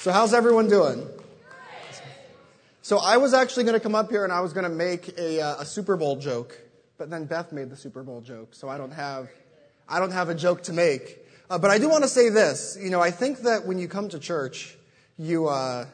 So, 0.00 0.12
how's 0.12 0.32
everyone 0.32 0.66
doing? 0.66 1.06
So, 2.80 2.96
I 2.96 3.18
was 3.18 3.34
actually 3.34 3.64
going 3.64 3.74
to 3.74 3.80
come 3.80 3.94
up 3.94 4.08
here 4.08 4.24
and 4.24 4.32
I 4.32 4.40
was 4.40 4.54
going 4.54 4.64
to 4.64 4.74
make 4.74 5.18
a, 5.18 5.42
uh, 5.42 5.60
a 5.60 5.66
Super 5.66 5.94
Bowl 5.94 6.16
joke, 6.16 6.58
but 6.96 7.10
then 7.10 7.26
Beth 7.26 7.52
made 7.52 7.68
the 7.68 7.76
Super 7.76 8.02
Bowl 8.02 8.22
joke, 8.22 8.54
so 8.54 8.66
I 8.66 8.78
don't 8.78 8.92
have, 8.92 9.28
I 9.86 9.98
don't 9.98 10.12
have 10.12 10.30
a 10.30 10.34
joke 10.34 10.62
to 10.62 10.72
make. 10.72 11.18
Uh, 11.50 11.58
but 11.58 11.70
I 11.70 11.76
do 11.76 11.90
want 11.90 12.04
to 12.04 12.08
say 12.08 12.30
this. 12.30 12.78
You 12.80 12.88
know, 12.88 13.02
I 13.02 13.10
think 13.10 13.40
that 13.40 13.66
when 13.66 13.78
you 13.78 13.88
come 13.88 14.08
to 14.08 14.18
church, 14.18 14.74
you, 15.18 15.48
uh, 15.48 15.84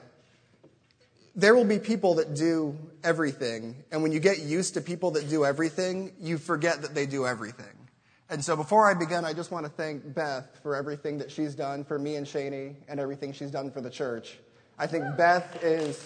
there 1.35 1.57
will 1.57 1.65
be 1.65 1.81
people 1.81 2.15
that 2.15 2.37
do 2.37 2.79
everything, 3.03 3.75
and 3.91 4.05
when 4.05 4.13
you 4.13 4.21
get 4.21 4.39
used 4.39 4.75
to 4.75 4.81
people 4.81 5.11
that 5.13 5.29
do 5.29 5.45
everything, 5.45 6.13
you 6.21 6.39
forget 6.39 6.83
that 6.83 6.95
they 6.95 7.07
do 7.07 7.27
everything. 7.27 7.86
And 8.29 8.45
so 8.45 8.57
before 8.57 8.91
I 8.91 8.95
begin, 8.95 9.25
I 9.25 9.33
just 9.33 9.53
want 9.53 9.67
to 9.67 9.71
thank 9.71 10.15
Beth 10.15 10.49
for 10.63 10.75
everything 10.75 11.19
that 11.19 11.31
she's 11.31 11.55
done 11.55 11.85
for 11.85 11.99
me 11.99 12.17
and 12.17 12.27
Shani 12.27 12.75
and 12.89 12.99
everything 12.99 13.33
she's 13.33 13.53
done 13.53 13.71
for 13.71 13.81
the 13.81 13.91
church. 13.91 14.39
I 14.79 14.89
think 14.89 15.05
Beth 15.17 15.63
is, 15.63 16.05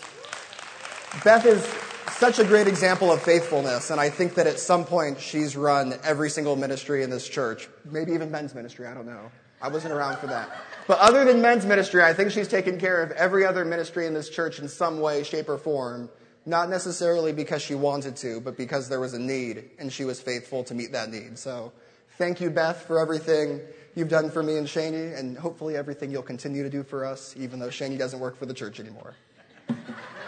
Beth 1.25 1.47
is 1.47 1.65
such 2.13 2.39
a 2.39 2.45
great 2.45 2.69
example 2.69 3.11
of 3.11 3.23
faithfulness, 3.23 3.91
and 3.91 3.99
I 3.99 4.11
think 4.11 4.35
that 4.35 4.47
at 4.47 4.61
some 4.61 4.85
point 4.85 5.19
she's 5.19 5.57
run 5.57 5.95
every 6.05 6.29
single 6.29 6.57
ministry 6.57 7.03
in 7.03 7.09
this 7.09 7.27
church, 7.27 7.69
maybe 7.87 8.13
even 8.13 8.31
men's 8.31 8.55
ministry, 8.55 8.87
I 8.87 8.93
don't 8.93 9.07
know. 9.07 9.31
I 9.63 9.69
wasn't 9.69 9.95
around 9.95 10.19
for 10.19 10.27
that. 10.27 10.51
But 10.87 10.99
other 10.99 11.25
than 11.25 11.41
men's 11.41 11.67
ministry, 11.67 12.03
I 12.03 12.13
think 12.15 12.31
she's 12.31 12.49
taken 12.49 12.79
care 12.79 13.03
of 13.03 13.11
every 13.13 13.45
other 13.45 13.65
ministry 13.65 14.07
in 14.07 14.15
this 14.15 14.29
church 14.29 14.59
in 14.59 14.69
some 14.69 15.01
way, 15.01 15.23
shape, 15.23 15.49
or 15.49 15.59
form. 15.59 16.11
Not 16.47 16.71
necessarily 16.71 17.33
because 17.33 17.61
she 17.61 17.75
wanted 17.75 18.17
to, 18.17 18.41
but 18.41 18.57
because 18.57 18.89
there 18.89 19.01
was 19.01 19.13
a 19.13 19.19
need, 19.19 19.71
and 19.79 19.93
she 19.93 20.05
was 20.05 20.21
faithful 20.21 20.65
to 20.65 20.75
meet 20.75 20.93
that 20.93 21.11
need. 21.11 21.39
So 21.39 21.73
Thank 22.21 22.43
you, 22.43 22.51
Beth, 22.51 22.83
for 22.83 23.01
everything 23.01 23.63
you've 23.95 24.11
done 24.11 24.31
for 24.31 24.43
me 24.43 24.59
and 24.59 24.67
Shani, 24.67 25.19
and 25.19 25.39
hopefully 25.39 25.75
everything 25.75 26.11
you'll 26.11 26.21
continue 26.23 26.63
to 26.63 26.69
do 26.69 26.83
for 26.83 27.07
us, 27.07 27.35
even 27.35 27.59
though 27.59 27.69
Shani 27.69 27.97
doesn't 27.97 28.21
work 28.21 28.37
for 28.37 28.45
the 28.45 28.53
church 28.53 28.79
anymore. 28.79 29.15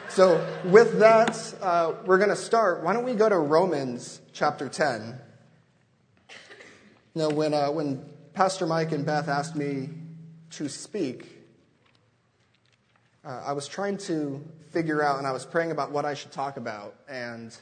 so, 0.09 0.43
with 0.65 1.01
that, 1.01 1.37
uh, 1.61 1.93
we're 2.07 2.17
going 2.17 2.31
to 2.31 2.35
start. 2.35 2.83
Why 2.83 2.95
don't 2.95 3.05
we 3.05 3.13
go 3.13 3.29
to 3.29 3.37
Romans 3.37 4.23
chapter 4.33 4.71
10? 4.71 5.21
You 6.31 6.37
know, 7.15 7.29
when, 7.29 7.53
uh, 7.53 7.71
when 7.71 8.03
Pastor 8.33 8.65
Mike 8.67 8.93
and 8.93 9.05
Beth 9.05 9.29
asked 9.29 9.55
me 9.55 9.91
to 10.53 10.71
speak, 10.71 11.45
uh, 13.23 13.43
I 13.45 13.53
was 13.53 13.69
trying 13.69 13.99
to 13.99 14.43
figure 14.71 15.03
out, 15.03 15.19
and 15.19 15.27
I 15.27 15.33
was 15.33 15.45
praying 15.45 15.73
about 15.73 15.93
what 15.93 16.07
I 16.07 16.15
should 16.15 16.33
talk 16.33 16.57
about, 16.57 16.95
and 17.07 17.55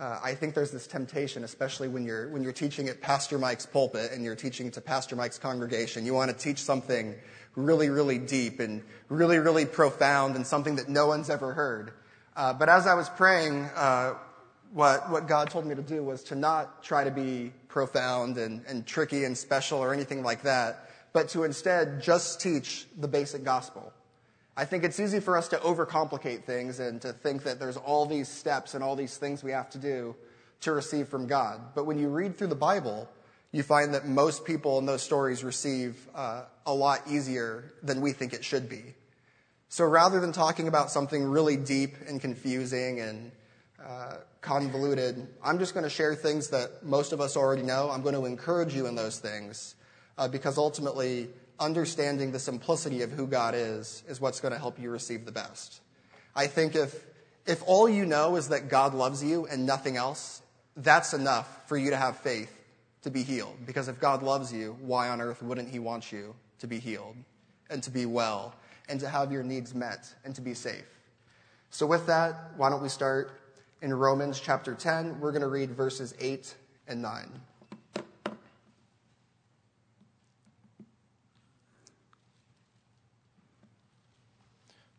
uh, 0.00 0.18
I 0.22 0.34
think 0.34 0.54
there's 0.54 0.70
this 0.70 0.86
temptation, 0.86 1.44
especially 1.44 1.86
when 1.86 2.04
you're, 2.06 2.30
when 2.30 2.42
you're 2.42 2.54
teaching 2.54 2.88
at 2.88 3.02
Pastor 3.02 3.38
Mike's 3.38 3.66
pulpit 3.66 4.12
and 4.12 4.24
you're 4.24 4.34
teaching 4.34 4.70
to 4.70 4.80
Pastor 4.80 5.14
Mike's 5.14 5.38
congregation. 5.38 6.06
You 6.06 6.14
want 6.14 6.30
to 6.30 6.36
teach 6.36 6.62
something 6.62 7.14
really, 7.54 7.90
really 7.90 8.16
deep 8.16 8.60
and 8.60 8.82
really, 9.10 9.38
really 9.38 9.66
profound 9.66 10.36
and 10.36 10.46
something 10.46 10.76
that 10.76 10.88
no 10.88 11.06
one's 11.06 11.28
ever 11.28 11.52
heard. 11.52 11.92
Uh, 12.34 12.54
but 12.54 12.70
as 12.70 12.86
I 12.86 12.94
was 12.94 13.10
praying, 13.10 13.68
uh, 13.76 14.14
what, 14.72 15.10
what 15.10 15.28
God 15.28 15.50
told 15.50 15.66
me 15.66 15.74
to 15.74 15.82
do 15.82 16.02
was 16.02 16.22
to 16.24 16.34
not 16.34 16.82
try 16.82 17.04
to 17.04 17.10
be 17.10 17.52
profound 17.68 18.38
and, 18.38 18.64
and 18.66 18.86
tricky 18.86 19.24
and 19.24 19.36
special 19.36 19.80
or 19.80 19.92
anything 19.92 20.22
like 20.22 20.42
that, 20.44 20.90
but 21.12 21.28
to 21.30 21.44
instead 21.44 22.02
just 22.02 22.40
teach 22.40 22.86
the 22.98 23.08
basic 23.08 23.44
gospel. 23.44 23.92
I 24.60 24.66
think 24.66 24.84
it's 24.84 25.00
easy 25.00 25.20
for 25.20 25.38
us 25.38 25.48
to 25.48 25.56
overcomplicate 25.56 26.44
things 26.44 26.80
and 26.80 27.00
to 27.00 27.14
think 27.14 27.44
that 27.44 27.58
there's 27.58 27.78
all 27.78 28.04
these 28.04 28.28
steps 28.28 28.74
and 28.74 28.84
all 28.84 28.94
these 28.94 29.16
things 29.16 29.42
we 29.42 29.52
have 29.52 29.70
to 29.70 29.78
do 29.78 30.14
to 30.60 30.72
receive 30.72 31.08
from 31.08 31.26
God. 31.26 31.58
But 31.74 31.86
when 31.86 31.98
you 31.98 32.10
read 32.10 32.36
through 32.36 32.48
the 32.48 32.54
Bible, 32.54 33.08
you 33.52 33.62
find 33.62 33.94
that 33.94 34.06
most 34.06 34.44
people 34.44 34.78
in 34.78 34.84
those 34.84 35.00
stories 35.00 35.42
receive 35.42 36.06
uh, 36.14 36.42
a 36.66 36.74
lot 36.74 37.00
easier 37.08 37.72
than 37.82 38.02
we 38.02 38.12
think 38.12 38.34
it 38.34 38.44
should 38.44 38.68
be. 38.68 38.82
So 39.70 39.86
rather 39.86 40.20
than 40.20 40.30
talking 40.30 40.68
about 40.68 40.90
something 40.90 41.24
really 41.24 41.56
deep 41.56 41.94
and 42.06 42.20
confusing 42.20 43.00
and 43.00 43.32
uh, 43.82 44.16
convoluted, 44.42 45.26
I'm 45.42 45.58
just 45.58 45.72
going 45.72 45.84
to 45.84 45.90
share 45.90 46.14
things 46.14 46.48
that 46.48 46.84
most 46.84 47.14
of 47.14 47.22
us 47.22 47.34
already 47.34 47.62
know. 47.62 47.88
I'm 47.90 48.02
going 48.02 48.14
to 48.14 48.26
encourage 48.26 48.74
you 48.74 48.88
in 48.88 48.94
those 48.94 49.18
things 49.20 49.74
uh, 50.18 50.28
because 50.28 50.58
ultimately 50.58 51.30
understanding 51.60 52.32
the 52.32 52.38
simplicity 52.38 53.02
of 53.02 53.12
who 53.12 53.26
God 53.26 53.54
is 53.54 54.02
is 54.08 54.20
what's 54.20 54.40
going 54.40 54.52
to 54.52 54.58
help 54.58 54.80
you 54.80 54.90
receive 54.90 55.26
the 55.26 55.32
best. 55.32 55.80
I 56.34 56.46
think 56.46 56.74
if, 56.74 57.06
if 57.46 57.62
all 57.66 57.88
you 57.88 58.06
know 58.06 58.36
is 58.36 58.48
that 58.48 58.68
God 58.68 58.94
loves 58.94 59.22
you 59.22 59.46
and 59.46 59.66
nothing 59.66 59.96
else, 59.96 60.42
that's 60.76 61.12
enough 61.12 61.68
for 61.68 61.76
you 61.76 61.90
to 61.90 61.96
have 61.96 62.16
faith 62.18 62.56
to 63.02 63.10
be 63.10 63.22
healed. 63.22 63.56
Because 63.66 63.88
if 63.88 64.00
God 64.00 64.22
loves 64.22 64.52
you, 64.52 64.76
why 64.80 65.08
on 65.08 65.20
earth 65.20 65.42
wouldn't 65.42 65.68
He 65.68 65.78
want 65.78 66.10
you 66.10 66.34
to 66.60 66.66
be 66.66 66.78
healed 66.78 67.16
and 67.68 67.82
to 67.82 67.90
be 67.90 68.06
well 68.06 68.54
and 68.88 68.98
to 69.00 69.08
have 69.08 69.30
your 69.30 69.42
needs 69.42 69.74
met 69.74 70.12
and 70.24 70.34
to 70.34 70.40
be 70.40 70.54
safe? 70.54 70.84
So, 71.70 71.86
with 71.86 72.06
that, 72.06 72.52
why 72.56 72.68
don't 72.70 72.82
we 72.82 72.88
start 72.88 73.30
in 73.80 73.94
Romans 73.94 74.40
chapter 74.40 74.74
10? 74.74 75.20
We're 75.20 75.30
going 75.30 75.42
to 75.42 75.48
read 75.48 75.70
verses 75.70 76.14
8 76.18 76.54
and 76.88 77.00
9. 77.00 77.30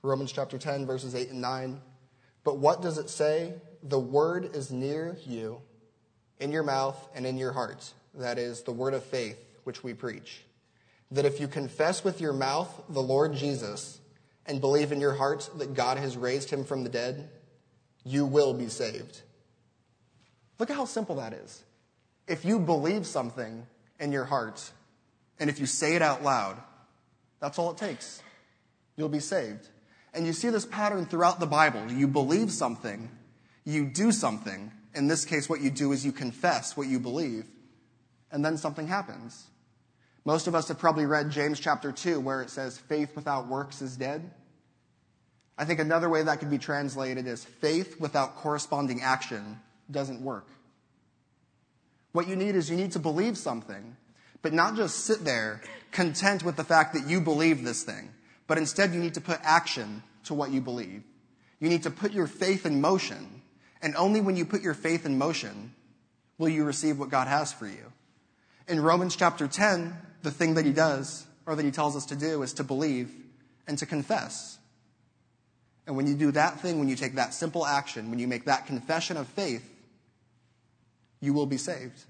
Romans 0.03 0.31
chapter 0.31 0.57
10, 0.57 0.85
verses 0.85 1.13
8 1.13 1.29
and 1.29 1.41
9. 1.41 1.79
But 2.43 2.57
what 2.57 2.81
does 2.81 2.97
it 2.97 3.09
say? 3.09 3.53
The 3.83 3.99
word 3.99 4.55
is 4.55 4.71
near 4.71 5.17
you, 5.25 5.61
in 6.39 6.51
your 6.51 6.63
mouth 6.63 6.97
and 7.13 7.25
in 7.25 7.37
your 7.37 7.51
heart. 7.51 7.91
That 8.15 8.37
is 8.37 8.63
the 8.63 8.71
word 8.71 8.93
of 8.93 9.03
faith 9.03 9.37
which 9.63 9.83
we 9.83 9.93
preach. 9.93 10.41
That 11.11 11.25
if 11.25 11.39
you 11.39 11.47
confess 11.47 12.03
with 12.03 12.19
your 12.19 12.33
mouth 12.33 12.69
the 12.89 13.01
Lord 13.01 13.33
Jesus 13.35 13.99
and 14.45 14.59
believe 14.59 14.91
in 14.91 14.99
your 14.99 15.13
heart 15.13 15.49
that 15.57 15.73
God 15.73 15.97
has 15.97 16.17
raised 16.17 16.49
him 16.49 16.63
from 16.63 16.83
the 16.83 16.89
dead, 16.89 17.29
you 18.03 18.25
will 18.25 18.53
be 18.53 18.69
saved. 18.69 19.21
Look 20.57 20.69
at 20.69 20.75
how 20.75 20.85
simple 20.85 21.15
that 21.17 21.33
is. 21.33 21.63
If 22.27 22.45
you 22.45 22.59
believe 22.59 23.05
something 23.05 23.65
in 23.99 24.11
your 24.11 24.25
heart, 24.25 24.71
and 25.39 25.49
if 25.49 25.59
you 25.59 25.65
say 25.65 25.95
it 25.95 26.01
out 26.01 26.23
loud, 26.23 26.57
that's 27.39 27.59
all 27.59 27.71
it 27.71 27.77
takes. 27.77 28.21
You'll 28.95 29.09
be 29.09 29.19
saved. 29.19 29.67
And 30.13 30.25
you 30.25 30.33
see 30.33 30.49
this 30.49 30.65
pattern 30.65 31.05
throughout 31.05 31.39
the 31.39 31.45
Bible. 31.45 31.91
You 31.91 32.07
believe 32.07 32.51
something, 32.51 33.09
you 33.65 33.85
do 33.85 34.11
something. 34.11 34.71
In 34.93 35.07
this 35.07 35.23
case, 35.23 35.47
what 35.47 35.61
you 35.61 35.71
do 35.71 35.93
is 35.93 36.05
you 36.05 36.11
confess 36.11 36.75
what 36.75 36.87
you 36.87 36.99
believe, 36.99 37.45
and 38.29 38.43
then 38.43 38.57
something 38.57 38.87
happens. 38.87 39.47
Most 40.25 40.47
of 40.47 40.53
us 40.53 40.67
have 40.67 40.77
probably 40.77 41.05
read 41.05 41.31
James 41.31 41.59
chapter 41.59 41.91
2, 41.91 42.19
where 42.19 42.41
it 42.41 42.49
says, 42.49 42.77
faith 42.77 43.15
without 43.15 43.47
works 43.47 43.81
is 43.81 43.95
dead. 43.95 44.29
I 45.57 45.65
think 45.65 45.79
another 45.79 46.09
way 46.09 46.23
that 46.23 46.39
could 46.39 46.49
be 46.49 46.57
translated 46.57 47.25
is 47.25 47.45
faith 47.45 47.99
without 47.99 48.35
corresponding 48.35 49.01
action 49.01 49.59
doesn't 49.89 50.21
work. 50.21 50.47
What 52.11 52.27
you 52.27 52.35
need 52.35 52.55
is 52.55 52.69
you 52.69 52.75
need 52.75 52.91
to 52.91 52.99
believe 52.99 53.37
something, 53.37 53.95
but 54.41 54.53
not 54.53 54.75
just 54.75 55.05
sit 55.05 55.23
there 55.23 55.61
content 55.91 56.43
with 56.43 56.55
the 56.55 56.63
fact 56.63 56.93
that 56.93 57.07
you 57.07 57.21
believe 57.21 57.63
this 57.63 57.83
thing. 57.83 58.09
But 58.47 58.57
instead, 58.57 58.93
you 58.93 58.99
need 58.99 59.13
to 59.15 59.21
put 59.21 59.39
action 59.43 60.03
to 60.25 60.33
what 60.33 60.51
you 60.51 60.61
believe. 60.61 61.03
You 61.59 61.69
need 61.69 61.83
to 61.83 61.91
put 61.91 62.11
your 62.11 62.27
faith 62.27 62.65
in 62.65 62.81
motion. 62.81 63.41
And 63.81 63.95
only 63.95 64.21
when 64.21 64.35
you 64.35 64.45
put 64.45 64.61
your 64.61 64.73
faith 64.73 65.05
in 65.05 65.17
motion 65.17 65.73
will 66.37 66.49
you 66.49 66.63
receive 66.63 66.99
what 66.99 67.09
God 67.09 67.27
has 67.27 67.53
for 67.53 67.67
you. 67.67 67.91
In 68.67 68.81
Romans 68.81 69.15
chapter 69.15 69.47
10, 69.47 69.95
the 70.23 70.31
thing 70.31 70.55
that 70.55 70.65
he 70.65 70.71
does, 70.71 71.25
or 71.45 71.55
that 71.55 71.65
he 71.65 71.71
tells 71.71 71.95
us 71.95 72.05
to 72.07 72.15
do, 72.15 72.41
is 72.41 72.53
to 72.53 72.63
believe 72.63 73.11
and 73.67 73.77
to 73.77 73.85
confess. 73.85 74.57
And 75.87 75.95
when 75.95 76.07
you 76.07 76.15
do 76.15 76.31
that 76.31 76.59
thing, 76.59 76.79
when 76.79 76.87
you 76.87 76.95
take 76.95 77.15
that 77.15 77.33
simple 77.33 77.65
action, 77.65 78.09
when 78.09 78.19
you 78.19 78.27
make 78.27 78.45
that 78.45 78.65
confession 78.65 79.17
of 79.17 79.27
faith, 79.27 79.67
you 81.19 81.33
will 81.33 81.45
be 81.45 81.57
saved. 81.57 82.05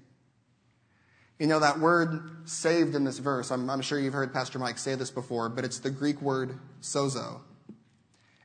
You 1.38 1.46
know, 1.46 1.60
that 1.60 1.80
word 1.80 2.48
saved 2.48 2.94
in 2.94 3.04
this 3.04 3.18
verse, 3.18 3.50
I'm, 3.50 3.68
I'm, 3.68 3.80
sure 3.80 3.98
you've 3.98 4.12
heard 4.12 4.32
Pastor 4.32 4.58
Mike 4.58 4.78
say 4.78 4.94
this 4.94 5.10
before, 5.10 5.48
but 5.48 5.64
it's 5.64 5.80
the 5.80 5.90
Greek 5.90 6.22
word 6.22 6.58
sozo. 6.80 7.40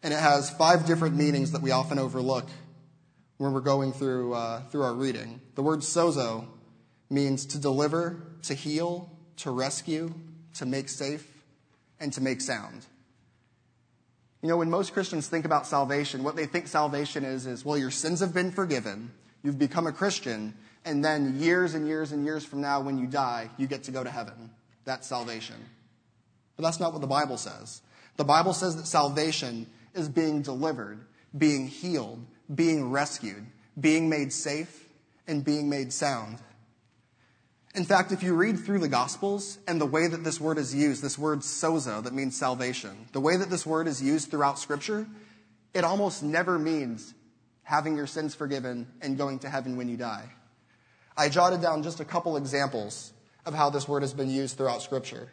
And 0.02 0.14
it 0.14 0.20
has 0.20 0.50
five 0.50 0.86
different 0.86 1.16
meanings 1.16 1.52
that 1.52 1.62
we 1.62 1.72
often 1.72 2.00
overlook 2.00 2.48
when 3.38 3.54
we're 3.54 3.62
going 3.62 3.94
through, 3.94 4.34
uh, 4.34 4.62
through 4.70 4.84
our 4.84 4.94
reading. 4.94 5.42
The 5.56 5.62
word 5.62 5.80
sozo 5.80 6.48
means 7.10 7.46
to 7.48 7.60
deliver, 7.60 8.22
to 8.44 8.54
heal, 8.54 9.12
to 9.38 9.52
rescue, 9.52 10.14
to 10.56 10.66
make 10.66 10.90
safe, 10.90 11.28
and 12.00 12.12
to 12.14 12.22
make 12.22 12.42
sound. 12.42 12.86
You 14.42 14.50
know, 14.50 14.58
when 14.58 14.70
most 14.70 14.94
Christians 14.94 15.28
think 15.28 15.46
about 15.46 15.66
salvation, 15.66 16.24
what 16.24 16.36
they 16.36 16.46
think 16.46 16.68
salvation 16.68 17.26
is, 17.26 17.46
is, 17.46 17.66
well, 17.66 17.78
your 17.78 17.92
sins 17.92 18.20
have 18.20 18.34
been 18.34 18.52
forgiven, 18.52 19.12
you've 19.44 19.60
become 19.60 19.88
a 19.88 19.92
Christian, 19.92 20.54
and 20.88 21.04
then 21.04 21.40
years 21.40 21.74
and 21.74 21.86
years 21.86 22.14
and 22.14 22.26
years 22.26 22.46
from 22.46 22.62
now, 22.62 22.80
when 22.80 22.98
you 22.98 23.08
die, 23.08 23.50
you 23.58 23.68
get 23.68 23.84
to 23.84 23.92
go 23.92 24.04
to 24.04 24.10
heaven. 24.10 24.50
That's 24.86 25.06
salvation. 25.06 25.58
But 26.56 26.64
that's 26.64 26.80
not 26.80 26.94
what 26.94 27.02
the 27.02 27.08
Bible 27.08 27.38
says. 27.38 27.82
The 28.16 28.24
Bible 28.24 28.54
says 28.54 28.78
that 28.78 28.88
salvation 28.88 29.68
is 29.94 30.08
being 30.08 30.42
delivered, 30.42 31.06
being 31.38 31.68
healed, 31.68 32.26
being 32.54 32.90
rescued, 32.90 33.46
being 33.80 34.10
made 34.10 34.32
safe, 34.32 34.88
and 35.28 35.44
being 35.44 35.70
made 35.70 35.92
sound. 35.92 36.40
In 37.76 37.84
fact, 37.84 38.12
if 38.12 38.24
you 38.24 38.34
read 38.34 38.58
through 38.58 38.80
the 38.80 38.88
Gospels 38.88 39.60
and 39.68 39.80
the 39.80 39.86
way 39.86 40.08
that 40.08 40.24
this 40.24 40.40
word 40.40 40.58
is 40.58 40.74
used, 40.74 41.04
this 41.04 41.18
word 41.18 41.42
sozo, 41.42 42.02
that 42.04 42.14
means 42.14 42.36
salvation, 42.36 43.08
the 43.12 43.20
way 43.20 43.36
that 43.36 43.50
this 43.50 43.66
word 43.66 43.88
is 43.88 44.02
used 44.02 44.32
throughout 44.32 44.58
Scripture, 44.58 45.06
it 45.74 45.84
almost 45.84 46.24
never 46.24 46.58
means 46.58 47.14
having 47.64 47.98
your 47.98 48.08
sins 48.08 48.34
forgiven 48.34 48.88
and 49.02 49.18
going 49.18 49.38
to 49.40 49.50
heaven 49.50 49.76
when 49.76 49.90
you 49.90 49.98
die. 49.98 50.28
I 51.18 51.30
jotted 51.30 51.62
down 51.62 51.82
just 51.82 52.00
a 52.00 52.06
couple 52.06 52.38
examples 52.38 53.12
of 53.46 53.56
how 53.56 53.70
this 53.72 53.88
word 53.88 54.04
has 54.04 54.14
been 54.14 54.30
used 54.30 54.56
throughout 54.58 54.84
Scripture. 54.84 55.32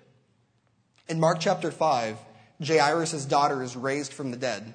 In 1.08 1.20
Mark 1.20 1.38
chapter 1.40 1.70
5, 1.70 2.16
Jairus' 2.64 3.26
daughter 3.26 3.62
is 3.62 3.76
raised 3.76 4.12
from 4.12 4.31
the 4.31 4.36
dead. 4.36 4.75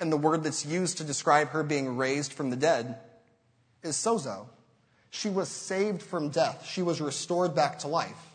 And 0.00 0.10
the 0.10 0.16
word 0.16 0.42
that's 0.42 0.64
used 0.64 0.98
to 0.98 1.04
describe 1.04 1.50
her 1.50 1.62
being 1.62 1.96
raised 1.96 2.32
from 2.32 2.50
the 2.50 2.56
dead 2.56 2.98
is 3.82 3.96
sozo. 3.96 4.46
She 5.10 5.28
was 5.28 5.48
saved 5.48 6.02
from 6.02 6.30
death. 6.30 6.66
She 6.66 6.80
was 6.80 7.00
restored 7.00 7.54
back 7.54 7.80
to 7.80 7.88
life. 7.88 8.30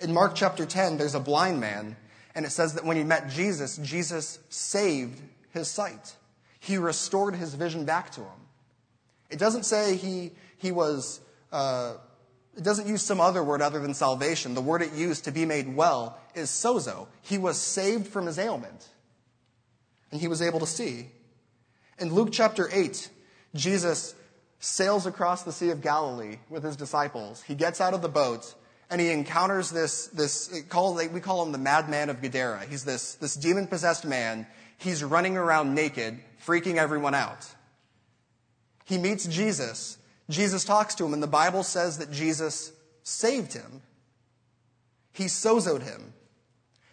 In 0.00 0.12
Mark 0.12 0.34
chapter 0.34 0.66
10, 0.66 0.98
there's 0.98 1.14
a 1.14 1.20
blind 1.20 1.60
man, 1.60 1.96
and 2.34 2.44
it 2.44 2.50
says 2.50 2.74
that 2.74 2.84
when 2.84 2.96
he 2.96 3.04
met 3.04 3.30
Jesus, 3.30 3.76
Jesus 3.76 4.40
saved 4.48 5.22
his 5.52 5.68
sight. 5.68 6.16
He 6.58 6.78
restored 6.78 7.36
his 7.36 7.54
vision 7.54 7.84
back 7.84 8.10
to 8.12 8.22
him. 8.22 8.40
It 9.30 9.38
doesn't 9.38 9.64
say 9.64 9.96
he, 9.96 10.32
he 10.64 10.72
was, 10.72 11.20
uh, 11.52 11.92
it 12.56 12.64
doesn't 12.64 12.88
use 12.88 13.02
some 13.02 13.20
other 13.20 13.44
word 13.44 13.60
other 13.60 13.80
than 13.80 13.92
salvation. 13.92 14.54
The 14.54 14.62
word 14.62 14.80
it 14.80 14.94
used 14.94 15.24
to 15.24 15.30
be 15.30 15.44
made 15.44 15.76
well 15.76 16.18
is 16.34 16.48
sozo. 16.48 17.06
He 17.20 17.36
was 17.36 17.60
saved 17.60 18.06
from 18.06 18.24
his 18.24 18.38
ailment, 18.38 18.88
and 20.10 20.22
he 20.22 20.26
was 20.26 20.40
able 20.40 20.60
to 20.60 20.66
see. 20.66 21.10
In 21.98 22.14
Luke 22.14 22.30
chapter 22.32 22.70
8, 22.72 23.10
Jesus 23.54 24.14
sails 24.58 25.04
across 25.04 25.42
the 25.42 25.52
Sea 25.52 25.68
of 25.68 25.82
Galilee 25.82 26.38
with 26.48 26.64
his 26.64 26.76
disciples. 26.76 27.42
He 27.42 27.54
gets 27.54 27.78
out 27.78 27.92
of 27.92 28.00
the 28.00 28.08
boat 28.08 28.54
and 28.90 29.00
he 29.00 29.10
encounters 29.10 29.70
this, 29.70 30.06
this 30.08 30.62
call, 30.70 30.94
we 30.94 31.20
call 31.20 31.44
him 31.44 31.52
the 31.52 31.58
madman 31.58 32.08
of 32.08 32.22
Gadara. 32.22 32.64
He's 32.68 32.84
this, 32.84 33.14
this 33.16 33.34
demon 33.34 33.66
possessed 33.66 34.06
man. 34.06 34.46
He's 34.78 35.04
running 35.04 35.36
around 35.36 35.74
naked, 35.74 36.18
freaking 36.44 36.76
everyone 36.76 37.14
out. 37.14 37.46
He 38.84 38.98
meets 38.98 39.26
Jesus. 39.26 39.98
Jesus 40.30 40.64
talks 40.64 40.94
to 40.96 41.04
him, 41.04 41.12
and 41.12 41.22
the 41.22 41.26
Bible 41.26 41.62
says 41.62 41.98
that 41.98 42.10
Jesus 42.10 42.72
saved 43.02 43.52
him. 43.52 43.82
He 45.12 45.24
sozoed 45.24 45.82
him. 45.82 46.14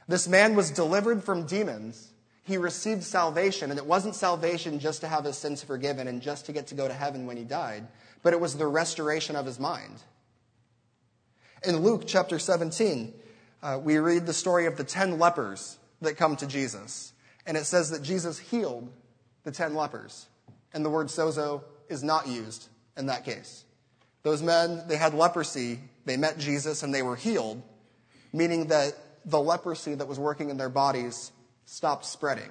This 0.07 0.28
man 0.28 0.56
was 0.56 0.72
delivered 0.72 1.24
from 1.24 1.45
demons 1.45 2.12
he 2.44 2.57
received 2.57 3.04
salvation, 3.04 3.69
and 3.69 3.80
it 3.80 3.86
wasn't 3.86 4.16
salvation 4.16 4.80
just 4.80 5.01
to 5.01 5.07
have 5.07 5.25
his 5.25 5.38
sins 5.38 5.63
forgiven 5.63 6.07
and 6.07 6.22
just 6.22 6.48
to 6.48 6.51
get 6.51 6.68
to 6.68 6.75
go 6.75 6.88
to 6.88 6.94
heaven 6.94 7.25
when 7.25 7.38
he 7.38 7.44
died, 7.44 7.88
but 8.24 8.33
it 8.33 8.39
was 8.39 8.57
the 8.57 8.68
restoration 8.68 9.36
of 9.36 9.45
his 9.45 9.60
mind. 9.60 10.01
In 11.63 11.77
Luke 11.77 12.04
chapter 12.07 12.39
17, 12.39 13.13
uh, 13.62 13.80
we 13.81 14.00
read 14.00 14.25
the 14.25 14.34
story 14.34 14.66
of 14.66 14.75
the 14.75 14.84
ten 14.84 15.19
lepers 15.19 15.77
that 16.01 16.18
come 16.18 16.36
to 16.38 16.48
Jesus, 16.48 17.13
and 17.45 17.56
it 17.56 17.66
says 17.66 17.92
that 17.92 18.01
Jesus 18.01 18.39
healed 18.39 18.92
the 19.44 19.51
ten 19.51 19.75
lepers, 19.75 20.27
and 20.74 20.84
the 20.84 20.89
word 20.89 21.07
sozo 21.07 21.63
is 21.89 22.04
not 22.04 22.27
used 22.27 22.68
in 22.98 23.08
that 23.08 23.26
case. 23.26 23.66
Those 24.24 24.42
men, 24.42 24.84
they 24.88 24.98
had 24.98 25.14
leprosy, 25.14 25.80
they 26.06 26.18
met 26.18 26.38
Jesus, 26.38 26.84
and 26.84 26.94
they 26.94 27.02
were 27.02 27.16
healed, 27.16 27.62
meaning 28.34 28.68
that 28.68 28.94
the 29.26 29.40
leprosy 29.40 29.96
that 29.96 30.08
was 30.08 30.20
working 30.20 30.50
in 30.50 30.58
their 30.58 30.70
bodies 30.70 31.32
stopped 31.66 32.06
spreading. 32.06 32.50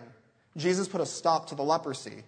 Jesus 0.56 0.88
put 0.88 1.00
a 1.00 1.06
stop 1.06 1.48
to 1.48 1.54
the 1.54 1.62
leprosy. 1.62 2.24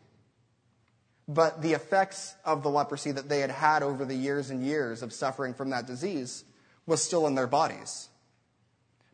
But 1.28 1.62
the 1.62 1.72
effects 1.72 2.34
of 2.44 2.62
the 2.62 2.70
leprosy 2.70 3.12
that 3.12 3.28
they 3.28 3.40
had 3.40 3.50
had 3.50 3.82
over 3.82 4.04
the 4.04 4.14
years 4.14 4.50
and 4.50 4.64
years 4.64 5.02
of 5.02 5.12
suffering 5.12 5.54
from 5.54 5.70
that 5.70 5.86
disease 5.86 6.44
was 6.86 7.02
still 7.02 7.26
in 7.26 7.34
their 7.34 7.46
bodies. 7.46 8.08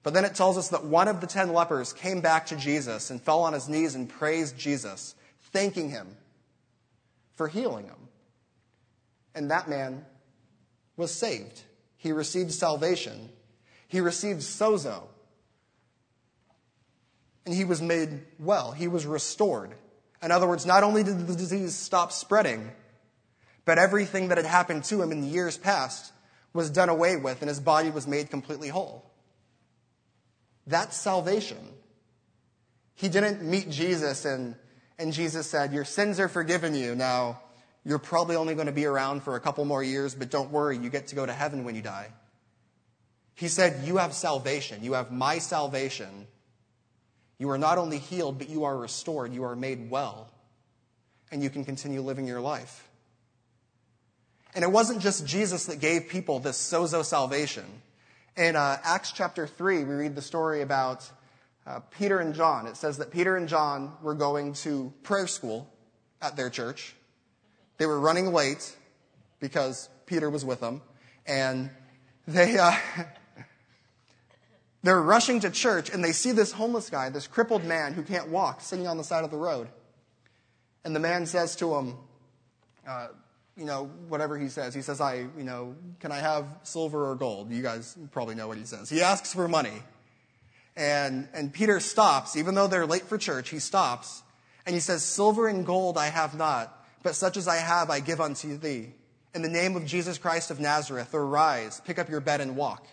But 0.02 0.14
then 0.14 0.24
it 0.24 0.34
tells 0.34 0.56
us 0.56 0.68
that 0.68 0.84
one 0.84 1.08
of 1.08 1.20
the 1.20 1.26
ten 1.26 1.52
lepers 1.52 1.92
came 1.92 2.20
back 2.20 2.46
to 2.46 2.56
Jesus 2.56 3.10
and 3.10 3.20
fell 3.20 3.40
on 3.40 3.52
his 3.52 3.68
knees 3.68 3.94
and 3.94 4.08
praised 4.08 4.56
Jesus, 4.58 5.14
thanking 5.52 5.90
him 5.90 6.16
for 7.34 7.48
healing 7.48 7.86
him. 7.86 8.08
And 9.38 9.52
that 9.52 9.68
man 9.68 10.04
was 10.96 11.14
saved. 11.14 11.62
He 11.96 12.10
received 12.10 12.50
salvation. 12.50 13.28
He 13.86 14.00
received 14.00 14.40
sozo, 14.40 15.04
and 17.46 17.54
he 17.54 17.64
was 17.64 17.80
made 17.80 18.20
well. 18.40 18.72
He 18.72 18.88
was 18.88 19.06
restored. 19.06 19.74
In 20.20 20.32
other 20.32 20.48
words, 20.48 20.66
not 20.66 20.82
only 20.82 21.04
did 21.04 21.28
the 21.28 21.36
disease 21.36 21.76
stop 21.76 22.10
spreading, 22.10 22.68
but 23.64 23.78
everything 23.78 24.28
that 24.28 24.38
had 24.38 24.46
happened 24.46 24.82
to 24.84 25.00
him 25.00 25.12
in 25.12 25.20
the 25.20 25.28
years 25.28 25.56
past 25.56 26.12
was 26.52 26.68
done 26.68 26.88
away 26.88 27.16
with 27.16 27.40
and 27.40 27.48
his 27.48 27.60
body 27.60 27.90
was 27.90 28.08
made 28.08 28.28
completely 28.30 28.68
whole. 28.68 29.08
That's 30.66 30.96
salvation. 30.96 31.58
He 32.96 33.08
didn't 33.08 33.42
meet 33.42 33.70
Jesus 33.70 34.24
and, 34.24 34.56
and 34.98 35.12
Jesus 35.12 35.46
said, 35.46 35.72
Your 35.72 35.84
sins 35.84 36.18
are 36.18 36.28
forgiven 36.28 36.74
you. 36.74 36.96
Now, 36.96 37.40
you're 37.84 37.98
probably 37.98 38.36
only 38.36 38.54
going 38.54 38.66
to 38.66 38.72
be 38.72 38.86
around 38.86 39.22
for 39.22 39.36
a 39.36 39.40
couple 39.40 39.64
more 39.64 39.82
years, 39.82 40.14
but 40.14 40.30
don't 40.30 40.50
worry, 40.50 40.76
you 40.76 40.90
get 40.90 41.08
to 41.08 41.14
go 41.14 41.24
to 41.24 41.32
heaven 41.32 41.64
when 41.64 41.74
you 41.74 41.82
die. 41.82 42.08
He 43.34 43.48
said, 43.48 43.86
You 43.86 43.98
have 43.98 44.12
salvation. 44.12 44.82
You 44.82 44.94
have 44.94 45.12
my 45.12 45.38
salvation 45.38 46.26
you 47.38 47.50
are 47.50 47.58
not 47.58 47.78
only 47.78 47.98
healed, 47.98 48.38
but 48.38 48.48
you 48.48 48.64
are 48.64 48.76
restored. 48.76 49.32
You 49.32 49.44
are 49.44 49.56
made 49.56 49.90
well. 49.90 50.28
And 51.30 51.42
you 51.42 51.50
can 51.50 51.64
continue 51.64 52.00
living 52.00 52.26
your 52.26 52.40
life. 52.40 52.88
And 54.54 54.64
it 54.64 54.70
wasn't 54.70 55.00
just 55.00 55.26
Jesus 55.26 55.66
that 55.66 55.78
gave 55.78 56.08
people 56.08 56.40
this 56.40 56.56
sozo 56.56 57.04
salvation. 57.04 57.64
In 58.36 58.56
uh, 58.56 58.78
Acts 58.82 59.12
chapter 59.12 59.46
3, 59.46 59.84
we 59.84 59.94
read 59.94 60.14
the 60.14 60.22
story 60.22 60.62
about 60.62 61.08
uh, 61.66 61.80
Peter 61.90 62.18
and 62.18 62.34
John. 62.34 62.66
It 62.66 62.76
says 62.76 62.98
that 62.98 63.12
Peter 63.12 63.36
and 63.36 63.48
John 63.48 63.92
were 64.02 64.14
going 64.14 64.54
to 64.54 64.92
prayer 65.02 65.26
school 65.26 65.70
at 66.20 66.34
their 66.34 66.50
church. 66.50 66.94
They 67.78 67.86
were 67.86 67.98
running 67.98 68.32
late 68.32 68.76
because 69.40 69.88
Peter 70.06 70.28
was 70.28 70.44
with 70.44 70.60
them. 70.60 70.82
And 71.26 71.70
they, 72.26 72.58
uh, 72.58 72.76
They're 74.82 75.02
rushing 75.02 75.40
to 75.40 75.50
church 75.50 75.90
and 75.90 76.04
they 76.04 76.12
see 76.12 76.32
this 76.32 76.52
homeless 76.52 76.88
guy, 76.88 77.10
this 77.10 77.26
crippled 77.26 77.64
man 77.64 77.94
who 77.94 78.02
can't 78.02 78.28
walk, 78.28 78.60
sitting 78.60 78.86
on 78.86 78.96
the 78.96 79.04
side 79.04 79.24
of 79.24 79.30
the 79.30 79.36
road. 79.36 79.68
And 80.84 80.94
the 80.94 81.00
man 81.00 81.26
says 81.26 81.56
to 81.56 81.74
him, 81.74 81.96
uh, 82.86 83.08
you 83.56 83.64
know, 83.64 83.90
whatever 84.08 84.38
he 84.38 84.48
says. 84.48 84.72
He 84.72 84.82
says, 84.82 85.00
I, 85.00 85.16
you 85.36 85.42
know, 85.42 85.74
can 85.98 86.12
I 86.12 86.18
have 86.18 86.46
silver 86.62 87.10
or 87.10 87.16
gold? 87.16 87.50
You 87.50 87.60
guys 87.60 87.98
probably 88.12 88.36
know 88.36 88.46
what 88.46 88.56
he 88.56 88.64
says. 88.64 88.88
He 88.88 89.02
asks 89.02 89.34
for 89.34 89.48
money. 89.48 89.82
And, 90.76 91.28
and 91.34 91.52
Peter 91.52 91.80
stops, 91.80 92.36
even 92.36 92.54
though 92.54 92.68
they're 92.68 92.86
late 92.86 93.02
for 93.02 93.18
church, 93.18 93.48
he 93.48 93.58
stops 93.58 94.22
and 94.64 94.74
he 94.74 94.80
says, 94.80 95.02
Silver 95.02 95.48
and 95.48 95.66
gold 95.66 95.98
I 95.98 96.06
have 96.06 96.36
not, 96.36 96.77
but 97.08 97.14
such 97.14 97.38
as 97.38 97.48
I 97.48 97.56
have 97.56 97.88
I 97.88 98.00
give 98.00 98.20
unto 98.20 98.58
thee. 98.58 98.92
In 99.34 99.40
the 99.40 99.48
name 99.48 99.76
of 99.76 99.86
Jesus 99.86 100.18
Christ 100.18 100.50
of 100.50 100.60
Nazareth, 100.60 101.14
arise, 101.14 101.80
pick 101.86 101.98
up 101.98 102.10
your 102.10 102.20
bed 102.20 102.42
and 102.42 102.54
walk. 102.54 102.86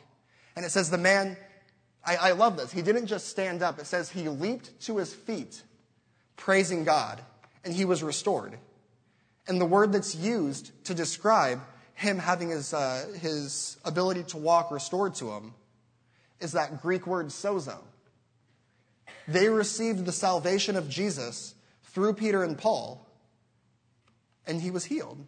And 0.55 0.63
it 0.63 0.71
says, 0.71 0.89
the 0.89 0.97
man 0.97 1.35
I, 2.05 2.15
I 2.15 2.31
love 2.31 2.55
this. 2.55 2.71
He 2.71 2.81
didn't 2.81 3.07
just 3.07 3.27
stand 3.27 3.61
up. 3.61 3.77
It 3.77 3.87
says 3.87 4.09
he 4.09 4.29
leaped 4.29 4.79
to 4.85 4.95
his 4.95 5.13
feet, 5.13 5.61
praising 6.37 6.85
God, 6.85 7.21
and 7.65 7.73
he 7.73 7.83
was 7.83 8.03
restored. 8.03 8.57
And 9.49 9.59
the 9.59 9.65
word 9.65 9.91
that's 9.91 10.15
used 10.15 10.71
to 10.85 10.93
describe 10.93 11.59
him 11.93 12.17
having 12.17 12.51
his, 12.51 12.73
uh, 12.73 13.05
his 13.19 13.75
ability 13.83 14.23
to 14.29 14.37
walk 14.37 14.71
restored 14.71 15.15
to 15.15 15.29
him 15.33 15.53
is 16.39 16.53
that 16.53 16.81
Greek 16.81 17.05
word 17.05 17.27
sozo. 17.27 17.79
They 19.27 19.49
received 19.49 20.05
the 20.05 20.13
salvation 20.13 20.77
of 20.77 20.87
Jesus 20.87 21.53
through 21.83 22.13
Peter 22.13 22.45
and 22.45 22.57
Paul, 22.57 23.04
and 24.47 24.61
he 24.61 24.71
was 24.71 24.85
healed. 24.85 25.25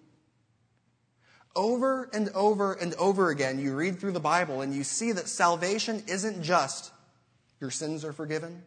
Over 1.56 2.10
and 2.14 2.30
over 2.30 2.74
and 2.74 2.94
over 2.96 3.30
again, 3.30 3.60
you 3.60 3.76
read 3.76 4.00
through 4.00 4.12
the 4.12 4.20
Bible 4.20 4.62
and 4.62 4.74
you 4.74 4.84
see 4.84 5.12
that 5.14 5.28
salvation 5.28 6.04
isn't 6.08 6.44
just 6.44 6.92
your 7.60 7.72
sins 7.72 8.06
are 8.06 8.14
forgiven. 8.14 8.64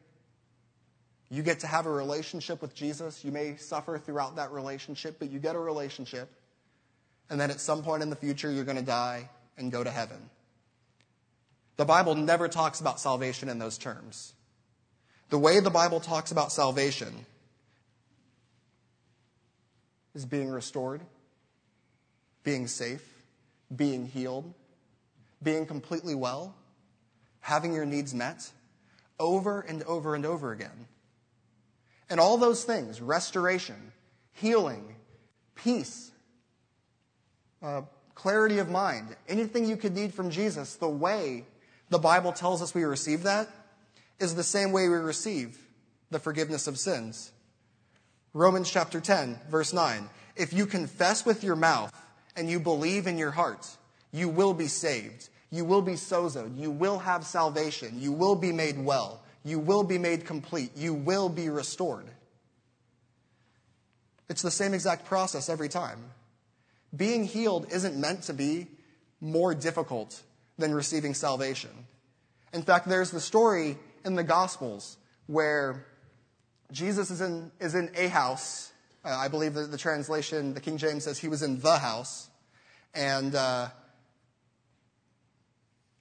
You 1.30 1.44
get 1.44 1.60
to 1.60 1.68
have 1.68 1.86
a 1.86 1.90
relationship 1.90 2.60
with 2.60 2.74
Jesus. 2.74 3.24
You 3.24 3.30
may 3.30 3.56
suffer 3.56 3.98
throughout 3.98 4.36
that 4.36 4.50
relationship, 4.50 5.16
but 5.20 5.30
you 5.30 5.38
get 5.38 5.54
a 5.54 5.60
relationship. 5.60 6.28
And 7.28 7.40
then 7.40 7.52
at 7.52 7.60
some 7.60 7.84
point 7.84 8.02
in 8.02 8.10
the 8.10 8.16
future, 8.16 8.50
you're 8.50 8.64
going 8.64 8.76
to 8.76 8.82
die 8.82 9.30
and 9.56 9.70
go 9.70 9.84
to 9.84 9.90
heaven. 9.90 10.18
The 11.76 11.84
Bible 11.84 12.16
never 12.16 12.48
talks 12.48 12.80
about 12.80 12.98
salvation 12.98 13.48
in 13.48 13.60
those 13.60 13.78
terms. 13.78 14.32
The 15.28 15.38
way 15.38 15.60
the 15.60 15.70
Bible 15.70 16.00
talks 16.00 16.32
about 16.32 16.50
salvation 16.50 17.24
is 20.14 20.24
being 20.24 20.50
restored 20.50 21.00
being 22.42 22.66
safe, 22.66 23.24
being 23.74 24.06
healed, 24.06 24.52
being 25.42 25.66
completely 25.66 26.14
well, 26.14 26.54
having 27.40 27.72
your 27.72 27.86
needs 27.86 28.14
met 28.14 28.50
over 29.18 29.60
and 29.60 29.82
over 29.84 30.14
and 30.14 30.24
over 30.24 30.52
again. 30.52 30.86
And 32.08 32.18
all 32.18 32.38
those 32.38 32.64
things 32.64 33.00
restoration, 33.00 33.92
healing, 34.32 34.94
peace, 35.54 36.10
uh, 37.62 37.82
clarity 38.14 38.58
of 38.58 38.70
mind, 38.70 39.14
anything 39.28 39.66
you 39.66 39.76
could 39.76 39.94
need 39.94 40.12
from 40.12 40.30
Jesus, 40.30 40.76
the 40.76 40.88
way 40.88 41.44
the 41.90 41.98
Bible 41.98 42.32
tells 42.32 42.62
us 42.62 42.74
we 42.74 42.84
receive 42.84 43.22
that 43.24 43.48
is 44.18 44.34
the 44.34 44.42
same 44.42 44.72
way 44.72 44.88
we 44.88 44.96
receive 44.96 45.58
the 46.10 46.18
forgiveness 46.18 46.66
of 46.66 46.78
sins. 46.78 47.32
Romans 48.32 48.70
chapter 48.70 49.00
10, 49.00 49.38
verse 49.50 49.72
9. 49.72 50.08
If 50.36 50.52
you 50.52 50.66
confess 50.66 51.26
with 51.26 51.42
your 51.42 51.56
mouth 51.56 51.92
and 52.36 52.48
you 52.48 52.60
believe 52.60 53.06
in 53.06 53.18
your 53.18 53.32
heart, 53.32 53.66
you 54.12 54.28
will 54.28 54.54
be 54.54 54.68
saved. 54.68 55.28
You 55.50 55.64
will 55.64 55.82
be 55.82 55.94
sozoed. 55.94 56.56
You 56.56 56.70
will 56.70 57.00
have 57.00 57.26
salvation. 57.26 58.00
You 58.00 58.12
will 58.12 58.36
be 58.36 58.52
made 58.52 58.78
well. 58.78 59.20
You 59.44 59.58
will 59.58 59.82
be 59.82 59.98
made 59.98 60.26
complete. 60.26 60.70
You 60.76 60.94
will 60.94 61.28
be 61.28 61.48
restored. 61.48 62.06
It's 64.28 64.42
the 64.42 64.50
same 64.50 64.74
exact 64.74 65.06
process 65.06 65.48
every 65.48 65.68
time. 65.68 65.98
Being 66.96 67.24
healed 67.24 67.66
isn't 67.72 67.96
meant 67.96 68.22
to 68.24 68.32
be 68.32 68.68
more 69.20 69.54
difficult 69.54 70.22
than 70.56 70.72
receiving 70.72 71.14
salvation. 71.14 71.70
In 72.52 72.62
fact, 72.62 72.88
there's 72.88 73.10
the 73.10 73.20
story 73.20 73.76
in 74.04 74.14
the 74.14 74.22
Gospels 74.22 74.98
where 75.26 75.86
Jesus 76.72 77.10
is 77.10 77.20
in, 77.20 77.50
is 77.60 77.74
in 77.74 77.90
a 77.96 78.08
house. 78.08 78.72
Uh, 79.04 79.08
I 79.08 79.28
believe 79.28 79.54
that 79.54 79.70
the 79.70 79.78
translation, 79.78 80.54
the 80.54 80.60
King 80.60 80.76
James 80.76 81.04
says 81.04 81.18
he 81.18 81.28
was 81.28 81.42
in 81.42 81.60
the 81.60 81.78
house. 81.78 82.28
And 82.94 83.34
uh, 83.34 83.68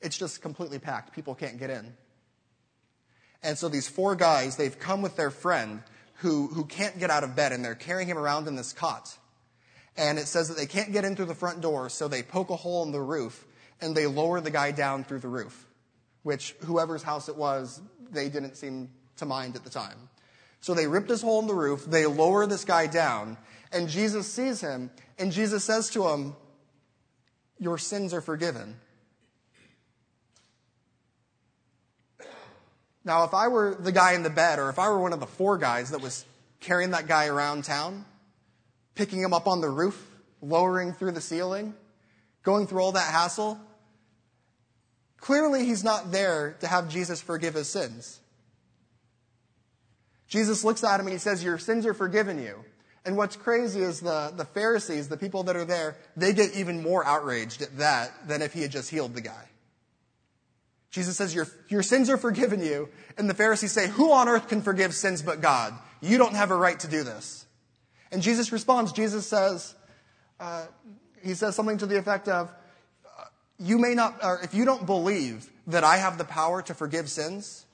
it's 0.02 0.18
just 0.18 0.42
completely 0.42 0.80
packed. 0.80 1.14
People 1.14 1.36
can't 1.36 1.60
get 1.60 1.70
in. 1.70 1.94
And 3.42 3.58
so 3.58 3.70
these 3.70 3.88
four 3.88 4.16
guys, 4.16 4.58
they've 4.58 4.78
come 4.78 5.02
with 5.02 5.16
their 5.16 5.32
friend 5.32 5.82
who, 6.16 6.48
who 6.48 6.66
can't 6.66 7.00
get 7.00 7.10
out 7.10 7.24
of 7.24 7.36
bed, 7.36 7.54
and 7.54 7.64
they're 7.64 7.76
carrying 7.76 8.08
him 8.08 8.18
around 8.18 8.48
in 8.48 8.56
this 8.56 8.74
cot. 8.74 9.18
And 9.96 10.20
it 10.20 10.28
says 10.28 10.50
that 10.50 10.58
they 10.58 10.66
can't 10.66 10.92
get 10.92 11.06
in 11.06 11.16
through 11.16 11.26
the 11.26 11.36
front 11.36 11.62
door, 11.62 11.90
so 11.90 12.08
they 12.08 12.24
poke 12.24 12.50
a 12.50 12.56
hole 12.56 12.84
in 12.84 12.92
the 12.92 13.02
roof, 13.02 13.46
and 13.82 13.96
they 13.96 14.08
lower 14.08 14.42
the 14.42 14.52
guy 14.52 14.72
down 14.72 15.04
through 15.06 15.20
the 15.20 15.30
roof, 15.30 15.68
which 16.24 16.56
whoever's 16.66 17.04
house 17.04 17.30
it 17.30 17.38
was, 17.38 17.82
they 18.12 18.28
didn't 18.28 18.56
seem 18.56 18.90
to 19.18 19.26
mind 19.26 19.56
at 19.56 19.64
the 19.64 19.70
time. 19.70 20.10
So 20.62 20.74
they 20.74 20.88
rip 20.88 21.08
this 21.08 21.22
hole 21.22 21.40
in 21.40 21.48
the 21.48 21.54
roof, 21.54 21.86
they 21.86 22.06
lower 22.06 22.46
this 22.46 22.66
guy 22.66 22.88
down, 22.88 23.38
and 23.72 23.88
Jesus 23.88 24.32
sees 24.32 24.62
him, 24.62 24.92
and 25.18 25.32
Jesus 25.32 25.64
says 25.64 25.90
to 25.92 26.08
him, 26.08 26.36
Your 27.60 27.78
sins 27.78 28.14
are 28.14 28.22
forgiven. 28.22 28.76
Now, 33.06 33.24
if 33.24 33.34
I 33.34 33.48
were 33.48 33.76
the 33.80 33.92
guy 33.92 34.14
in 34.14 34.24
the 34.24 34.30
bed, 34.30 34.60
or 34.60 34.70
if 34.70 34.78
I 34.78 34.90
were 34.90 35.00
one 35.00 35.14
of 35.14 35.20
the 35.20 35.26
four 35.26 35.58
guys 35.58 35.92
that 35.92 36.02
was 36.02 36.26
carrying 36.60 36.92
that 36.92 37.08
guy 37.08 37.28
around 37.28 37.64
town, 37.64 38.06
picking 38.96 39.22
him 39.22 39.34
up 39.34 39.48
on 39.48 39.62
the 39.62 39.70
roof, 39.70 40.10
lowering 40.42 40.94
through 40.94 41.14
the 41.14 41.22
ceiling, 41.22 41.74
going 42.44 42.68
through 42.68 42.82
all 42.82 42.92
that 42.92 43.12
hassle, 43.12 43.60
clearly 45.18 45.66
he's 45.66 45.84
not 45.84 46.12
there 46.12 46.58
to 46.60 46.68
have 46.68 46.90
Jesus 46.90 47.22
forgive 47.22 47.54
his 47.54 47.70
sins. 47.70 48.20
Jesus 50.30 50.64
looks 50.64 50.84
at 50.84 51.00
him 51.00 51.08
and 51.08 51.14
he 51.14 51.20
says, 51.20 51.44
Your 51.44 51.58
sins 51.58 51.86
are 51.86 51.94
forgiven 51.94 52.42
you. 52.42 52.64
And 53.04 53.18
what's 53.18 53.36
crazy 53.36 53.82
is 53.82 54.00
the, 54.00 54.32
the 54.36 54.46
Pharisees, 54.46 55.10
the 55.10 55.18
people 55.18 55.44
that 55.44 55.56
are 55.56 55.66
there, 55.66 55.98
they 56.16 56.34
get 56.34 56.54
even 56.56 56.84
more 56.84 57.04
outraged 57.04 57.62
at 57.62 57.78
that 57.78 58.12
than 58.28 58.42
if 58.42 58.54
he 58.54 58.62
had 58.62 58.72
just 58.72 58.90
healed 58.90 59.16
the 59.16 59.22
guy. 59.22 59.46
Jesus 60.92 61.18
says, 61.18 61.34
your, 61.34 61.48
your 61.70 61.84
sins 61.84 62.10
are 62.10 62.18
forgiven 62.18 62.62
you. 62.62 62.90
And 63.18 63.30
the 63.30 63.34
Pharisees 63.34 63.72
say, 63.72 63.90
Who 63.90 64.12
on 64.12 64.30
earth 64.30 64.48
can 64.48 64.62
forgive 64.62 64.94
sins 64.94 65.22
but 65.22 65.42
God? 65.42 65.74
You 66.02 66.18
don't 66.18 66.36
have 66.36 66.52
a 66.52 66.56
right 66.56 66.80
to 66.80 66.88
do 66.88 67.04
this. 67.04 67.46
And 68.12 68.22
Jesus 68.22 68.52
responds, 68.52 68.92
Jesus 68.92 69.28
says, 69.28 69.76
uh, 70.40 70.66
He 71.24 71.34
says 71.34 71.56
something 71.56 71.78
to 71.80 71.86
the 71.86 71.98
effect 71.98 72.28
of, 72.28 72.52
You 73.58 73.78
may 73.78 73.96
not, 73.96 74.24
or 74.24 74.40
if 74.44 74.54
you 74.54 74.66
don't 74.66 74.86
believe 74.86 75.50
that 75.68 75.84
I 75.84 75.98
have 75.98 76.18
the 76.18 76.26
power 76.26 76.62
to 76.64 76.74
forgive 76.74 77.10
sins, 77.10 77.66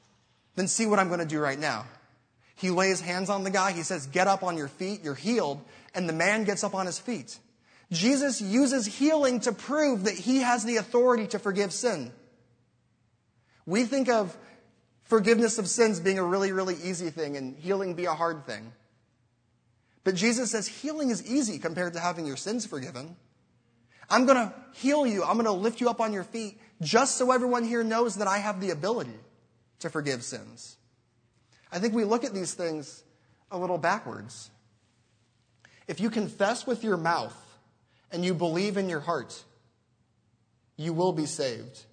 then 0.56 0.68
see 0.68 0.86
what 0.86 1.00
I'm 1.00 1.08
going 1.08 1.20
to 1.20 1.26
do 1.26 1.40
right 1.40 1.60
now. 1.60 1.86
He 2.56 2.70
lays 2.70 3.02
hands 3.02 3.30
on 3.30 3.44
the 3.44 3.50
guy. 3.50 3.74
He 3.74 3.84
says, 3.84 4.08
Get 4.08 4.28
up 4.28 4.44
on 4.44 4.58
your 4.58 4.68
feet. 4.68 5.04
You're 5.04 5.16
healed. 5.16 5.62
And 5.94 6.08
the 6.08 6.14
man 6.14 6.44
gets 6.44 6.64
up 6.64 6.74
on 6.74 6.86
his 6.86 7.00
feet. 7.00 7.38
Jesus 7.92 8.42
uses 8.42 8.86
healing 8.86 9.42
to 9.42 9.52
prove 9.52 10.06
that 10.06 10.16
he 10.16 10.38
has 10.38 10.64
the 10.64 10.78
authority 10.78 11.28
to 11.28 11.40
forgive 11.40 11.72
sin. 11.72 12.12
We 13.66 13.84
think 13.84 14.10
of 14.10 14.36
forgiveness 15.04 15.60
of 15.60 15.68
sins 15.68 16.00
being 16.00 16.18
a 16.18 16.24
really, 16.24 16.52
really 16.52 16.76
easy 16.76 17.10
thing 17.10 17.38
and 17.38 17.56
healing 17.58 17.94
be 17.94 18.06
a 18.06 18.14
hard 18.14 18.46
thing. 18.46 18.72
But 20.04 20.16
Jesus 20.16 20.52
says 20.52 20.68
healing 20.68 21.10
is 21.10 21.26
easy 21.26 21.58
compared 21.58 21.94
to 21.94 22.00
having 22.00 22.26
your 22.26 22.38
sins 22.38 22.66
forgiven. 22.66 23.16
I'm 24.10 24.26
going 24.26 24.38
to 24.38 24.54
heal 24.74 25.06
you. 25.06 25.24
I'm 25.24 25.34
going 25.34 25.46
to 25.46 25.52
lift 25.52 25.82
you 25.82 25.90
up 25.90 26.00
on 26.00 26.14
your 26.14 26.24
feet 26.24 26.60
just 26.82 27.18
so 27.18 27.32
everyone 27.32 27.64
here 27.64 27.84
knows 27.84 28.16
that 28.16 28.28
I 28.28 28.38
have 28.38 28.62
the 28.62 28.70
ability 28.70 29.18
to 29.80 29.90
forgive 29.90 30.24
sins. 30.24 30.78
I 31.72 31.80
think 31.80 31.94
we 31.94 32.04
look 32.04 32.24
at 32.24 32.34
these 32.34 32.54
things 32.54 33.04
a 33.52 33.58
little 33.58 33.78
backwards. 33.78 34.50
If 35.88 36.00
you 36.00 36.10
confess 36.10 36.66
with 36.66 36.84
your 36.84 36.98
mouth 36.98 37.36
and 38.12 38.26
you 38.26 38.34
believe 38.34 38.78
in 38.78 38.90
your 38.90 39.00
heart, 39.00 39.44
you 40.78 40.94
will 40.94 41.14
be 41.14 41.26
saved. 41.26 41.86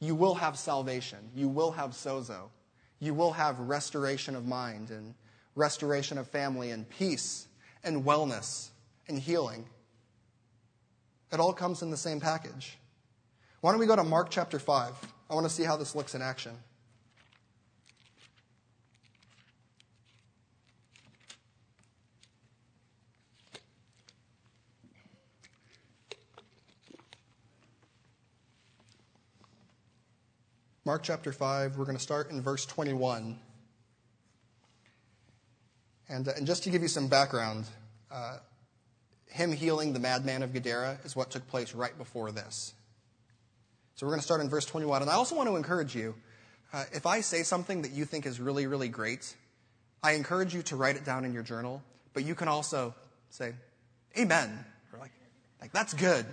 You 0.00 0.14
will 0.14 0.34
have 0.34 0.58
salvation. 0.58 1.18
You 1.34 1.48
will 1.48 1.72
have 1.72 1.90
sozo. 1.90 2.50
You 2.98 3.14
will 3.14 3.32
have 3.32 3.58
restoration 3.60 4.34
of 4.34 4.46
mind 4.46 4.90
and 4.90 5.14
restoration 5.54 6.18
of 6.18 6.28
family 6.28 6.70
and 6.70 6.88
peace 6.88 7.46
and 7.84 8.04
wellness 8.04 8.70
and 9.08 9.18
healing. 9.18 9.66
It 11.32 11.40
all 11.40 11.52
comes 11.52 11.82
in 11.82 11.90
the 11.90 11.96
same 11.96 12.20
package. 12.20 12.76
Why 13.60 13.70
don't 13.70 13.80
we 13.80 13.86
go 13.86 13.96
to 13.96 14.04
Mark 14.04 14.28
chapter 14.30 14.58
5? 14.58 14.94
I 15.30 15.34
want 15.34 15.46
to 15.46 15.52
see 15.52 15.62
how 15.62 15.76
this 15.76 15.94
looks 15.94 16.14
in 16.14 16.22
action. 16.22 16.52
Mark 30.84 31.04
chapter 31.04 31.30
5, 31.30 31.76
we're 31.76 31.84
going 31.84 31.96
to 31.96 32.02
start 32.02 32.32
in 32.32 32.42
verse 32.42 32.66
21. 32.66 33.38
And, 36.08 36.26
uh, 36.26 36.32
and 36.36 36.44
just 36.44 36.64
to 36.64 36.70
give 36.70 36.82
you 36.82 36.88
some 36.88 37.06
background, 37.06 37.66
uh, 38.10 38.38
him 39.28 39.52
healing 39.52 39.92
the 39.92 40.00
madman 40.00 40.42
of 40.42 40.52
Gadara 40.52 40.98
is 41.04 41.14
what 41.14 41.30
took 41.30 41.46
place 41.46 41.72
right 41.72 41.96
before 41.96 42.32
this. 42.32 42.74
So 43.94 44.06
we're 44.06 44.10
going 44.10 44.22
to 44.22 44.24
start 44.24 44.40
in 44.40 44.48
verse 44.48 44.66
21. 44.66 45.02
And 45.02 45.10
I 45.10 45.14
also 45.14 45.36
want 45.36 45.48
to 45.48 45.54
encourage 45.54 45.94
you 45.94 46.16
uh, 46.72 46.82
if 46.92 47.06
I 47.06 47.20
say 47.20 47.44
something 47.44 47.82
that 47.82 47.92
you 47.92 48.04
think 48.04 48.26
is 48.26 48.40
really, 48.40 48.66
really 48.66 48.88
great, 48.88 49.36
I 50.02 50.14
encourage 50.14 50.52
you 50.52 50.62
to 50.62 50.74
write 50.74 50.96
it 50.96 51.04
down 51.04 51.24
in 51.24 51.32
your 51.32 51.44
journal. 51.44 51.80
But 52.12 52.24
you 52.24 52.34
can 52.34 52.48
also 52.48 52.92
say, 53.30 53.52
Amen. 54.18 54.64
Or 54.92 54.98
like, 54.98 55.12
like 55.60 55.70
that's 55.70 55.94
good 55.94 56.26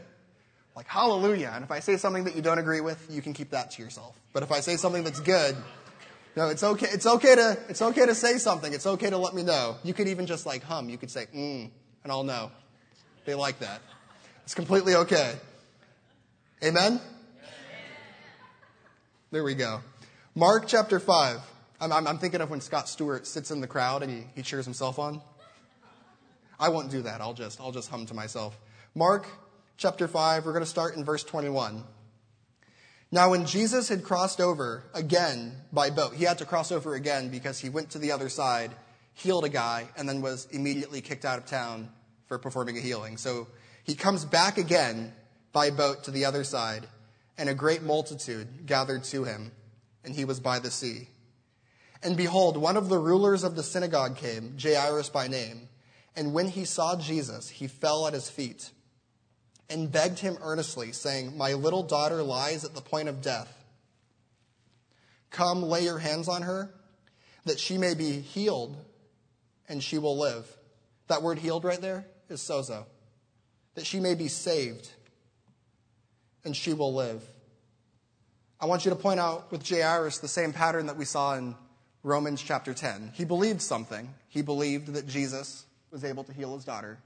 like 0.75 0.88
hallelujah. 0.88 1.51
And 1.53 1.63
if 1.63 1.71
I 1.71 1.79
say 1.79 1.97
something 1.97 2.23
that 2.25 2.35
you 2.35 2.41
don't 2.41 2.59
agree 2.59 2.81
with, 2.81 3.05
you 3.09 3.21
can 3.21 3.33
keep 3.33 3.51
that 3.51 3.71
to 3.71 3.81
yourself. 3.81 4.19
But 4.33 4.43
if 4.43 4.51
I 4.51 4.59
say 4.59 4.75
something 4.77 5.03
that's 5.03 5.19
good, 5.19 5.55
no, 6.35 6.47
it's 6.49 6.63
okay. 6.63 6.88
It's 6.91 7.05
okay 7.05 7.35
to 7.35 7.57
it's 7.67 7.81
okay 7.81 8.05
to 8.05 8.15
say 8.15 8.38
something. 8.38 8.71
It's 8.71 8.88
okay 8.88 9.09
to 9.09 9.17
let 9.17 9.33
me 9.33 9.43
know. 9.43 9.77
You 9.83 9.93
could 9.93 10.07
even 10.07 10.25
just 10.25 10.45
like 10.45 10.63
hum. 10.63 10.89
You 10.89 10.97
could 10.97 11.11
say 11.11 11.25
mm, 11.35 11.69
and 12.03 12.11
I'll 12.11 12.23
know. 12.23 12.51
They 13.25 13.35
like 13.35 13.59
that. 13.59 13.81
It's 14.43 14.55
completely 14.55 14.95
okay. 14.95 15.35
Amen. 16.63 16.99
There 19.31 19.43
we 19.43 19.53
go. 19.53 19.81
Mark 20.33 20.67
chapter 20.67 20.99
five. 20.99 21.41
I'm, 21.81 21.91
I'm, 21.91 22.07
I'm 22.07 22.17
thinking 22.17 22.41
of 22.41 22.49
when 22.49 22.61
Scott 22.61 22.89
Stewart 22.89 23.25
sits 23.25 23.51
in 23.51 23.61
the 23.61 23.67
crowd 23.67 24.03
and 24.03 24.11
he, 24.11 24.23
he 24.35 24.41
cheers 24.41 24.65
himself 24.65 24.99
on. 24.99 25.21
I 26.59 26.69
won't 26.69 26.91
do 26.91 27.03
that. 27.03 27.21
I'll 27.21 27.33
just 27.33 27.59
I'll 27.61 27.71
just 27.71 27.89
hum 27.89 28.05
to 28.07 28.13
myself. 28.13 28.57
Mark 28.95 29.27
chapter 29.79 30.09
5, 30.09 30.45
we're 30.45 30.51
going 30.51 30.63
to 30.63 30.69
start 30.69 30.98
in 30.98 31.05
verse 31.05 31.24
21. 31.24 31.86
Now, 33.12 33.29
when 33.31 33.45
Jesus 33.45 33.88
had 33.88 34.03
crossed 34.03 34.41
over 34.41 34.83
again 34.93 35.53
by 35.71 35.89
boat, 35.89 36.13
he 36.13 36.25
had 36.25 36.39
to 36.39 36.45
cross 36.45 36.74
over 36.74 36.95
again 36.95 37.29
because 37.29 37.59
he 37.59 37.69
went 37.69 37.91
to 37.91 37.98
the 37.98 38.12
other 38.12 38.27
side, 38.27 38.71
healed 39.13 39.45
a 39.45 39.50
guy, 39.50 39.88
and 39.95 40.07
then 40.07 40.21
was 40.21 40.50
immediately 40.51 41.00
kicked 41.00 41.24
out 41.24 41.39
of 41.39 41.45
town 41.45 41.89
for 42.27 42.38
performing 42.38 42.77
a 42.77 42.81
healing. 42.81 43.15
So 43.15 43.48
he 43.86 43.95
comes 43.95 44.25
back 44.25 44.57
again 44.57 45.13
by 45.53 45.69
boat 45.69 46.03
to 46.03 46.12
the 46.12 46.25
other 46.25 46.43
side, 46.43 46.86
and 47.38 47.48
a 47.48 47.55
great 47.55 47.81
multitude 47.81 48.65
gathered 48.65 49.05
to 49.05 49.24
him, 49.24 49.53
and 50.03 50.13
he 50.13 50.25
was 50.25 50.41
by 50.41 50.59
the 50.59 50.71
sea. 50.71 51.07
And 52.03 52.17
behold, 52.17 52.57
one 52.57 52.75
of 52.75 52.89
the 52.89 53.00
rulers 53.00 53.45
of 53.45 53.55
the 53.55 53.63
synagogue 53.63 54.17
came, 54.17 54.57
Jairus 54.62 55.07
by 55.07 55.29
name, 55.29 55.69
and 56.17 56.33
when 56.33 56.50
he 56.50 56.65
saw 56.65 56.98
Jesus, 56.98 57.48
he 57.48 57.67
fell 57.67 58.07
at 58.07 58.13
his 58.13 58.29
feet 58.29 58.71
and 59.69 59.91
begged 59.91 60.19
him 60.19 60.38
earnestly, 60.41 60.91
saying, 60.91 61.38
My 61.38 61.53
little 61.53 61.83
daughter 61.83 62.23
lies 62.23 62.65
at 62.65 62.73
the 62.73 62.81
point 62.81 63.07
of 63.07 63.21
death. 63.21 63.53
Come, 65.29 65.61
lay 65.61 65.83
your 65.83 65.99
hands 65.99 66.27
on 66.27 66.41
her, 66.41 66.73
that 67.45 67.59
she 67.59 67.77
may 67.77 67.93
be 67.93 68.19
healed, 68.19 68.75
and 69.67 69.83
she 69.83 69.97
will 69.97 70.17
live. 70.17 70.47
That 71.07 71.21
word 71.21 71.38
healed 71.38 71.63
right 71.63 71.81
there 71.81 72.05
is 72.29 72.41
sozo. 72.41 72.85
that 73.75 73.85
she 73.85 73.99
may 73.99 74.15
be 74.15 74.27
saved, 74.27 74.89
and 76.43 76.55
she 76.55 76.73
will 76.73 76.93
live. 76.93 77.23
I 78.59 78.65
want 78.65 78.83
you 78.83 78.89
to 78.89 78.97
point 78.97 79.19
out 79.19 79.51
with 79.51 79.67
Jairus 79.67 80.17
the 80.17 80.27
same 80.27 80.51
pattern 80.51 80.88
that 80.88 80.97
we 80.97 81.05
saw 81.05 81.35
in 81.35 81.55
Romans 82.03 82.41
chapter 82.41 82.73
10. 82.73 83.11
He 83.13 83.23
believed 83.23 83.61
something. 83.61 84.13
He 84.27 84.41
believed 84.41 84.88
that 84.93 85.07
Jesus 85.07 85.65
was 85.91 86.03
able 86.03 86.23
to 86.25 86.33
heal 86.33 86.55
his 86.55 86.65
daughter. 86.65 86.97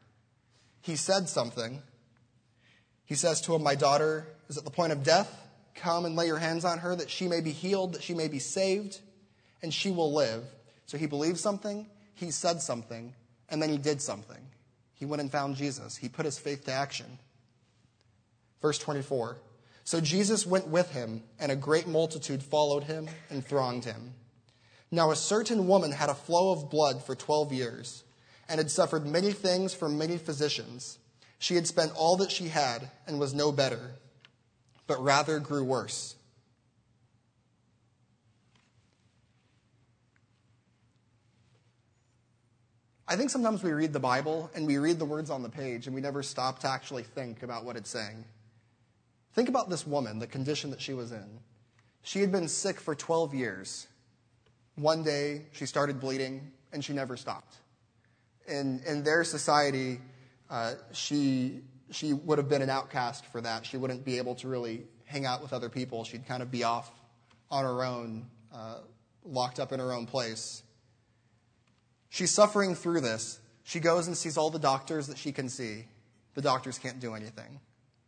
He 0.81 0.95
said 0.95 1.29
something. 1.29 1.81
He 3.13 3.17
says 3.17 3.41
to 3.41 3.53
him, 3.53 3.61
My 3.61 3.75
daughter 3.75 4.25
is 4.49 4.57
at 4.57 4.63
the 4.63 4.71
point 4.71 4.91
of 4.91 5.03
death. 5.03 5.31
Come 5.75 6.05
and 6.05 6.15
lay 6.15 6.25
your 6.25 6.39
hands 6.39 6.65
on 6.65 6.79
her 6.79 6.95
that 6.95 7.11
she 7.11 7.27
may 7.27 7.41
be 7.41 7.51
healed, 7.51 7.93
that 7.93 8.01
she 8.01 8.15
may 8.15 8.27
be 8.27 8.39
saved, 8.39 9.01
and 9.61 9.71
she 9.71 9.91
will 9.91 10.11
live. 10.11 10.43
So 10.87 10.97
he 10.97 11.05
believed 11.05 11.37
something, 11.37 11.85
he 12.15 12.31
said 12.31 12.59
something, 12.59 13.13
and 13.49 13.61
then 13.61 13.69
he 13.69 13.77
did 13.77 14.01
something. 14.01 14.43
He 14.95 15.05
went 15.05 15.21
and 15.21 15.31
found 15.31 15.57
Jesus. 15.57 15.95
He 15.95 16.09
put 16.09 16.25
his 16.25 16.39
faith 16.39 16.65
to 16.65 16.71
action. 16.71 17.19
Verse 18.63 18.79
24. 18.79 19.37
So 19.83 20.01
Jesus 20.01 20.47
went 20.47 20.67
with 20.67 20.89
him, 20.89 21.21
and 21.39 21.51
a 21.51 21.55
great 21.55 21.85
multitude 21.85 22.41
followed 22.41 22.85
him 22.85 23.07
and 23.29 23.45
thronged 23.45 23.85
him. 23.85 24.15
Now, 24.89 25.11
a 25.11 25.15
certain 25.15 25.67
woman 25.67 25.91
had 25.91 26.09
a 26.09 26.15
flow 26.15 26.51
of 26.51 26.71
blood 26.71 27.03
for 27.03 27.13
12 27.13 27.53
years 27.53 28.03
and 28.49 28.57
had 28.57 28.71
suffered 28.71 29.05
many 29.05 29.33
things 29.33 29.71
from 29.71 29.99
many 29.99 30.17
physicians. 30.17 30.97
She 31.43 31.55
had 31.55 31.67
spent 31.67 31.91
all 31.93 32.15
that 32.17 32.31
she 32.31 32.47
had 32.47 32.89
and 33.05 33.19
was 33.19 33.33
no 33.33 33.51
better, 33.51 33.95
but 34.87 35.03
rather 35.03 35.39
grew 35.39 35.65
worse. 35.65 36.15
I 43.05 43.17
think 43.17 43.29
sometimes 43.29 43.61
we 43.61 43.73
read 43.73 43.91
the 43.91 43.99
Bible 43.99 44.51
and 44.55 44.65
we 44.65 44.77
read 44.77 44.99
the 44.99 45.03
words 45.03 45.29
on 45.29 45.43
the 45.43 45.49
page 45.49 45.85
and 45.85 45.93
we 45.93 45.99
never 45.99 46.23
stop 46.23 46.59
to 46.59 46.69
actually 46.69 47.03
think 47.03 47.43
about 47.43 47.65
what 47.65 47.75
it's 47.75 47.89
saying. 47.89 48.23
Think 49.33 49.49
about 49.49 49.69
this 49.69 49.85
woman, 49.85 50.19
the 50.19 50.27
condition 50.27 50.69
that 50.69 50.79
she 50.79 50.93
was 50.93 51.11
in. 51.11 51.39
She 52.03 52.21
had 52.21 52.31
been 52.31 52.47
sick 52.47 52.79
for 52.79 52.95
12 52.95 53.33
years. 53.33 53.87
One 54.75 55.03
day, 55.03 55.41
she 55.51 55.65
started 55.65 55.99
bleeding, 55.99 56.53
and 56.71 56.85
she 56.85 56.93
never 56.93 57.17
stopped. 57.17 57.57
In, 58.47 58.81
in 58.87 59.03
their 59.03 59.25
society, 59.25 59.99
uh, 60.53 60.75
she, 60.91 61.61
she 61.89 62.13
would 62.13 62.37
have 62.37 62.47
been 62.47 62.61
an 62.61 62.69
outcast 62.69 63.25
for 63.25 63.41
that. 63.41 63.65
She 63.65 63.75
wouldn't 63.75 64.05
be 64.05 64.19
able 64.19 64.35
to 64.35 64.47
really 64.47 64.83
hang 65.05 65.25
out 65.25 65.41
with 65.41 65.51
other 65.51 65.67
people. 65.67 66.03
She'd 66.03 66.27
kind 66.27 66.43
of 66.43 66.51
be 66.51 66.63
off 66.63 66.91
on 67.49 67.65
her 67.65 67.83
own, 67.83 68.27
uh, 68.53 68.75
locked 69.25 69.59
up 69.59 69.71
in 69.71 69.79
her 69.79 69.91
own 69.91 70.05
place. 70.05 70.61
She's 72.09 72.29
suffering 72.29 72.75
through 72.75 73.01
this. 73.01 73.39
She 73.63 73.79
goes 73.79 74.05
and 74.05 74.15
sees 74.15 74.37
all 74.37 74.51
the 74.51 74.59
doctors 74.59 75.07
that 75.07 75.17
she 75.17 75.31
can 75.31 75.49
see. 75.49 75.85
The 76.35 76.41
doctors 76.43 76.77
can't 76.77 76.99
do 76.99 77.15
anything. 77.15 77.59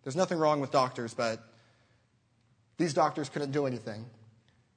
There's 0.03 0.15
nothing 0.15 0.37
wrong 0.37 0.61
with 0.61 0.69
doctors, 0.69 1.15
but 1.15 1.43
these 2.77 2.93
doctors 2.93 3.27
couldn't 3.27 3.53
do 3.53 3.65
anything. 3.65 4.05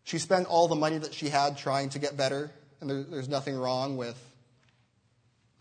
She 0.04 0.18
spent 0.18 0.46
all 0.46 0.68
the 0.68 0.74
money 0.74 0.96
that 0.96 1.12
she 1.12 1.28
had 1.28 1.58
trying 1.58 1.90
to 1.90 1.98
get 1.98 2.16
better, 2.16 2.50
and 2.80 2.88
there, 2.88 3.02
there's 3.02 3.28
nothing 3.28 3.58
wrong 3.58 3.98
with 3.98 4.18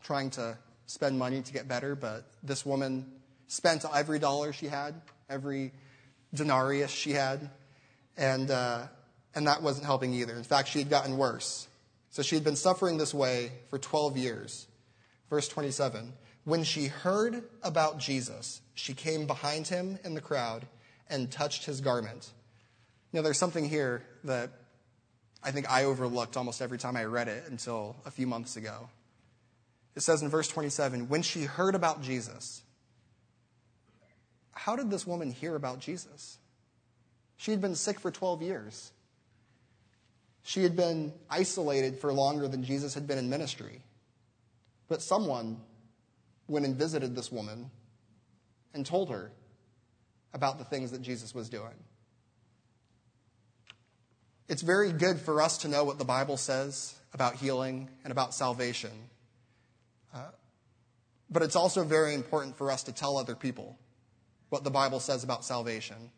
trying 0.02 0.30
to 0.32 0.58
spend 0.88 1.20
money 1.20 1.42
to 1.42 1.54
get 1.54 1.68
better, 1.68 1.96
but 1.96 2.26
this 2.42 2.66
woman 2.66 3.06
spent 3.48 3.86
every 3.94 4.20
dollar 4.20 4.52
she 4.52 4.68
had, 4.68 4.96
every 5.30 5.72
denarius 6.34 6.92
she 6.92 7.12
had, 7.12 7.50
and, 8.18 8.50
uh, 8.50 8.88
and 9.36 9.48
that 9.48 9.62
wasn't 9.62 9.86
helping 9.86 10.14
either. 10.14 10.34
In 10.34 10.44
fact, 10.44 10.70
she 10.70 10.80
had 10.80 10.90
gotten 10.90 11.18
worse. 11.18 11.68
So 12.10 12.24
she 12.24 12.36
had 12.36 12.44
been 12.44 12.56
suffering 12.56 12.98
this 12.98 13.14
way 13.14 13.52
for 13.70 13.78
12 13.78 14.18
years. 14.18 14.66
Verse 15.30 15.48
27 15.48 16.14
When 16.46 16.64
she 16.64 16.88
heard 16.88 17.44
about 17.62 18.00
Jesus, 18.00 18.62
she 18.74 18.94
came 18.94 19.28
behind 19.28 19.68
him 19.68 20.00
in 20.04 20.14
the 20.16 20.22
crowd 20.22 20.66
and 21.10 21.30
touched 21.30 21.66
his 21.66 21.82
garment. 21.82 22.32
Know, 23.14 23.22
there's 23.22 23.40
something 23.40 23.68
here 23.68 24.04
that 24.26 24.52
I 25.44 25.52
think 25.52 25.70
I 25.72 25.86
overlooked 25.86 26.38
almost 26.38 26.62
every 26.62 26.78
time 26.78 26.96
I 26.96 27.06
read 27.06 27.28
it 27.28 27.46
until 27.50 27.96
a 28.06 28.12
few 28.12 28.28
months 28.28 28.58
ago. 28.58 28.90
It 29.98 30.04
says 30.04 30.22
in 30.22 30.30
verse 30.30 30.48
27 30.48 31.10
when 31.10 31.24
she 31.24 31.46
heard 31.46 31.74
about 31.74 32.04
Jesus, 32.04 32.62
how 34.52 34.76
did 34.76 34.92
this 34.92 35.08
woman 35.08 35.32
hear 35.32 35.56
about 35.56 35.80
Jesus? 35.80 36.38
She 37.38 37.50
had 37.50 37.62
been 37.62 37.74
sick 37.74 38.00
for 38.00 38.12
12 38.12 38.44
years. 38.44 38.92
She 40.44 40.62
had 40.62 40.76
been 40.76 41.14
isolated 41.32 41.98
for 41.98 42.14
longer 42.14 42.48
than 42.48 42.64
Jesus 42.64 42.94
had 42.94 43.08
been 43.08 43.18
in 43.18 43.28
ministry. 43.28 43.82
But 44.88 45.02
someone 45.02 45.58
went 46.48 46.68
and 46.68 46.76
visited 46.76 47.16
this 47.16 47.32
woman 47.32 47.72
and 48.76 48.86
told 48.86 49.10
her 49.10 49.32
about 50.32 50.60
the 50.60 50.64
things 50.64 50.92
that 50.92 51.02
Jesus 51.02 51.34
was 51.34 51.50
doing. 51.50 51.74
It's 54.48 54.62
very 54.62 54.92
good 54.92 55.20
for 55.20 55.42
us 55.42 55.58
to 55.60 55.68
know 55.68 55.84
what 55.84 55.98
the 55.98 56.06
Bible 56.06 56.38
says 56.38 56.94
about 57.16 57.34
healing 57.34 57.90
and 58.04 58.12
about 58.12 58.36
salvation. 58.36 58.92
But 61.30 61.44
it's 61.44 61.56
also 61.56 61.84
very 61.84 62.14
important 62.14 62.58
for 62.58 62.72
us 62.72 62.84
to 62.84 62.92
tell 62.92 63.18
other 63.18 63.36
people 63.36 63.78
what 64.50 64.64
the 64.64 64.72
Bible 64.72 65.00
says 65.00 65.24
about 65.24 65.44
salvation 65.44 66.12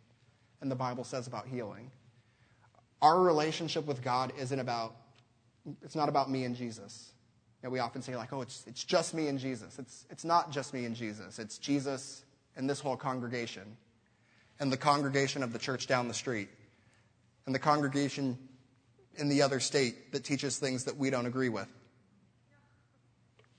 and 0.62 0.70
the 0.70 0.76
Bible 0.76 1.04
says 1.04 1.28
about 1.28 1.48
healing. 1.48 1.90
Our 3.02 3.20
relationship 3.22 3.86
with 3.86 4.04
God 4.04 4.34
isn't 4.38 4.60
about, 4.60 4.96
it's 5.82 5.96
not 5.96 6.10
about 6.10 6.30
me 6.30 6.44
and 6.44 6.56
Jesus. 6.56 7.12
Know, 7.64 7.70
we 7.70 7.80
often 7.80 8.02
say, 8.02 8.16
like, 8.16 8.32
oh, 8.32 8.42
it's, 8.42 8.64
it's 8.68 8.84
just 8.84 9.14
me 9.14 9.28
and 9.28 9.38
Jesus. 9.38 9.80
It's, 9.80 10.06
it's 10.10 10.24
not 10.24 10.52
just 10.52 10.74
me 10.74 10.86
and 10.86 10.96
Jesus. 10.96 11.40
It's 11.40 11.58
Jesus 11.58 12.24
and 12.56 12.70
this 12.70 12.80
whole 12.80 12.96
congregation 12.96 13.78
and 14.60 14.72
the 14.72 14.78
congregation 14.78 15.44
of 15.44 15.54
the 15.54 15.60
church 15.60 15.88
down 15.88 16.08
the 16.08 16.14
street 16.14 16.50
and 17.46 17.56
the 17.56 17.60
congregation 17.60 18.38
in 19.18 19.28
the 19.28 19.42
other 19.42 19.60
state 19.60 20.12
that 20.14 20.24
teaches 20.24 20.58
things 20.58 20.86
that 20.86 20.96
we 20.98 21.10
don't 21.10 21.26
agree 21.26 21.50
with. 21.50 21.68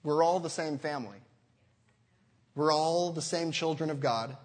We're 0.02 0.22
all 0.22 0.40
the 0.40 0.50
same 0.50 0.78
family. 0.78 1.18
We're 2.54 2.72
all 2.72 3.12
the 3.12 3.22
same 3.22 3.52
children 3.52 3.90
of 3.90 4.00
God. 4.00 4.36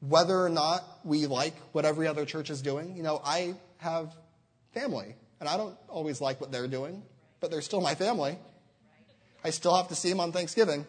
Whether 0.00 0.40
or 0.40 0.48
not 0.48 0.84
we 1.04 1.26
like 1.26 1.54
what 1.72 1.84
every 1.84 2.06
other 2.06 2.24
church 2.24 2.50
is 2.50 2.62
doing, 2.62 2.96
you 2.96 3.02
know, 3.02 3.20
I 3.24 3.54
have 3.78 4.14
family, 4.72 5.14
and 5.40 5.48
I 5.48 5.56
don't 5.56 5.76
always 5.88 6.20
like 6.20 6.40
what 6.40 6.52
they're 6.52 6.68
doing, 6.68 7.02
but 7.40 7.50
they're 7.50 7.62
still 7.62 7.80
my 7.80 7.94
family. 7.94 8.38
I 9.44 9.50
still 9.50 9.76
have 9.76 9.88
to 9.88 9.94
see 9.94 10.08
them 10.08 10.20
on 10.20 10.32
Thanksgiving. 10.32 10.86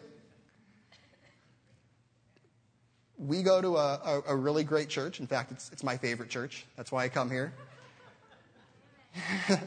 we 3.20 3.42
go 3.42 3.60
to 3.60 3.76
a, 3.76 4.00
a, 4.04 4.22
a, 4.28 4.36
really 4.36 4.64
great 4.64 4.88
church. 4.88 5.20
In 5.20 5.26
fact, 5.26 5.52
it's, 5.52 5.70
it's 5.72 5.84
my 5.84 5.98
favorite 5.98 6.30
church. 6.30 6.64
That's 6.76 6.90
why 6.90 7.04
I 7.04 7.10
come 7.10 7.30
here. 7.30 7.52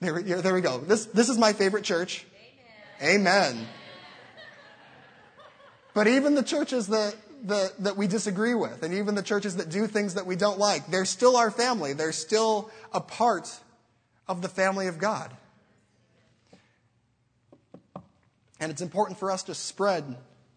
there, 0.00 0.20
there 0.20 0.54
we 0.54 0.60
go. 0.60 0.78
This, 0.78 1.06
this 1.06 1.28
is 1.28 1.38
my 1.38 1.52
favorite 1.52 1.84
church. 1.84 2.26
Amen. 3.04 3.66
But 5.92 6.06
even 6.08 6.34
the 6.34 6.42
churches 6.42 6.86
that, 6.86 7.14
that, 7.44 7.84
that 7.84 7.96
we 7.98 8.06
disagree 8.06 8.54
with, 8.54 8.82
and 8.82 8.94
even 8.94 9.14
the 9.14 9.22
churches 9.22 9.56
that 9.56 9.68
do 9.68 9.86
things 9.86 10.14
that 10.14 10.24
we 10.24 10.36
don't 10.36 10.58
like, 10.58 10.86
they're 10.90 11.04
still 11.04 11.36
our 11.36 11.50
family. 11.50 11.92
They're 11.92 12.12
still 12.12 12.70
a 12.92 13.00
part 13.00 13.48
of 14.26 14.40
the 14.40 14.48
family 14.48 14.86
of 14.86 14.98
God. 14.98 15.36
And 18.58 18.72
it's 18.72 18.80
important 18.80 19.18
for 19.18 19.30
us 19.30 19.42
to 19.44 19.54
spread 19.54 20.16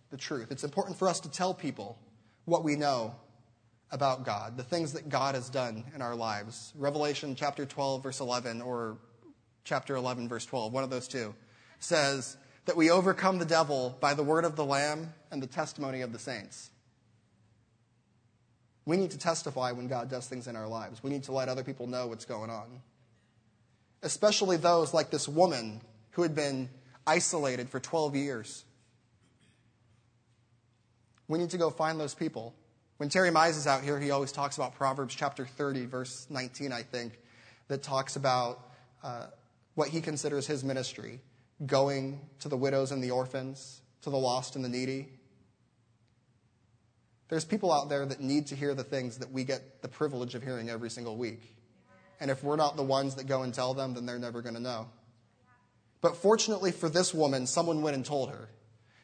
the 0.09 0.17
truth. 0.17 0.49
It's 0.49 0.63
important 0.63 0.97
for 0.97 1.09
us 1.09 1.19
to 1.21 1.29
tell 1.29 1.53
people 1.53 1.99
what 2.45 2.63
we 2.63 2.77
know 2.77 3.13
about 3.91 4.23
God, 4.23 4.55
the 4.55 4.63
things 4.63 4.93
that 4.93 5.09
God 5.09 5.35
has 5.35 5.49
done 5.49 5.83
in 5.93 6.01
our 6.01 6.15
lives. 6.15 6.71
Revelation 6.77 7.35
chapter 7.35 7.65
12, 7.65 8.03
verse 8.03 8.21
11, 8.21 8.61
or 8.61 8.97
chapter 9.65 9.95
11, 9.95 10.29
verse 10.29 10.45
12, 10.45 10.71
one 10.71 10.85
of 10.85 10.89
those 10.89 11.09
two, 11.09 11.35
says 11.79 12.37
that 12.65 12.75
we 12.75 12.89
overcome 12.89 13.39
the 13.39 13.45
devil 13.45 13.97
by 13.99 14.13
the 14.13 14.23
word 14.23 14.45
of 14.45 14.55
the 14.55 14.65
Lamb 14.65 15.13
and 15.31 15.41
the 15.41 15.47
testimony 15.47 16.01
of 16.01 16.11
the 16.11 16.19
saints. 16.19 16.69
We 18.85 18.97
need 18.97 19.11
to 19.11 19.17
testify 19.17 19.71
when 19.71 19.87
God 19.87 20.09
does 20.09 20.27
things 20.27 20.47
in 20.47 20.55
our 20.55 20.67
lives. 20.67 21.03
We 21.03 21.09
need 21.09 21.23
to 21.23 21.31
let 21.31 21.49
other 21.49 21.63
people 21.63 21.87
know 21.87 22.07
what's 22.07 22.25
going 22.25 22.49
on. 22.49 22.81
Especially 24.01 24.57
those 24.57 24.93
like 24.93 25.09
this 25.09 25.27
woman 25.27 25.81
who 26.11 26.21
had 26.21 26.35
been 26.35 26.69
isolated 27.05 27.69
for 27.69 27.79
12 27.79 28.15
years. 28.15 28.63
We 31.27 31.37
need 31.37 31.49
to 31.49 31.57
go 31.57 31.69
find 31.69 31.99
those 31.99 32.15
people. 32.15 32.53
When 32.97 33.09
Terry 33.09 33.29
Mize 33.29 33.57
is 33.57 33.67
out 33.67 33.83
here, 33.83 33.99
he 33.99 34.11
always 34.11 34.31
talks 34.31 34.57
about 34.57 34.75
Proverbs 34.75 35.13
chapter 35.15 35.45
30, 35.45 35.85
verse 35.85 36.25
19, 36.29 36.71
I 36.71 36.83
think, 36.83 37.19
that 37.67 37.83
talks 37.83 38.15
about 38.15 38.71
uh, 39.03 39.27
what 39.75 39.89
he 39.89 40.01
considers 40.01 40.47
his 40.47 40.63
ministry 40.63 41.19
going 41.65 42.19
to 42.39 42.49
the 42.49 42.57
widows 42.57 42.91
and 42.91 43.03
the 43.03 43.11
orphans, 43.11 43.81
to 44.01 44.09
the 44.09 44.17
lost 44.17 44.55
and 44.55 44.63
the 44.63 44.69
needy. 44.69 45.09
There's 47.29 47.45
people 47.45 47.73
out 47.73 47.89
there 47.89 48.05
that 48.05 48.21
need 48.21 48.47
to 48.47 48.55
hear 48.55 48.73
the 48.73 48.83
things 48.83 49.17
that 49.17 49.31
we 49.31 49.43
get 49.43 49.81
the 49.81 49.87
privilege 49.87 50.35
of 50.35 50.43
hearing 50.43 50.69
every 50.69 50.89
single 50.89 51.17
week. 51.17 51.55
And 52.19 52.31
if 52.31 52.43
we're 52.43 52.55
not 52.55 52.77
the 52.77 52.83
ones 52.83 53.15
that 53.15 53.27
go 53.27 53.41
and 53.41 53.53
tell 53.53 53.73
them, 53.73 53.93
then 53.93 54.05
they're 54.05 54.19
never 54.19 54.41
going 54.41 54.55
to 54.55 54.61
know. 54.61 54.87
But 56.01 56.15
fortunately 56.15 56.71
for 56.71 56.89
this 56.89 57.13
woman, 57.13 57.47
someone 57.47 57.81
went 57.81 57.95
and 57.95 58.05
told 58.05 58.29
her. 58.29 58.49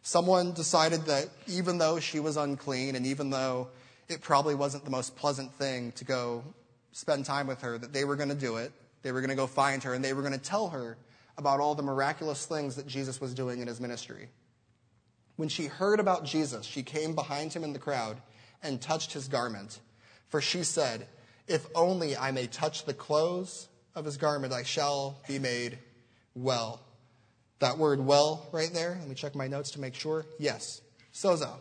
Someone 0.03 0.53
decided 0.53 1.05
that 1.05 1.29
even 1.47 1.77
though 1.77 1.99
she 1.99 2.19
was 2.19 2.37
unclean 2.37 2.95
and 2.95 3.05
even 3.05 3.29
though 3.29 3.69
it 4.09 4.21
probably 4.21 4.55
wasn't 4.55 4.85
the 4.85 4.91
most 4.91 5.15
pleasant 5.15 5.53
thing 5.53 5.91
to 5.93 6.05
go 6.05 6.43
spend 6.91 7.25
time 7.25 7.47
with 7.47 7.61
her, 7.61 7.77
that 7.77 7.93
they 7.93 8.03
were 8.03 8.15
going 8.15 8.29
to 8.29 8.35
do 8.35 8.57
it. 8.57 8.71
They 9.01 9.11
were 9.11 9.21
going 9.21 9.29
to 9.29 9.35
go 9.35 9.47
find 9.47 9.83
her 9.83 9.93
and 9.93 10.03
they 10.03 10.13
were 10.13 10.21
going 10.21 10.33
to 10.33 10.39
tell 10.39 10.69
her 10.69 10.97
about 11.37 11.59
all 11.59 11.75
the 11.75 11.83
miraculous 11.83 12.45
things 12.45 12.75
that 12.75 12.87
Jesus 12.87 13.19
was 13.19 13.33
doing 13.33 13.59
in 13.59 13.67
his 13.67 13.81
ministry. 13.81 14.29
When 15.35 15.49
she 15.49 15.65
heard 15.65 15.99
about 15.99 16.25
Jesus, 16.25 16.65
she 16.65 16.83
came 16.83 17.15
behind 17.15 17.53
him 17.53 17.63
in 17.63 17.73
the 17.73 17.79
crowd 17.79 18.17
and 18.61 18.79
touched 18.79 19.13
his 19.13 19.27
garment. 19.27 19.79
For 20.29 20.41
she 20.41 20.63
said, 20.63 21.07
If 21.47 21.65
only 21.75 22.15
I 22.15 22.31
may 22.31 22.47
touch 22.47 22.85
the 22.85 22.93
clothes 22.93 23.67
of 23.95 24.05
his 24.05 24.17
garment, 24.17 24.53
I 24.53 24.63
shall 24.63 25.21
be 25.27 25.39
made 25.39 25.79
well. 26.35 26.81
That 27.59 27.77
word 27.77 27.99
well 27.99 28.47
right 28.51 28.71
there, 28.73 28.97
let 28.99 29.07
me 29.07 29.15
check 29.15 29.35
my 29.35 29.47
notes 29.47 29.71
to 29.71 29.79
make 29.79 29.95
sure. 29.95 30.25
Yes, 30.37 30.81
sozo. 31.13 31.57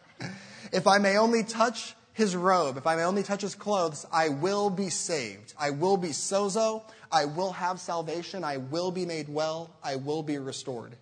if 0.72 0.86
I 0.86 0.98
may 0.98 1.16
only 1.16 1.44
touch 1.44 1.94
his 2.18 2.36
robe, 2.36 2.76
if 2.76 2.86
I 2.86 2.96
may 2.96 3.04
only 3.04 3.22
touch 3.22 3.40
his 3.40 3.54
clothes, 3.54 4.04
I 4.12 4.28
will 4.28 4.68
be 4.68 4.90
saved. 4.90 5.54
I 5.58 5.70
will 5.70 5.96
be 5.96 6.08
sozo. 6.08 6.82
I 7.10 7.24
will 7.24 7.52
have 7.52 7.80
salvation. 7.80 8.44
I 8.44 8.58
will 8.58 8.90
be 8.90 9.06
made 9.06 9.28
well. 9.28 9.74
I 9.82 9.96
will 9.96 10.22
be 10.22 10.36
restored. 10.36 10.96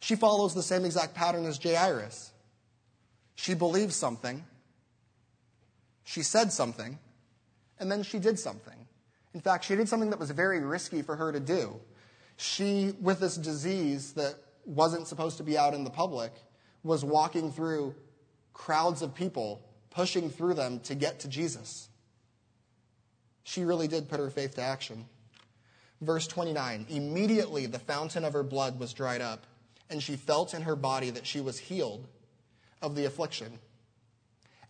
She 0.00 0.14
follows 0.14 0.54
the 0.54 0.62
same 0.62 0.84
exact 0.84 1.14
pattern 1.14 1.46
as 1.46 1.58
Jairus. 1.58 2.30
She 3.34 3.54
believed 3.54 3.92
something, 3.92 4.44
she 6.04 6.22
said 6.22 6.52
something, 6.52 6.98
and 7.78 7.90
then 7.90 8.02
she 8.02 8.18
did 8.18 8.38
something. 8.38 8.74
In 9.32 9.40
fact, 9.40 9.64
she 9.64 9.76
did 9.76 9.88
something 9.88 10.10
that 10.10 10.18
was 10.18 10.30
very 10.32 10.60
risky 10.60 11.02
for 11.02 11.16
her 11.16 11.32
to 11.32 11.40
do 11.40 11.80
she, 12.38 12.94
with 13.00 13.18
this 13.18 13.36
disease 13.36 14.12
that 14.12 14.36
wasn't 14.64 15.08
supposed 15.08 15.38
to 15.38 15.42
be 15.42 15.58
out 15.58 15.74
in 15.74 15.82
the 15.82 15.90
public, 15.90 16.32
was 16.84 17.04
walking 17.04 17.50
through 17.50 17.94
crowds 18.54 19.02
of 19.02 19.12
people, 19.12 19.60
pushing 19.98 20.30
through 20.30 20.54
them 20.54 20.78
to 20.78 20.94
get 20.94 21.18
to 21.18 21.26
Jesus. 21.26 21.88
She 23.42 23.64
really 23.64 23.88
did 23.88 24.08
put 24.08 24.20
her 24.20 24.30
faith 24.30 24.54
to 24.54 24.62
action. 24.62 25.06
Verse 26.00 26.28
29 26.28 26.86
Immediately 26.88 27.66
the 27.66 27.80
fountain 27.80 28.24
of 28.24 28.32
her 28.32 28.44
blood 28.44 28.78
was 28.78 28.92
dried 28.92 29.20
up, 29.20 29.44
and 29.90 30.00
she 30.00 30.14
felt 30.14 30.54
in 30.54 30.62
her 30.62 30.76
body 30.76 31.10
that 31.10 31.26
she 31.26 31.40
was 31.40 31.58
healed 31.58 32.06
of 32.80 32.94
the 32.94 33.06
affliction. 33.06 33.58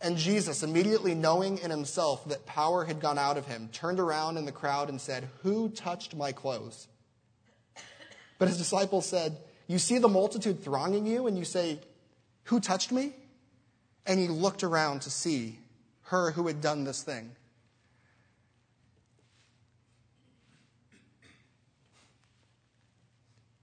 And 0.01 0.17
Jesus, 0.17 0.63
immediately 0.63 1.13
knowing 1.13 1.59
in 1.59 1.69
himself 1.69 2.27
that 2.29 2.47
power 2.47 2.85
had 2.85 2.99
gone 2.99 3.19
out 3.19 3.37
of 3.37 3.45
him, 3.45 3.69
turned 3.71 3.99
around 3.99 4.37
in 4.37 4.45
the 4.45 4.51
crowd 4.51 4.89
and 4.89 4.99
said, 4.99 5.29
Who 5.43 5.69
touched 5.69 6.15
my 6.15 6.31
clothes? 6.31 6.87
But 8.39 8.47
his 8.47 8.57
disciples 8.57 9.05
said, 9.05 9.37
You 9.67 9.77
see 9.77 9.99
the 9.99 10.07
multitude 10.07 10.63
thronging 10.63 11.05
you, 11.05 11.27
and 11.27 11.37
you 11.37 11.45
say, 11.45 11.81
Who 12.45 12.59
touched 12.59 12.91
me? 12.91 13.13
And 14.09 14.19
he 14.19 14.27
looked 14.27 14.63
around 14.63 15.03
to 15.03 15.11
see 15.11 15.59
her 16.05 16.31
who 16.31 16.47
had 16.47 16.61
done 16.61 16.83
this 16.83 17.03
thing. 17.03 17.29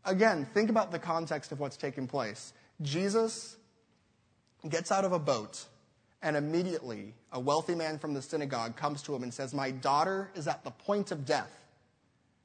Again, 0.04 0.46
think 0.54 0.70
about 0.70 0.92
the 0.92 1.00
context 1.00 1.50
of 1.50 1.58
what's 1.58 1.76
taking 1.76 2.06
place. 2.06 2.52
Jesus 2.80 3.56
gets 4.68 4.92
out 4.92 5.04
of 5.04 5.10
a 5.10 5.18
boat, 5.18 5.64
and 6.22 6.36
immediately 6.36 7.12
a 7.32 7.40
wealthy 7.40 7.74
man 7.74 7.98
from 7.98 8.14
the 8.14 8.22
synagogue 8.22 8.76
comes 8.76 9.02
to 9.02 9.16
him 9.16 9.24
and 9.24 9.34
says, 9.34 9.52
My 9.52 9.72
daughter 9.72 10.30
is 10.36 10.46
at 10.46 10.62
the 10.62 10.70
point 10.70 11.10
of 11.10 11.26
death. 11.26 11.50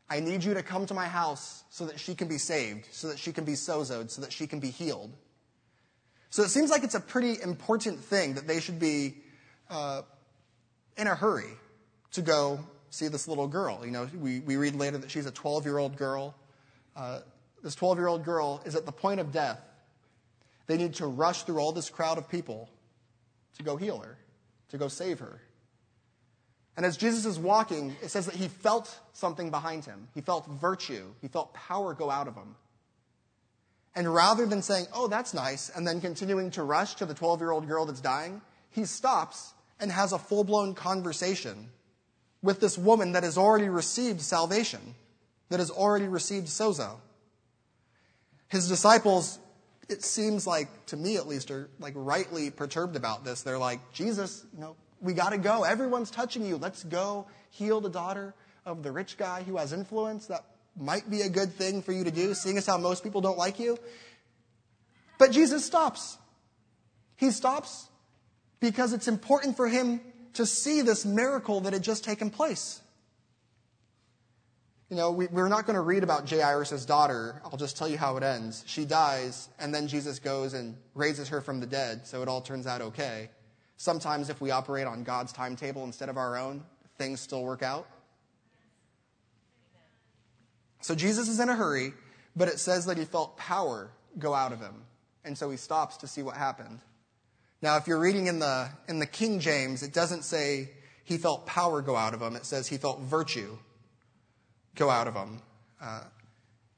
I 0.09 0.21
need 0.21 0.43
you 0.43 0.55
to 0.55 0.63
come 0.63 0.87
to 0.87 0.95
my 0.95 1.07
house 1.07 1.65
so 1.69 1.85
that 1.85 1.99
she 1.99 2.15
can 2.15 2.27
be 2.27 2.39
saved, 2.39 2.87
so 2.91 3.09
that 3.09 3.19
she 3.19 3.31
can 3.31 3.45
be 3.45 3.53
sozoed, 3.53 4.09
so 4.09 4.21
that 4.21 4.33
she 4.33 4.47
can 4.47 4.59
be 4.59 4.71
healed. 4.71 5.11
So 6.32 6.44
it 6.44 6.50
seems 6.50 6.72
like 6.72 6.84
it's 6.86 6.96
a 6.96 7.02
pretty 7.02 7.41
important 7.41 8.00
thing 8.00 8.36
that 8.36 8.48
they 8.48 8.62
should 8.62 8.80
be 8.80 9.15
uh, 9.70 10.02
in 10.98 11.08
a 11.08 11.13
hurry 11.13 11.52
to 12.13 12.22
go 12.22 12.62
see 12.89 13.10
this 13.10 13.28
little 13.28 13.48
girl. 13.48 13.82
You 13.86 13.91
know, 13.91 14.08
we, 14.17 14.39
we 14.39 14.56
read 14.56 14.76
later 14.76 14.98
that 14.98 15.12
she's 15.12 15.26
a 15.26 15.32
12 15.32 15.65
year 15.65 15.78
old 15.78 15.98
girl. 15.98 16.34
Uh, 16.96 17.20
this 17.62 17.76
12 17.76 17.98
year 17.98 18.08
old 18.08 18.24
girl 18.24 18.62
is 18.65 18.76
at 18.76 18.86
the 18.86 18.94
point 18.94 19.20
of 19.20 19.34
death. 19.34 19.60
They 20.67 20.78
need 20.78 20.96
to 20.96 21.06
rush 21.06 21.44
through 21.44 21.60
all 21.60 21.74
this 21.74 21.89
crowd 21.89 22.17
of 22.17 22.30
people 22.30 22.70
to 23.58 23.63
go 23.63 23.76
heal 23.76 24.00
her, 24.00 24.17
to 24.70 24.78
go 24.78 24.88
save 24.88 25.20
her. 25.20 25.41
And 26.78 26.86
as 26.86 26.96
Jesus 26.96 27.26
is 27.26 27.38
walking, 27.38 27.94
it 28.02 28.08
says 28.08 28.26
that 28.28 28.36
he 28.36 28.48
felt 28.48 28.98
something 29.12 29.52
behind 29.52 29.84
him. 29.84 30.08
He 30.15 30.22
felt 30.22 30.48
virtue. 30.48 31.08
He 31.22 31.28
felt 31.28 31.54
power 31.54 31.94
go 31.94 32.10
out 32.10 32.30
of 32.30 32.36
him. 32.36 32.56
And 33.95 34.13
rather 34.13 34.45
than 34.45 34.62
saying, 34.62 34.86
oh, 34.93 35.08
that's 35.08 35.34
nice, 35.34 35.69
and 35.69 35.86
then 35.86 35.99
continuing 35.99 36.51
to 36.51 36.63
rush 36.63 36.95
to 36.95 37.06
the 37.06 37.13
12 37.13 37.41
year 37.41 37.51
old 37.51 37.67
girl 37.67 37.86
that's 37.86 37.99
dying, 37.99 38.41
he 38.69 38.86
stops 38.86 39.54
and 39.80 39.91
has 39.91 40.13
a 40.13 40.19
full 40.19 40.43
blown 40.43 40.73
conversation 40.73 41.69
with 42.41 42.60
this 42.60 42.77
woman 42.77 43.12
that 43.12 43.23
has 43.23 43.38
already 43.38 43.69
received 43.69 44.21
salvation, 44.21 44.95
that 45.49 45.60
has 45.60 45.69
already 45.69 46.08
received 46.08 46.47
sozo. 46.47 46.97
His 48.47 48.67
disciples, 48.67 49.39
it 49.89 50.04
seems 50.04 50.47
like, 50.47 50.67
to 50.88 50.97
me 50.97 51.17
at 51.17 51.27
least, 51.27 51.51
are 51.51 51.69
like 51.80 51.93
rightly 51.95 52.49
perturbed 52.49 52.95
about 52.95 53.23
this. 53.25 53.43
They're 53.43 53.58
like, 53.58 53.80
Jesus, 53.93 54.45
you 54.54 54.62
know, 54.62 54.75
we 55.01 55.13
got 55.13 55.30
to 55.32 55.38
go. 55.38 55.63
Everyone's 55.63 56.12
touching 56.12 56.45
you. 56.45 56.58
Let's 56.58 56.84
go 56.84 57.27
heal 57.49 57.82
the 57.82 57.89
daughter 57.89 58.34
of 58.65 58.84
the 58.84 58.91
rich 58.91 59.17
guy 59.17 59.43
who 59.43 59.58
has 59.58 59.73
influence. 59.73 60.27
That 60.27 60.45
might 60.79 61.10
be 61.10 61.21
a 61.21 61.29
good 61.29 61.53
thing 61.53 61.81
for 61.81 61.91
you 61.91 62.03
to 62.03 62.12
do, 62.12 62.34
seeing 62.34 62.57
as 62.57 62.65
how 62.65 62.77
most 62.77 63.03
people 63.03 63.21
don't 63.21 63.38
like 63.38 63.60
you. 63.60 63.77
But 65.17 65.31
Jesus 65.31 65.65
stops. 65.65 66.17
He 67.15 67.31
stops 67.31 67.88
because 68.60 68.93
it's 68.93 69.07
important 69.07 69.57
for 69.57 69.67
him 69.67 70.01
to 70.34 70.45
see 70.45 70.81
this 70.81 71.05
miracle 71.05 71.62
that 71.62 71.73
had 71.73 71.84
just 71.84 72.03
taken 72.03 72.29
place. 72.29 72.81
You 74.89 74.97
know, 74.97 75.12
we, 75.12 75.27
are 75.27 75.47
not 75.47 75.65
going 75.65 75.75
to 75.75 75.81
read 75.81 76.03
about 76.03 76.29
Jairus' 76.29 76.86
daughter. 76.86 77.41
I'll 77.45 77.57
just 77.57 77.77
tell 77.77 77.88
you 77.88 77.97
how 77.97 78.17
it 78.17 78.23
ends. 78.23 78.63
She 78.67 78.84
dies, 78.84 79.47
and 79.57 79.73
then 79.73 79.88
Jesus 79.88 80.19
goes 80.19 80.53
and 80.53 80.75
raises 80.95 81.29
her 81.29 81.39
from 81.39 81.62
the 81.62 81.65
dead, 81.65 82.05
so 82.05 82.21
it 82.21 82.27
all 82.27 82.41
turns 82.41 82.67
out 82.67 82.81
okay. 82.81 83.29
Sometimes, 83.77 84.29
if 84.29 84.41
we 84.41 84.51
operate 84.51 84.88
on 84.88 85.03
God's 85.03 85.31
timetable 85.31 85.86
instead 85.86 86.10
of 86.10 86.17
our 86.17 86.38
own, 86.38 86.63
things 86.97 87.21
still 87.21 87.43
work 87.43 87.63
out. 87.63 87.88
So 90.91 90.95
Jesus 90.95 91.30
is 91.30 91.39
in 91.39 91.47
a 91.47 91.56
hurry, 91.56 91.93
but 92.36 92.49
it 92.49 92.60
says 92.60 92.88
that 92.88 92.97
he 92.97 93.06
felt 93.06 93.38
power 93.38 93.89
go 94.19 94.34
out 94.34 94.51
of 94.51 94.60
him. 94.60 94.84
And 95.23 95.38
so 95.38 95.49
he 95.49 95.56
stops 95.56 95.95
to 95.99 96.08
see 96.08 96.21
what 96.21 96.36
happened. 96.36 96.82
Now, 97.62 97.77
if 97.77 97.88
you're 97.88 97.97
reading 97.97 98.27
in 98.27 98.39
the, 98.39 98.67
in 98.89 98.99
the 98.99 99.06
King 99.06 99.39
James, 99.39 99.84
it 99.84 99.93
doesn't 99.93 100.23
say 100.23 100.69
he 101.06 101.17
felt 101.17 101.45
power 101.45 101.82
go 101.82 101.95
out 101.95 102.13
of 102.13 102.21
him. 102.21 102.36
It 102.36 102.45
says 102.45 102.67
he 102.67 102.75
felt 102.75 102.99
virtue 102.99 103.58
go 104.75 104.89
out 104.89 105.08
of 105.08 105.13
him. 105.13 105.41
Uh, 105.82 106.01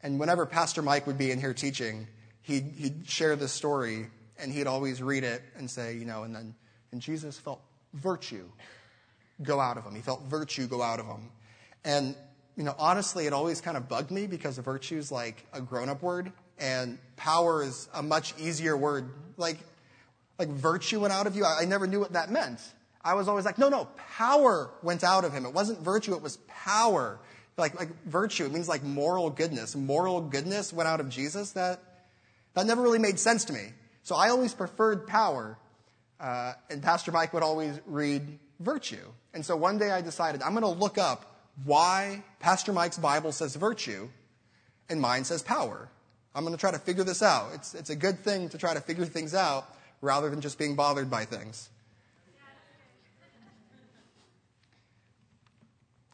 and 0.03 0.19
whenever 0.19 0.45
Pastor 0.45 0.83
Mike 0.83 1.07
would 1.07 1.17
be 1.17 1.31
in 1.31 1.39
here 1.39 1.55
teaching, 1.55 2.05
he'd, 2.43 2.71
he'd 2.77 3.09
share 3.09 3.35
this 3.35 3.51
story 3.51 4.11
and 4.37 4.51
he'd 4.51 4.67
always 4.67 5.01
read 5.01 5.23
it 5.23 5.41
and 5.57 5.67
say, 5.67 5.95
you 5.95 6.05
know, 6.05 6.21
and 6.21 6.35
then 6.35 6.53
and 6.91 7.01
Jesus 7.01 7.39
felt 7.39 7.61
virtue 7.95 8.45
go 9.41 9.59
out 9.59 9.77
of 9.77 9.83
him. 9.83 9.95
He 9.95 10.01
felt 10.01 10.21
virtue 10.25 10.67
go 10.67 10.83
out 10.83 10.99
of 10.99 11.07
him. 11.07 11.31
And, 11.83 12.15
you 12.55 12.63
know, 12.63 12.75
honestly, 12.77 13.25
it 13.25 13.33
always 13.33 13.61
kind 13.61 13.77
of 13.77 13.89
bugged 13.89 14.11
me 14.11 14.27
because 14.27 14.57
virtue 14.57 14.97
is 14.97 15.11
like 15.11 15.45
a 15.53 15.61
grown 15.61 15.89
up 15.89 16.01
word 16.01 16.31
and 16.59 16.97
power 17.15 17.63
is 17.63 17.89
a 17.93 18.03
much 18.03 18.33
easier 18.37 18.77
word. 18.77 19.09
Like, 19.37 19.57
like 20.37 20.49
virtue 20.49 20.99
went 20.99 21.13
out 21.13 21.27
of 21.27 21.35
you. 21.35 21.45
I, 21.45 21.61
I 21.61 21.65
never 21.65 21.87
knew 21.87 21.99
what 21.99 22.13
that 22.13 22.29
meant. 22.29 22.59
I 23.03 23.15
was 23.15 23.27
always 23.27 23.43
like, 23.43 23.57
no, 23.57 23.69
no, 23.69 23.87
power 24.17 24.69
went 24.81 25.03
out 25.03 25.25
of 25.25 25.33
him. 25.33 25.45
It 25.45 25.53
wasn't 25.53 25.79
virtue, 25.79 26.13
it 26.13 26.21
was 26.21 26.37
power. 26.47 27.19
Like, 27.57 27.77
like 27.77 27.89
virtue, 28.05 28.45
it 28.45 28.51
means 28.51 28.69
like 28.69 28.83
moral 28.83 29.29
goodness. 29.29 29.75
Moral 29.75 30.21
goodness 30.21 30.71
went 30.71 30.87
out 30.87 30.99
of 30.99 31.09
Jesus. 31.09 31.51
That, 31.51 31.79
that 32.53 32.65
never 32.65 32.81
really 32.81 32.99
made 32.99 33.19
sense 33.19 33.45
to 33.45 33.53
me. 33.53 33.73
So 34.03 34.15
I 34.15 34.29
always 34.29 34.53
preferred 34.53 35.07
power 35.07 35.57
uh, 36.19 36.53
and 36.69 36.81
Pastor 36.81 37.11
Mike 37.11 37.33
would 37.33 37.43
always 37.43 37.79
read 37.85 38.39
virtue. 38.59 39.11
And 39.33 39.45
so 39.45 39.57
one 39.57 39.77
day 39.77 39.91
I 39.91 40.01
decided 40.01 40.41
I'm 40.41 40.53
going 40.53 40.63
to 40.63 40.79
look 40.79 40.97
up 40.97 41.32
why 41.63 42.23
Pastor 42.39 42.73
Mike's 42.73 42.97
Bible 42.97 43.31
says 43.31 43.55
virtue 43.55 44.09
and 44.89 44.99
mine 44.99 45.23
says 45.23 45.41
power. 45.41 45.89
I'm 46.35 46.43
going 46.43 46.55
to 46.55 46.59
try 46.59 46.71
to 46.71 46.79
figure 46.79 47.03
this 47.03 47.21
out. 47.21 47.51
It's, 47.53 47.73
it's 47.75 47.89
a 47.89 47.95
good 47.95 48.19
thing 48.19 48.49
to 48.49 48.57
try 48.57 48.73
to 48.73 48.81
figure 48.81 49.05
things 49.05 49.35
out 49.35 49.65
rather 50.01 50.29
than 50.29 50.41
just 50.41 50.57
being 50.57 50.75
bothered 50.75 51.09
by 51.09 51.25
things. 51.25 51.69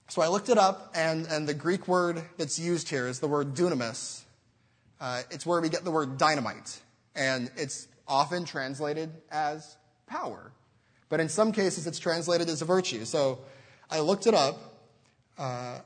So 0.10 0.24
I 0.24 0.28
looked 0.28 0.50
it 0.50 0.58
up, 0.58 0.92
and, 0.96 1.28
and 1.28 1.48
the 1.48 1.54
Greek 1.54 1.88
word 1.88 2.24
that's 2.38 2.58
used 2.58 2.90
here 2.90 3.08
is 3.08 3.20
the 3.20 3.28
word 3.28 3.54
dunamis. 3.54 4.24
Uh, 5.00 5.22
it's 5.30 5.46
where 5.46 5.62
we 5.62 5.70
get 5.70 5.84
the 5.84 5.92
word 5.92 6.18
dynamite, 6.18 6.82
and 7.16 7.52
it's 7.56 7.88
often 8.08 8.44
translated 8.44 9.12
as 9.32 9.78
power. 10.08 10.52
But 11.10 11.20
in 11.20 11.30
some 11.30 11.52
cases, 11.52 11.86
it's 11.86 12.00
translated 12.00 12.50
as 12.50 12.64
a 12.64 12.66
virtue. 12.66 13.06
So 13.06 13.40
I 13.92 14.00
looked 14.00 14.26
it 14.26 14.34
up. 14.34 14.69
Uh, 15.40 15.80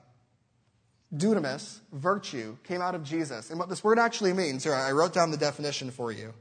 dunamis, 1.15 1.79
virtue, 1.91 2.57
came 2.63 2.81
out 2.81 2.95
of 2.95 3.03
Jesus. 3.03 3.51
And 3.51 3.59
what 3.59 3.69
this 3.69 3.83
word 3.83 3.99
actually 3.99 4.33
means, 4.33 4.63
here, 4.63 4.73
I 4.73 4.91
wrote 4.91 5.13
down 5.13 5.29
the 5.29 5.37
definition 5.37 5.91
for 5.91 6.11
you. 6.11 6.33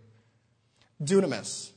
Dunamis, 1.03 1.73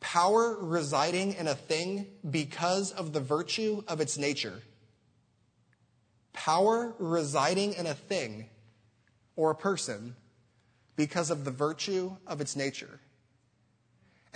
power 0.00 0.56
residing 0.60 1.32
in 1.32 1.48
a 1.48 1.54
thing 1.54 2.06
because 2.28 2.92
of 2.92 3.14
the 3.14 3.20
virtue 3.20 3.82
of 3.88 4.02
its 4.02 4.18
nature. 4.18 4.60
Power 6.34 6.94
residing 6.98 7.72
in 7.72 7.86
a 7.86 7.94
thing 7.94 8.50
or 9.34 9.50
a 9.50 9.54
person 9.54 10.14
because 10.94 11.30
of 11.30 11.46
the 11.46 11.50
virtue 11.50 12.16
of 12.26 12.42
its 12.42 12.54
nature. 12.54 13.00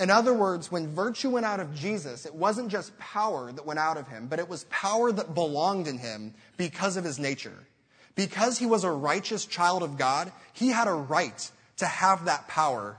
In 0.01 0.09
other 0.09 0.33
words, 0.33 0.73
when 0.73 0.95
virtue 0.95 1.29
went 1.29 1.45
out 1.45 1.61
of 1.61 1.75
Jesus, 1.75 2.25
it 2.25 2.35
wasn't 2.35 2.71
just 2.71 2.99
power 2.99 3.53
that 3.53 3.67
went 3.67 3.79
out 3.79 3.99
of 3.99 4.09
him, 4.09 4.29
but 4.29 4.39
it 4.39 4.49
was 4.49 4.65
power 4.65 5.13
that 5.13 5.35
belonged 5.35 5.87
in 5.87 5.99
him 5.99 6.33
because 6.57 6.97
of 6.97 7.05
his 7.05 7.19
nature. 7.19 7.67
Because 8.15 8.59
he 8.59 8.65
was 8.65 8.83
a 8.83 8.91
righteous 8.91 9.45
child 9.45 9.83
of 9.83 9.99
God, 9.99 10.33
he 10.55 10.71
had 10.71 10.89
a 10.89 10.93
right 10.93 11.51
to 11.77 11.87
have 11.87 12.25
that 12.25 12.49
power 12.49 12.97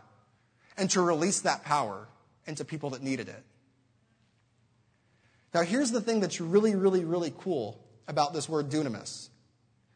and 0.78 0.92
to 0.92 1.02
release 1.02 1.42
that 1.42 1.66
power 1.66 2.08
into 2.46 2.64
people 2.64 2.92
that 2.92 3.02
needed 3.02 3.30
it. 3.30 3.44
Now, 5.56 5.62
here's 5.64 5.90
the 5.90 6.02
thing 6.02 6.20
that's 6.20 6.40
really, 6.40 6.76
really, 6.76 7.04
really 7.04 7.34
cool 7.36 7.84
about 8.08 8.32
this 8.34 8.48
word 8.48 8.70
dunamis. 8.70 9.30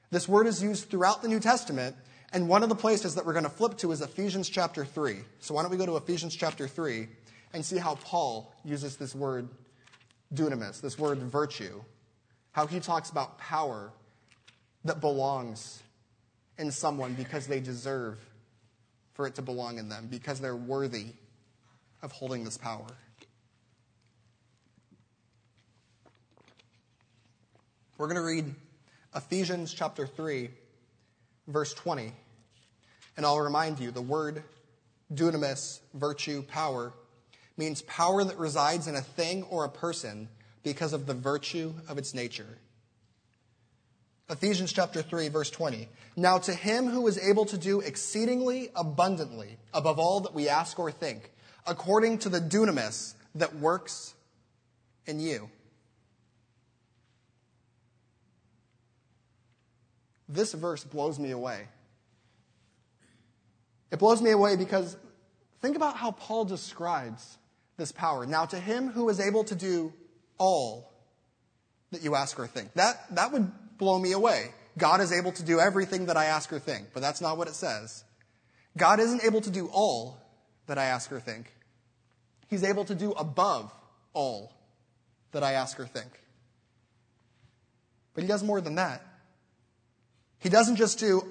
This 0.09 0.27
word 0.27 0.47
is 0.47 0.63
used 0.63 0.89
throughout 0.89 1.21
the 1.21 1.27
New 1.27 1.39
Testament, 1.39 1.95
and 2.33 2.49
one 2.49 2.63
of 2.63 2.69
the 2.69 2.75
places 2.75 3.15
that 3.15 3.25
we're 3.25 3.33
going 3.33 3.45
to 3.45 3.49
flip 3.49 3.77
to 3.77 3.91
is 3.91 4.01
Ephesians 4.01 4.49
chapter 4.49 4.83
3. 4.85 5.17
So, 5.39 5.53
why 5.53 5.61
don't 5.61 5.71
we 5.71 5.77
go 5.77 5.85
to 5.85 5.97
Ephesians 5.97 6.35
chapter 6.35 6.67
3 6.67 7.07
and 7.53 7.63
see 7.63 7.77
how 7.77 7.95
Paul 7.95 8.53
uses 8.63 8.97
this 8.97 9.15
word 9.15 9.47
dunamis, 10.33 10.81
this 10.81 10.99
word 10.99 11.19
virtue, 11.19 11.81
how 12.51 12.67
he 12.67 12.79
talks 12.79 13.09
about 13.09 13.37
power 13.37 13.91
that 14.83 15.01
belongs 15.01 15.81
in 16.57 16.71
someone 16.71 17.13
because 17.13 17.47
they 17.47 17.59
deserve 17.59 18.19
for 19.13 19.27
it 19.27 19.35
to 19.35 19.41
belong 19.41 19.77
in 19.77 19.87
them, 19.87 20.07
because 20.09 20.39
they're 20.41 20.55
worthy 20.55 21.07
of 22.01 22.11
holding 22.11 22.43
this 22.43 22.57
power. 22.57 22.85
We're 27.97 28.07
going 28.07 28.17
to 28.17 28.23
read 28.23 28.53
Ephesians 29.15 29.73
chapter 29.73 30.05
3, 30.05 30.49
verse 31.47 31.73
20. 31.73 32.11
And 33.17 33.25
I'll 33.25 33.39
remind 33.39 33.79
you 33.79 33.91
the 33.91 34.01
word 34.01 34.43
dunamis, 35.13 35.79
virtue, 35.93 36.43
power, 36.43 36.91
means 37.57 37.81
power 37.83 38.23
that 38.23 38.37
resides 38.37 38.87
in 38.87 38.95
a 38.95 39.01
thing 39.01 39.43
or 39.43 39.63
a 39.63 39.69
person 39.69 40.27
because 40.63 40.93
of 40.93 41.05
the 41.05 41.13
virtue 41.13 41.73
of 41.87 41.97
its 41.97 42.13
nature. 42.13 42.57
Ephesians 44.29 44.73
chapter 44.73 45.03
3 45.03 45.29
verse 45.29 45.51
20. 45.51 45.87
Now 46.17 46.39
to 46.39 46.53
him 46.53 46.87
who 46.87 47.05
is 47.07 47.19
able 47.19 47.45
to 47.45 47.57
do 47.57 47.81
exceedingly 47.81 48.71
abundantly 48.75 49.57
above 49.73 49.99
all 49.99 50.21
that 50.21 50.33
we 50.33 50.49
ask 50.49 50.79
or 50.79 50.91
think, 50.91 51.31
according 51.67 52.17
to 52.19 52.29
the 52.29 52.41
dunamis 52.41 53.13
that 53.35 53.55
works 53.55 54.15
in 55.05 55.19
you. 55.19 55.49
This 60.27 60.53
verse 60.53 60.83
blows 60.83 61.19
me 61.19 61.31
away. 61.31 61.67
It 63.91 63.99
blows 63.99 64.21
me 64.21 64.31
away 64.31 64.55
because 64.55 64.97
think 65.61 65.75
about 65.75 65.95
how 65.95 66.11
Paul 66.11 66.45
describes 66.45 67.37
this 67.77 67.91
power. 67.91 68.25
Now 68.25 68.45
to 68.45 68.59
him 68.59 68.89
who 68.89 69.09
is 69.09 69.19
able 69.19 69.43
to 69.45 69.55
do 69.55 69.93
all 70.37 70.91
that 71.91 72.03
you 72.03 72.15
ask 72.15 72.39
or 72.39 72.47
think. 72.47 72.73
That, 72.73 73.15
that 73.15 73.31
would 73.31 73.51
blow 73.77 73.99
me 73.99 74.11
away. 74.11 74.49
God 74.77 74.99
is 74.99 75.11
able 75.11 75.31
to 75.33 75.43
do 75.43 75.59
everything 75.59 76.07
that 76.07 76.17
I 76.17 76.25
ask 76.25 76.51
or 76.51 76.59
think, 76.59 76.87
but 76.93 77.01
that's 77.01 77.21
not 77.21 77.37
what 77.37 77.47
it 77.47 77.53
says. 77.53 78.03
God 78.77 78.99
isn't 78.99 79.23
able 79.23 79.41
to 79.41 79.49
do 79.49 79.69
all 79.71 80.17
that 80.67 80.77
I 80.77 80.85
ask 80.85 81.11
or 81.11 81.19
think. 81.19 81.53
He's 82.47 82.63
able 82.63 82.85
to 82.85 82.95
do 82.95 83.11
above 83.13 83.71
all 84.13 84.53
that 85.31 85.43
I 85.43 85.53
ask 85.53 85.79
or 85.79 85.85
think. 85.85 86.19
But 88.13 88.23
he 88.23 88.27
does 88.27 88.43
more 88.43 88.61
than 88.61 88.75
that. 88.75 89.01
He 90.39 90.49
doesn't 90.49 90.75
just 90.75 90.99
do 90.99 91.23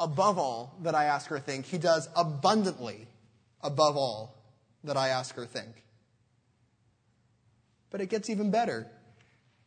above 0.00 0.38
all 0.38 0.76
that 0.82 0.94
I 0.94 1.04
ask 1.04 1.30
or 1.32 1.38
think, 1.38 1.66
he 1.66 1.78
does 1.78 2.08
abundantly 2.16 3.08
above 3.62 3.96
all 3.96 4.36
that 4.84 4.96
I 4.96 5.08
ask 5.08 5.36
or 5.36 5.46
think. 5.46 5.84
But 7.90 8.00
it 8.00 8.08
gets 8.08 8.30
even 8.30 8.50
better. 8.50 8.86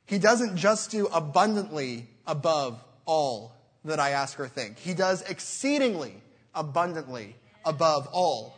He 0.06 0.20
doesn't 0.20 0.58
just 0.58 0.92
do 0.92 1.08
abundantly 1.08 2.08
above 2.26 2.84
all 3.06 3.54
that 3.86 4.00
I 4.00 4.12
ask 4.12 4.40
or 4.40 4.48
think. 4.48 4.78
He 4.78 4.94
does 4.94 5.22
exceedingly 5.24 6.22
abundantly 6.54 7.36
above 7.66 8.08
all 8.12 8.56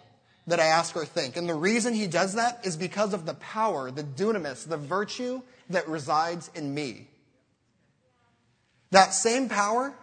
that 0.48 0.60
I 0.60 0.65
ask 0.65 0.96
or 0.96 1.06
think. 1.06 1.38
And 1.38 1.48
the 1.48 1.54
reason 1.54 1.93
he 1.93 2.08
does 2.08 2.34
that 2.34 2.65
is 2.65 2.76
because 2.76 3.13
of 3.13 3.26
the 3.26 3.36
power, 3.36 3.91
the 3.91 4.04
dunamis, 4.04 4.67
the 4.67 4.78
virtue 4.78 5.41
that 5.69 5.88
resides 5.88 6.52
in 6.54 6.74
me. 6.74 7.08
That 8.91 9.13
same 9.13 9.48
power 9.48 9.93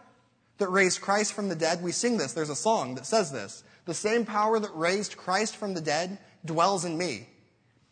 that 0.60 0.70
raised 0.70 1.00
Christ 1.00 1.32
from 1.32 1.48
the 1.48 1.56
dead, 1.56 1.82
we 1.82 1.92
sing 1.92 2.16
this. 2.16 2.32
There's 2.32 2.50
a 2.50 2.56
song 2.56 2.94
that 2.94 3.06
says 3.06 3.32
this. 3.32 3.64
The 3.86 3.94
same 3.94 4.24
power 4.24 4.58
that 4.60 4.74
raised 4.74 5.16
Christ 5.16 5.56
from 5.56 5.74
the 5.74 5.80
dead 5.80 6.18
dwells 6.44 6.84
in 6.84 6.96
me. 6.96 7.28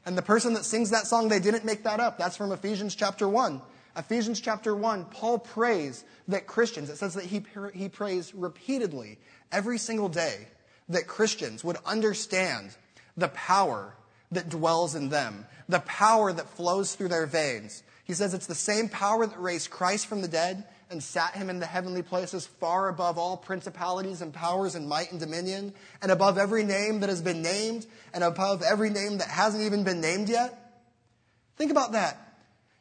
And 0.07 0.17
the 0.17 0.23
person 0.23 0.55
that 0.55 0.65
sings 0.65 0.91
that 0.91 1.07
song, 1.07 1.29
they 1.29 1.41
didn't 1.41 1.65
make 1.65 1.83
that 1.83 2.01
up. 2.01 2.17
That's 2.17 2.37
from 2.37 2.53
Ephesians 2.53 2.95
chapter 2.95 3.29
1. 3.29 3.61
Ephesians 3.97 4.41
chapter 4.41 4.75
1, 4.75 5.07
Paul 5.07 5.39
prays 5.39 6.05
that 6.29 6.47
Christians, 6.47 6.89
it 6.89 6.99
says 6.99 7.15
that 7.15 7.25
he, 7.25 7.43
he 7.75 7.89
prays 7.89 8.33
repeatedly 8.35 9.19
every 9.51 9.77
single 9.77 10.09
day 10.09 10.47
that 10.89 11.09
Christians 11.09 11.65
would 11.65 11.77
understand 11.85 12.77
the 13.17 13.29
power 13.29 13.95
that 14.31 14.49
dwells 14.49 14.95
in 14.95 15.09
them, 15.09 15.47
the 15.69 15.81
power 15.81 16.33
that 16.33 16.49
flows 16.49 16.95
through 16.95 17.09
their 17.09 17.27
veins. 17.27 17.83
He 18.05 18.15
says 18.15 18.35
it's 18.35 18.47
the 18.47 18.55
same 18.55 18.89
power 18.89 19.27
that 19.27 19.41
raised 19.41 19.71
Christ 19.71 20.07
from 20.07 20.23
the 20.23 20.29
dead 20.29 20.65
and 20.91 21.03
sat 21.03 21.35
him 21.35 21.51
in 21.51 21.59
the 21.59 21.67
heavenly 21.67 22.03
places 22.03 22.47
far 22.47 22.89
above 22.89 23.19
all 23.19 23.37
principalities 23.37 24.23
and 24.23 24.33
powers 24.33 24.75
and 24.75 24.89
might 24.89 25.11
and 25.11 25.21
dominion, 25.21 25.75
and 26.01 26.11
above 26.11 26.39
every 26.39 26.65
name 26.65 27.01
that 27.01 27.09
has 27.09 27.21
been 27.21 27.43
named, 27.43 27.87
and 28.15 28.25
above 28.25 28.63
every 28.63 28.91
name 28.91 29.19
that 29.19 29.29
hasn't 29.29 29.65
even 29.65 29.85
been 29.85 30.01
named 30.01 30.29
yet. 30.29 30.83
Think 31.57 31.71
about 31.71 31.93
that. 31.93 32.17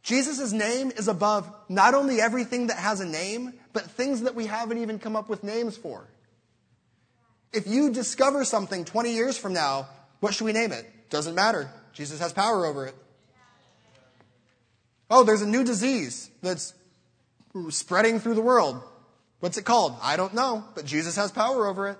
Jesus' 0.03 0.53
name 0.53 0.91
is 0.95 1.09
above 1.09 1.51
not 1.67 1.93
only 1.93 2.21
everything 2.21 2.67
that 2.67 2.77
has 2.77 3.01
a 3.01 3.05
name, 3.05 3.53
but 3.73 3.83
things 3.83 4.21
that 4.21 4.35
we 4.35 4.45
haven't 4.45 4.77
even 4.77 4.99
come 4.99 5.15
up 5.15 5.27
with 5.27 5.43
names 5.43 5.75
for. 5.75 6.07
If 7.51 7.67
you 7.67 7.91
discover 7.91 8.45
something 8.45 8.85
20 8.85 9.11
years 9.11 9.37
from 9.37 9.53
now, 9.53 9.87
what 10.19 10.33
should 10.33 10.45
we 10.45 10.53
name 10.53 10.71
it? 10.71 10.85
Doesn't 11.09 11.35
matter. 11.35 11.69
Jesus 11.93 12.19
has 12.19 12.31
power 12.31 12.65
over 12.65 12.85
it. 12.87 12.95
Oh, 15.09 15.23
there's 15.23 15.41
a 15.41 15.47
new 15.47 15.63
disease 15.63 16.29
that's 16.41 16.73
spreading 17.71 18.19
through 18.19 18.35
the 18.35 18.41
world. 18.41 18.81
What's 19.39 19.57
it 19.57 19.65
called? 19.65 19.95
I 20.01 20.17
don't 20.17 20.33
know, 20.33 20.63
but 20.75 20.85
Jesus 20.85 21.15
has 21.15 21.31
power 21.31 21.67
over 21.67 21.89
it. 21.89 21.97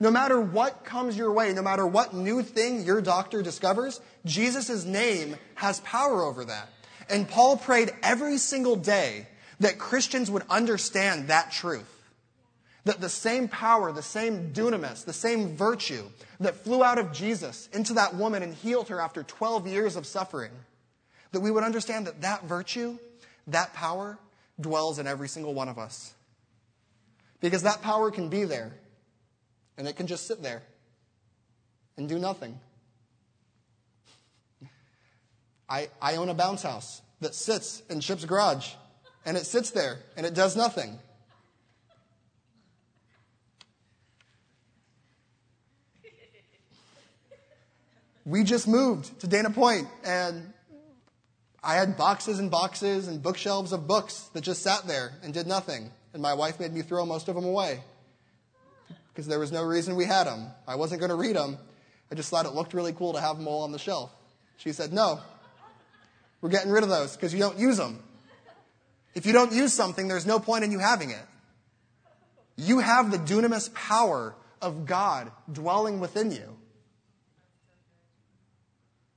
No 0.00 0.10
matter 0.10 0.40
what 0.40 0.84
comes 0.84 1.16
your 1.16 1.32
way, 1.32 1.52
no 1.52 1.62
matter 1.62 1.86
what 1.86 2.14
new 2.14 2.42
thing 2.42 2.82
your 2.82 3.00
doctor 3.00 3.42
discovers, 3.42 4.00
Jesus' 4.24 4.84
name 4.84 5.36
has 5.54 5.80
power 5.80 6.22
over 6.22 6.44
that. 6.44 6.68
And 7.08 7.28
Paul 7.28 7.56
prayed 7.56 7.92
every 8.02 8.38
single 8.38 8.74
day 8.76 9.26
that 9.60 9.78
Christians 9.78 10.30
would 10.30 10.42
understand 10.50 11.28
that 11.28 11.52
truth. 11.52 11.88
That 12.84 13.00
the 13.00 13.08
same 13.08 13.46
power, 13.46 13.92
the 13.92 14.02
same 14.02 14.52
dunamis, 14.52 15.04
the 15.04 15.12
same 15.12 15.56
virtue 15.56 16.04
that 16.40 16.56
flew 16.56 16.82
out 16.82 16.98
of 16.98 17.12
Jesus 17.12 17.68
into 17.72 17.94
that 17.94 18.16
woman 18.16 18.42
and 18.42 18.54
healed 18.54 18.88
her 18.88 19.00
after 19.00 19.22
12 19.22 19.68
years 19.68 19.94
of 19.94 20.04
suffering, 20.04 20.50
that 21.30 21.40
we 21.40 21.50
would 21.52 21.62
understand 21.62 22.08
that 22.08 22.22
that 22.22 22.44
virtue, 22.44 22.98
that 23.46 23.72
power, 23.72 24.18
dwells 24.60 24.98
in 24.98 25.06
every 25.06 25.28
single 25.28 25.54
one 25.54 25.68
of 25.68 25.78
us. 25.78 26.14
Because 27.40 27.62
that 27.62 27.82
power 27.82 28.10
can 28.10 28.28
be 28.28 28.44
there, 28.44 28.72
and 29.76 29.88
it 29.88 29.96
can 29.96 30.06
just 30.06 30.26
sit 30.26 30.42
there 30.42 30.62
and 31.96 32.08
do 32.08 32.18
nothing. 32.18 32.58
I, 35.68 35.88
I 36.00 36.16
own 36.16 36.28
a 36.28 36.34
bounce 36.34 36.62
house 36.62 37.02
that 37.20 37.34
sits 37.34 37.82
in 37.88 38.00
Chip's 38.00 38.24
garage, 38.24 38.72
and 39.24 39.36
it 39.36 39.46
sits 39.46 39.70
there, 39.70 39.98
and 40.16 40.26
it 40.26 40.34
does 40.34 40.56
nothing. 40.56 40.98
We 48.24 48.44
just 48.44 48.68
moved 48.68 49.18
to 49.20 49.26
Dana 49.26 49.50
Point, 49.50 49.88
and 50.04 50.52
I 51.62 51.74
had 51.74 51.96
boxes 51.96 52.38
and 52.38 52.50
boxes 52.50 53.06
and 53.06 53.22
bookshelves 53.22 53.72
of 53.72 53.86
books 53.86 54.30
that 54.32 54.40
just 54.40 54.62
sat 54.62 54.86
there 54.86 55.12
and 55.22 55.32
did 55.32 55.46
nothing. 55.46 55.90
And 56.12 56.20
my 56.20 56.34
wife 56.34 56.58
made 56.58 56.72
me 56.72 56.82
throw 56.82 57.06
most 57.06 57.28
of 57.28 57.34
them 57.36 57.44
away 57.44 57.80
because 59.08 59.26
there 59.26 59.38
was 59.38 59.52
no 59.52 59.62
reason 59.62 59.94
we 59.94 60.04
had 60.04 60.24
them. 60.24 60.48
I 60.66 60.74
wasn't 60.74 61.00
going 61.00 61.10
to 61.10 61.16
read 61.16 61.36
them. 61.36 61.58
I 62.10 62.14
just 62.14 62.30
thought 62.30 62.46
it 62.46 62.52
looked 62.52 62.74
really 62.74 62.92
cool 62.92 63.12
to 63.12 63.20
have 63.20 63.38
them 63.38 63.46
all 63.46 63.62
on 63.62 63.72
the 63.72 63.78
shelf. 63.78 64.10
She 64.56 64.72
said, 64.72 64.92
No, 64.92 65.20
we're 66.40 66.50
getting 66.50 66.70
rid 66.70 66.82
of 66.82 66.90
those 66.90 67.16
because 67.16 67.32
you 67.32 67.40
don't 67.40 67.58
use 67.58 67.76
them. 67.76 68.02
If 69.14 69.24
you 69.24 69.32
don't 69.32 69.52
use 69.52 69.72
something, 69.72 70.08
there's 70.08 70.26
no 70.26 70.38
point 70.38 70.64
in 70.64 70.72
you 70.72 70.78
having 70.78 71.10
it. 71.10 71.24
You 72.56 72.80
have 72.80 73.10
the 73.10 73.18
dunamis 73.18 73.72
power 73.72 74.34
of 74.60 74.84
God 74.84 75.30
dwelling 75.50 76.00
within 76.00 76.30
you. 76.30 76.56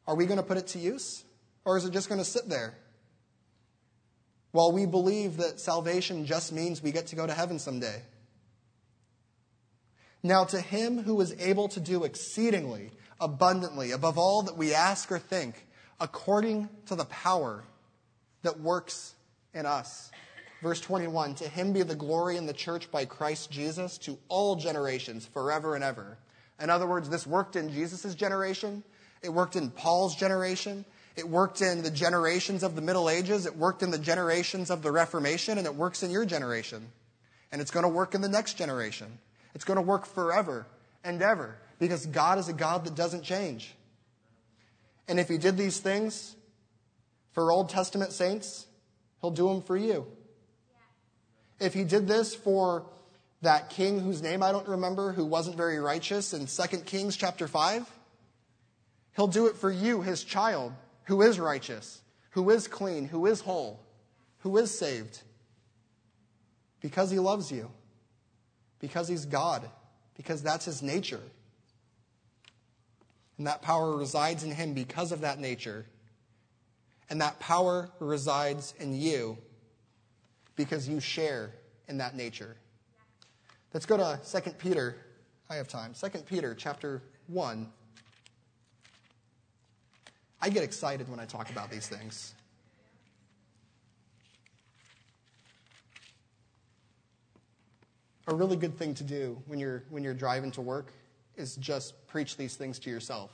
Are 0.07 0.15
we 0.15 0.25
going 0.25 0.37
to 0.37 0.43
put 0.43 0.57
it 0.57 0.67
to 0.67 0.79
use? 0.79 1.24
Or 1.65 1.77
is 1.77 1.85
it 1.85 1.91
just 1.91 2.07
going 2.07 2.19
to 2.19 2.25
sit 2.25 2.47
there? 2.47 2.75
While 4.51 4.71
we 4.71 4.85
believe 4.85 5.37
that 5.37 5.59
salvation 5.59 6.25
just 6.25 6.53
means 6.53 6.81
we 6.81 6.91
get 6.91 7.07
to 7.07 7.15
go 7.15 7.27
to 7.27 7.33
heaven 7.33 7.59
someday. 7.59 8.01
Now, 10.23 10.45
to 10.45 10.61
him 10.61 11.03
who 11.03 11.19
is 11.21 11.35
able 11.39 11.67
to 11.69 11.79
do 11.79 12.03
exceedingly, 12.03 12.91
abundantly, 13.19 13.91
above 13.91 14.17
all 14.17 14.43
that 14.43 14.57
we 14.57 14.73
ask 14.73 15.11
or 15.11 15.19
think, 15.19 15.67
according 15.99 16.69
to 16.87 16.95
the 16.95 17.05
power 17.05 17.63
that 18.43 18.59
works 18.59 19.13
in 19.53 19.65
us. 19.65 20.11
Verse 20.61 20.79
21 20.81 21.35
To 21.35 21.47
him 21.47 21.73
be 21.73 21.83
the 21.83 21.95
glory 21.95 22.37
in 22.37 22.45
the 22.45 22.53
church 22.53 22.89
by 22.91 23.05
Christ 23.05 23.51
Jesus 23.51 23.97
to 23.99 24.17
all 24.27 24.55
generations, 24.55 25.25
forever 25.25 25.75
and 25.75 25.83
ever. 25.83 26.17
In 26.61 26.69
other 26.69 26.87
words, 26.87 27.09
this 27.09 27.27
worked 27.27 27.55
in 27.55 27.71
Jesus' 27.71 28.15
generation, 28.15 28.83
it 29.21 29.29
worked 29.29 29.55
in 29.55 29.69
Paul's 29.69 30.15
generation, 30.15 30.85
it 31.15 31.27
worked 31.27 31.61
in 31.61 31.81
the 31.81 31.91
generations 31.91 32.61
of 32.63 32.75
the 32.75 32.81
Middle 32.81 33.09
Ages, 33.09 33.45
it 33.45 33.55
worked 33.55 33.83
in 33.83 33.91
the 33.91 33.97
generations 33.97 34.69
of 34.69 34.81
the 34.81 34.91
Reformation, 34.91 35.57
and 35.57 35.65
it 35.65 35.73
works 35.73 36.03
in 36.03 36.11
your 36.11 36.25
generation. 36.25 36.87
And 37.51 37.61
it's 37.61 37.71
going 37.71 37.83
to 37.83 37.89
work 37.89 38.15
in 38.15 38.21
the 38.21 38.29
next 38.29 38.57
generation. 38.57 39.19
It's 39.53 39.63
going 39.63 39.77
to 39.77 39.81
work 39.81 40.05
forever 40.05 40.65
and 41.03 41.21
ever 41.21 41.55
because 41.79 42.05
God 42.05 42.37
is 42.37 42.49
a 42.49 42.53
God 42.53 42.83
that 42.85 42.95
doesn't 42.95 43.23
change. 43.23 43.73
And 45.07 45.19
if 45.19 45.29
He 45.29 45.37
did 45.37 45.55
these 45.55 45.79
things 45.79 46.35
for 47.31 47.51
Old 47.51 47.69
Testament 47.69 48.11
saints, 48.11 48.65
He'll 49.21 49.31
do 49.31 49.47
them 49.47 49.61
for 49.61 49.77
you. 49.77 50.05
If 51.61 51.73
He 51.73 51.85
did 51.85 52.07
this 52.07 52.35
for 52.35 52.85
that 53.41 53.69
king 53.69 54.01
whose 54.01 54.21
name 54.21 54.43
I 54.43 54.51
don't 54.51 54.67
remember, 54.67 55.13
who 55.13 55.23
wasn't 55.23 55.55
very 55.55 55.79
righteous 55.79 56.33
in 56.33 56.47
2 56.47 56.79
Kings 56.79 57.15
chapter 57.15 57.47
5, 57.47 57.89
He'll 59.15 59.27
do 59.27 59.47
it 59.47 59.55
for 59.55 59.71
you, 59.71 60.01
His 60.01 60.25
child, 60.25 60.73
who 61.05 61.21
is 61.21 61.39
righteous, 61.39 62.01
who 62.31 62.49
is 62.49 62.67
clean, 62.67 63.05
who 63.05 63.25
is 63.25 63.41
whole, 63.41 63.79
who 64.39 64.57
is 64.57 64.77
saved. 64.77 65.21
Because 66.81 67.09
He 67.09 67.19
loves 67.19 67.51
you. 67.51 67.71
Because 68.79 69.07
he's 69.07 69.25
God, 69.25 69.67
because 70.15 70.43
that's 70.43 70.65
his 70.65 70.83
nature. 70.83 71.21
And 73.37 73.47
that 73.47 73.61
power 73.61 73.95
resides 73.97 74.43
in 74.43 74.51
him 74.51 74.73
because 74.73 75.11
of 75.11 75.21
that 75.21 75.39
nature. 75.39 75.85
And 77.09 77.21
that 77.21 77.39
power 77.39 77.89
resides 77.99 78.73
in 78.79 78.93
you 78.93 79.37
because 80.55 80.87
you 80.87 80.99
share 80.99 81.51
in 81.87 81.97
that 81.97 82.15
nature. 82.15 82.55
Let's 83.73 83.85
go 83.85 83.97
to 83.97 84.19
2 84.23 84.51
Peter. 84.51 84.97
I 85.49 85.55
have 85.55 85.67
time. 85.67 85.93
2 85.99 86.09
Peter 86.19 86.55
chapter 86.55 87.01
1. 87.27 87.71
I 90.45 90.49
get 90.49 90.61
excited 90.61 91.09
when 91.09 91.19
I 91.19 91.25
talk 91.25 91.49
about 91.49 91.71
these 91.71 91.87
things. 91.87 92.35
a 98.27 98.33
really 98.33 98.55
good 98.55 98.77
thing 98.77 98.93
to 98.95 99.03
do 99.03 99.41
when 99.47 99.59
you're, 99.59 99.83
when 99.89 100.03
you're 100.03 100.13
driving 100.13 100.51
to 100.51 100.61
work 100.61 100.91
is 101.35 101.55
just 101.55 101.93
preach 102.07 102.37
these 102.37 102.55
things 102.55 102.77
to 102.79 102.89
yourself. 102.91 103.31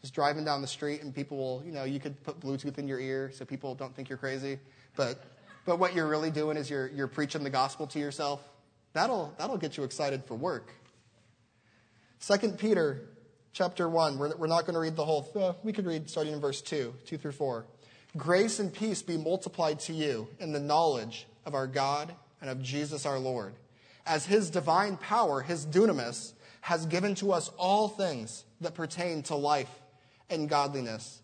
Just 0.00 0.14
driving 0.14 0.44
down 0.44 0.62
the 0.62 0.66
street 0.66 1.02
and 1.02 1.14
people 1.14 1.36
will, 1.36 1.62
you 1.64 1.72
know, 1.72 1.84
you 1.84 2.00
could 2.00 2.22
put 2.22 2.40
Bluetooth 2.40 2.78
in 2.78 2.86
your 2.88 3.00
ear 3.00 3.30
so 3.32 3.44
people 3.44 3.74
don't 3.74 3.94
think 3.94 4.08
you're 4.08 4.18
crazy. 4.18 4.58
But, 4.96 5.22
but 5.66 5.78
what 5.78 5.94
you're 5.94 6.08
really 6.08 6.30
doing 6.30 6.56
is 6.56 6.70
you're, 6.70 6.88
you're 6.88 7.08
preaching 7.08 7.42
the 7.42 7.50
gospel 7.50 7.86
to 7.88 7.98
yourself. 7.98 8.40
That'll, 8.94 9.34
that'll 9.38 9.58
get 9.58 9.76
you 9.76 9.84
excited 9.84 10.24
for 10.24 10.34
work. 10.34 10.72
Second 12.18 12.58
Peter 12.58 13.08
chapter 13.54 13.88
1, 13.88 14.18
we're, 14.18 14.36
we're 14.36 14.46
not 14.46 14.62
going 14.62 14.74
to 14.74 14.80
read 14.80 14.96
the 14.96 15.04
whole, 15.04 15.30
uh, 15.40 15.52
we 15.62 15.72
could 15.72 15.86
read 15.86 16.10
starting 16.10 16.34
in 16.34 16.40
verse 16.40 16.60
2, 16.60 16.92
2 17.06 17.18
through 17.18 17.32
4. 17.32 17.64
Grace 18.16 18.58
and 18.58 18.72
peace 18.72 19.00
be 19.00 19.16
multiplied 19.16 19.80
to 19.80 19.92
you 19.92 20.28
in 20.40 20.52
the 20.52 20.60
knowledge 20.60 21.26
of 21.46 21.54
our 21.54 21.66
God 21.66 22.12
and 22.40 22.50
of 22.50 22.60
Jesus 22.62 23.06
our 23.06 23.18
Lord 23.18 23.54
as 24.06 24.26
his 24.26 24.50
divine 24.50 24.96
power, 24.96 25.40
his 25.40 25.64
dunamis, 25.64 26.32
has 26.60 26.86
given 26.86 27.14
to 27.16 27.32
us 27.32 27.50
all 27.56 27.88
things 27.88 28.44
that 28.60 28.74
pertain 28.74 29.22
to 29.22 29.34
life 29.34 29.70
and 30.28 30.48
godliness. 30.48 31.20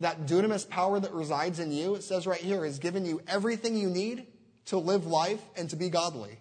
That 0.00 0.26
dunamis 0.26 0.68
power 0.68 1.00
that 1.00 1.12
resides 1.12 1.58
in 1.58 1.72
you, 1.72 1.94
it 1.94 2.02
says 2.02 2.26
right 2.26 2.40
here, 2.40 2.64
has 2.64 2.78
given 2.78 3.04
you 3.04 3.20
everything 3.28 3.76
you 3.76 3.88
need 3.88 4.26
to 4.66 4.78
live 4.78 5.06
life 5.06 5.40
and 5.56 5.68
to 5.70 5.76
be 5.76 5.88
godly. 5.88 6.38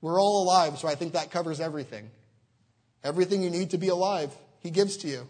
We're 0.00 0.20
all 0.20 0.42
alive, 0.44 0.78
so 0.78 0.88
I 0.88 0.94
think 0.94 1.14
that 1.14 1.30
covers 1.30 1.60
everything. 1.60 2.10
Everything 3.06 3.40
you 3.40 3.50
need 3.50 3.70
to 3.70 3.78
be 3.78 3.86
alive, 3.86 4.34
he 4.58 4.70
gives 4.70 4.96
to 4.98 5.06
you 5.06 5.28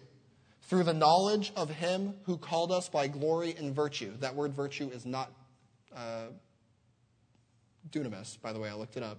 through 0.63 0.83
the 0.85 0.95
knowledge 0.95 1.53
of 1.57 1.69
him 1.69 2.15
who 2.25 2.39
called 2.39 2.73
us 2.73 2.89
by 2.89 3.07
glory 3.07 3.55
and 3.57 3.75
virtue. 3.77 4.13
That 4.21 4.35
word 4.35 4.55
virtue 4.55 4.89
is 4.95 5.05
not 5.05 5.31
uh, 5.95 6.29
dunamis, 7.91 8.41
by 8.41 8.55
the 8.55 8.59
way, 8.59 8.71
I 8.71 8.75
looked 8.75 8.97
it 8.97 9.03
up. 9.03 9.19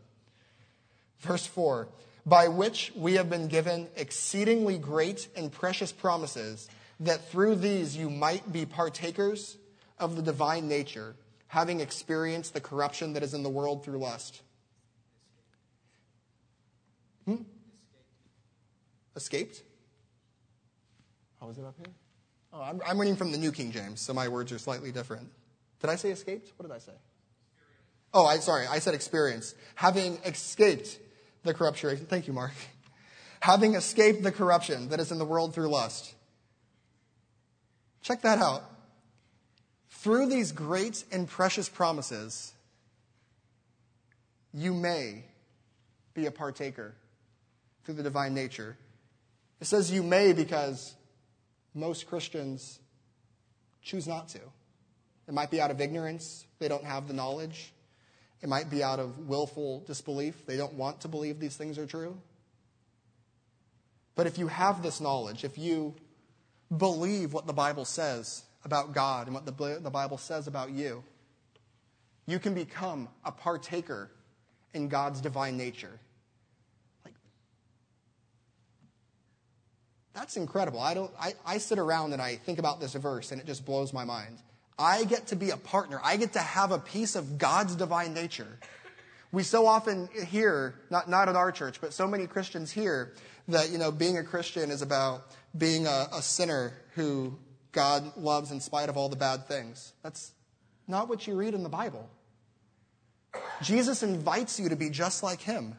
Verse 1.19 1.45
4 1.45 1.87
By 2.25 2.47
which 2.47 2.91
we 2.95 3.13
have 3.13 3.29
been 3.29 3.47
given 3.47 3.89
exceedingly 3.95 4.79
great 4.79 5.27
and 5.35 5.51
precious 5.51 5.91
promises, 5.91 6.67
that 6.99 7.29
through 7.29 7.57
these 7.57 7.95
you 7.95 8.09
might 8.09 8.51
be 8.51 8.65
partakers 8.65 9.57
of 9.99 10.15
the 10.15 10.23
divine 10.23 10.67
nature, 10.67 11.15
having 11.45 11.79
experienced 11.79 12.55
the 12.55 12.61
corruption 12.61 13.13
that 13.13 13.21
is 13.21 13.35
in 13.35 13.43
the 13.43 13.49
world 13.49 13.85
through 13.85 13.99
lust. 13.99 14.41
Hmm? 17.25 17.43
Escaped? 19.17 19.63
How 21.41 21.49
is 21.49 21.57
it 21.57 21.65
up 21.65 21.75
here? 21.77 21.91
Oh, 22.53 22.61
I'm, 22.61 22.79
I'm 22.85 22.99
reading 22.99 23.15
from 23.15 23.31
the 23.31 23.37
New 23.37 23.51
King 23.51 23.71
James, 23.71 23.99
so 23.99 24.13
my 24.13 24.27
words 24.27 24.51
are 24.51 24.59
slightly 24.59 24.91
different. 24.91 25.29
Did 25.81 25.89
I 25.89 25.95
say 25.95 26.11
escaped? 26.11 26.53
What 26.55 26.69
did 26.69 26.75
I 26.75 26.77
say? 26.77 26.91
Oh, 28.13 28.27
I 28.27 28.37
sorry, 28.37 28.67
I 28.67 28.77
said 28.77 28.93
experience. 28.93 29.55
Having 29.73 30.19
escaped 30.23 30.99
the 31.43 31.53
corruption. 31.53 31.97
Thank 31.97 32.27
you, 32.27 32.33
Mark. 32.33 32.53
Having 33.39 33.73
escaped 33.73 34.21
the 34.21 34.31
corruption 34.31 34.89
that 34.89 34.99
is 34.99 35.11
in 35.11 35.17
the 35.17 35.25
world 35.25 35.53
through 35.55 35.69
lust. 35.69 36.13
Check 38.03 38.21
that 38.21 38.37
out. 38.37 38.63
Through 39.89 40.27
these 40.27 40.51
great 40.51 41.03
and 41.11 41.27
precious 41.27 41.69
promises, 41.69 42.53
you 44.53 44.75
may 44.75 45.25
be 46.13 46.27
a 46.27 46.31
partaker 46.31 46.93
through 47.83 47.95
the 47.95 48.03
divine 48.03 48.35
nature. 48.35 48.77
It 49.59 49.65
says 49.65 49.91
you 49.91 50.03
may 50.03 50.33
because 50.33 50.95
most 51.73 52.07
Christians 52.07 52.79
choose 53.81 54.07
not 54.07 54.29
to. 54.29 54.39
It 55.27 55.33
might 55.33 55.51
be 55.51 55.59
out 55.59 55.71
of 55.71 55.81
ignorance, 55.81 56.45
they 56.59 56.67
don't 56.67 56.83
have 56.83 57.07
the 57.07 57.13
knowledge. 57.13 57.73
It 58.41 58.49
might 58.49 58.69
be 58.69 58.83
out 58.83 58.99
of 58.99 59.27
willful 59.27 59.83
disbelief. 59.87 60.45
They 60.45 60.57
don't 60.57 60.73
want 60.73 61.01
to 61.01 61.07
believe 61.07 61.39
these 61.39 61.55
things 61.55 61.79
are 61.79 61.87
true. 61.87 62.15
But 64.15 64.27
if 64.27 64.37
you 64.37 64.47
have 64.47 64.83
this 64.83 65.01
knowledge, 65.01 65.43
if 65.43 65.57
you 65.57 65.95
believe 66.75 67.33
what 67.33 67.47
the 67.47 67.53
Bible 67.53 67.85
says 67.85 68.43
about 68.63 68.93
God 68.93 69.27
and 69.27 69.33
what 69.33 69.45
the, 69.45 69.79
the 69.81 69.89
Bible 69.89 70.17
says 70.17 70.47
about 70.47 70.71
you, 70.71 71.03
you 72.25 72.39
can 72.39 72.53
become 72.53 73.07
a 73.23 73.31
partaker 73.31 74.11
in 74.73 74.87
God's 74.87 75.21
divine 75.21 75.57
nature. 75.57 75.99
That's 80.17 80.35
incredible. 80.35 80.79
I, 80.79 80.95
don't, 80.95 81.11
I, 81.19 81.33
I 81.45 81.57
sit 81.59 81.77
around 81.77 82.13
and 82.13 82.21
I 82.21 82.37
think 82.37 82.57
about 82.57 82.81
this 82.81 82.95
verse 82.95 83.31
and 83.31 83.39
it 83.39 83.45
just 83.45 83.65
blows 83.65 83.93
my 83.93 84.03
mind. 84.03 84.37
I 84.79 85.03
get 85.03 85.27
to 85.27 85.35
be 85.35 85.51
a 85.51 85.57
partner. 85.57 86.01
I 86.03 86.17
get 86.17 86.33
to 86.33 86.39
have 86.39 86.71
a 86.71 86.79
piece 86.79 87.15
of 87.15 87.37
God's 87.37 87.75
divine 87.75 88.15
nature. 88.15 88.59
We 89.31 89.43
so 89.43 89.67
often 89.67 90.09
hear, 90.27 90.73
not, 90.89 91.07
not 91.07 91.29
at 91.29 91.35
our 91.35 91.51
church, 91.51 91.79
but 91.79 91.93
so 91.93 92.07
many 92.07 92.25
Christians 92.25 92.71
hear 92.71 93.13
that, 93.47 93.69
you 93.69 93.77
know, 93.77 93.91
being 93.91 94.17
a 94.17 94.23
Christian 94.23 94.71
is 94.71 94.81
about 94.81 95.21
being 95.55 95.85
a, 95.85 96.07
a 96.13 96.21
sinner 96.21 96.73
who 96.95 97.37
God 97.71 98.17
loves 98.17 98.51
in 98.51 98.59
spite 98.59 98.89
of 98.89 98.97
all 98.97 99.09
the 99.09 99.15
bad 99.15 99.47
things. 99.47 99.93
That's 100.01 100.31
not 100.87 101.09
what 101.09 101.27
you 101.27 101.35
read 101.35 101.53
in 101.53 101.61
the 101.61 101.69
Bible. 101.69 102.09
Jesus 103.61 104.01
invites 104.01 104.59
you 104.59 104.69
to 104.69 104.75
be 104.75 104.89
just 104.89 105.21
like 105.21 105.41
him. 105.41 105.75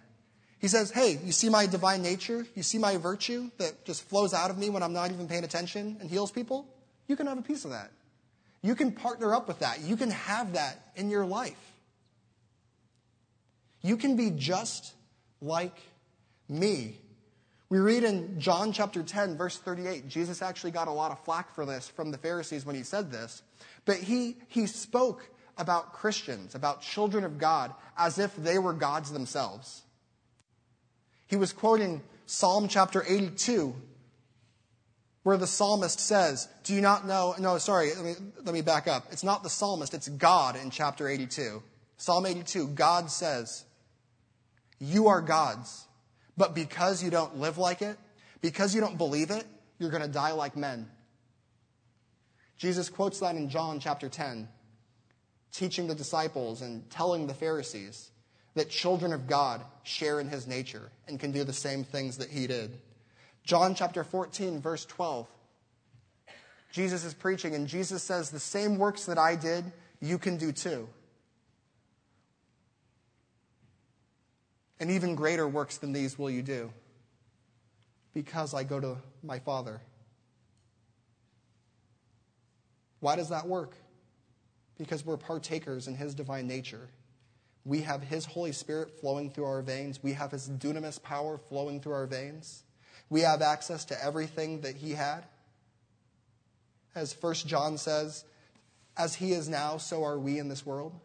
He 0.61 0.69
says, 0.69 0.91
Hey, 0.91 1.19
you 1.25 1.33
see 1.33 1.49
my 1.49 1.67
divine 1.67 2.03
nature? 2.03 2.47
You 2.55 2.63
see 2.63 2.79
my 2.79 2.97
virtue 2.97 3.51
that 3.59 3.85
just 3.85 4.09
flows 4.09 4.35
out 4.35 4.51
of 4.51 4.59
me 4.59 4.71
when 4.71 4.83
I'm 4.83 4.93
not 4.93 5.11
even 5.11 5.29
paying 5.29 5.45
attention 5.45 5.97
and 6.01 6.11
heals 6.11 6.31
people? 6.31 6.67
You 7.07 7.17
can 7.17 7.27
have 7.27 7.39
a 7.39 7.43
piece 7.43 7.65
of 7.65 7.71
that. 7.71 7.91
You 8.63 8.75
can 8.75 8.93
partner 8.93 9.35
up 9.35 9.47
with 9.47 9.61
that. 9.61 9.81
You 9.81 9.97
can 9.97 10.11
have 10.11 10.55
that 10.55 10.81
in 10.97 11.11
your 11.11 11.25
life. 11.25 11.57
You 13.83 13.97
can 13.97 14.17
be 14.17 14.31
just 14.31 14.95
like 15.41 15.77
me. 16.49 16.97
We 17.71 17.79
read 17.79 18.03
in 18.03 18.41
John 18.41 18.73
chapter 18.73 19.03
10, 19.03 19.37
verse 19.37 19.59
38, 19.59 20.09
Jesus 20.09 20.41
actually 20.41 20.71
got 20.71 20.89
a 20.89 20.93
lot 20.93 21.13
of 21.13 21.23
flack 21.25 21.55
for 21.55 21.67
this 21.67 21.87
from 21.87 22.11
the 22.11 22.19
Pharisees 22.19 22.65
when 22.65 22.75
he 22.75 22.83
said 22.83 23.13
this, 23.13 23.43
but 23.85 23.99
he, 23.99 24.37
he 24.49 24.67
spoke 24.67 25.29
about 25.59 25.93
Christians, 25.93 26.55
about 26.55 26.81
children 26.81 27.25
of 27.25 27.37
God, 27.37 27.75
as 27.97 28.19
if 28.19 28.35
they 28.37 28.59
were 28.59 28.73
gods 28.73 29.13
themselves. 29.13 29.83
He 31.29 31.37
was 31.37 31.53
quoting 31.53 32.03
Psalm 32.27 32.69
chapter 32.69 33.05
82, 33.07 33.75
where 35.23 35.37
the 35.37 35.47
psalmist 35.47 36.01
says, 36.01 36.49
Do 36.65 36.75
you 36.75 36.81
not 36.81 37.07
know? 37.07 37.35
No, 37.39 37.59
sorry, 37.59 37.95
let 37.95 38.05
me, 38.05 38.15
let 38.45 38.55
me 38.55 38.63
back 38.63 38.89
up. 38.89 39.07
It's 39.13 39.25
not 39.25 39.43
the 39.43 39.51
psalmist, 39.51 39.95
it's 39.95 40.09
God 40.09 40.57
in 40.57 40.71
chapter 40.71 41.07
82. 41.07 41.63
Psalm 41.99 42.27
82, 42.27 42.69
God 42.69 43.11
says, 43.11 43.65
You 44.79 45.09
are 45.09 45.21
gods, 45.21 45.87
but 46.37 46.55
because 46.55 47.03
you 47.03 47.11
don't 47.11 47.37
live 47.39 47.59
like 47.59 47.83
it, 47.83 47.99
because 48.41 48.75
you 48.75 48.81
don't 48.81 48.97
believe 48.97 49.31
it, 49.31 49.45
you're 49.79 49.91
going 49.91 50.03
to 50.03 50.09
die 50.09 50.33
like 50.33 50.57
men. 50.57 50.89
Jesus 52.57 52.89
quotes 52.89 53.21
that 53.21 53.37
in 53.37 53.51
John 53.51 53.81
chapter 53.81 54.09
10, 54.09 54.49
teaching 55.53 55.87
the 55.87 55.95
disciples 55.95 56.63
and 56.63 56.89
telling 56.91 57.27
the 57.27 57.35
Pharisees 57.35 58.11
that 58.59 58.69
children 58.69 59.13
of 59.13 59.29
God 59.29 59.61
share 59.85 60.19
in 60.19 60.29
his 60.29 60.49
nature 60.49 60.91
and 61.07 61.21
can 61.21 61.31
do 61.31 61.45
the 61.45 61.53
same 61.53 61.85
things 61.85 62.19
that 62.19 62.29
he 62.29 62.49
did. 62.49 62.77
John 63.45 63.77
chapter 63.77 64.03
14, 64.03 64.61
verse 64.61 64.85
12. 64.85 65.29
Jesus 66.73 67.05
is 67.05 67.15
preaching, 67.15 67.55
and 67.55 67.69
Jesus 67.69 68.03
says, 68.03 68.31
The 68.31 68.41
same 68.41 68.77
works 68.77 69.07
that 69.07 69.17
I 69.17 69.37
did, 69.37 69.65
you 70.01 70.19
can 70.19 70.39
do 70.39 70.51
too. 70.51 70.89
And 74.81 74.91
even 74.91 75.15
greater 75.15 75.47
works 75.47 75.77
than 75.79 75.93
these 75.93 76.19
will 76.19 76.31
you 76.31 76.43
do, 76.43 76.73
because 78.13 78.55
I 78.55 78.65
go 78.65 78.81
to 78.81 78.97
my 79.23 79.39
Father. 79.39 79.81
Why 82.99 83.15
does 83.15 83.29
that 83.29 83.47
work? 83.47 83.77
Because 84.79 85.07
we're 85.07 85.17
partakers 85.17 85.87
in 85.87 85.95
his 85.95 86.13
divine 86.13 86.49
nature. 86.49 86.89
We 87.69 87.83
have 87.83 88.03
his 88.03 88.25
Holy 88.25 88.53
Spirit 88.53 88.99
flowing 88.99 89.31
through 89.31 89.45
our 89.45 89.61
veins. 89.61 90.03
We 90.03 90.15
have 90.15 90.31
his 90.31 90.49
dunamis 90.49 91.03
power 91.03 91.37
flowing 91.37 91.83
through 91.83 91.93
our 91.93 92.07
veins. 92.07 92.63
We 93.11 93.21
have 93.21 93.43
access 93.43 93.85
to 93.87 94.05
everything 94.05 94.63
that 94.63 94.77
he 94.77 94.93
had. 94.93 95.27
As 96.95 97.15
1 97.21 97.35
John 97.35 97.77
says, 97.77 98.25
as 98.97 99.15
he 99.15 99.33
is 99.33 99.51
now, 99.51 99.77
so 99.77 100.03
are 100.03 100.19
we 100.19 100.39
in 100.39 100.49
this 100.49 100.65
world. 100.65 100.99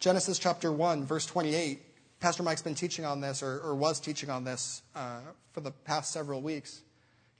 Genesis 0.00 0.40
chapter 0.40 0.72
1, 0.72 1.06
verse 1.06 1.24
28. 1.26 1.80
Pastor 2.18 2.42
Mike's 2.42 2.62
been 2.62 2.74
teaching 2.74 3.04
on 3.04 3.20
this, 3.20 3.44
or, 3.44 3.60
or 3.60 3.76
was 3.76 4.00
teaching 4.00 4.28
on 4.28 4.42
this 4.42 4.82
uh, 4.96 5.20
for 5.52 5.60
the 5.60 5.70
past 5.70 6.12
several 6.12 6.42
weeks. 6.42 6.82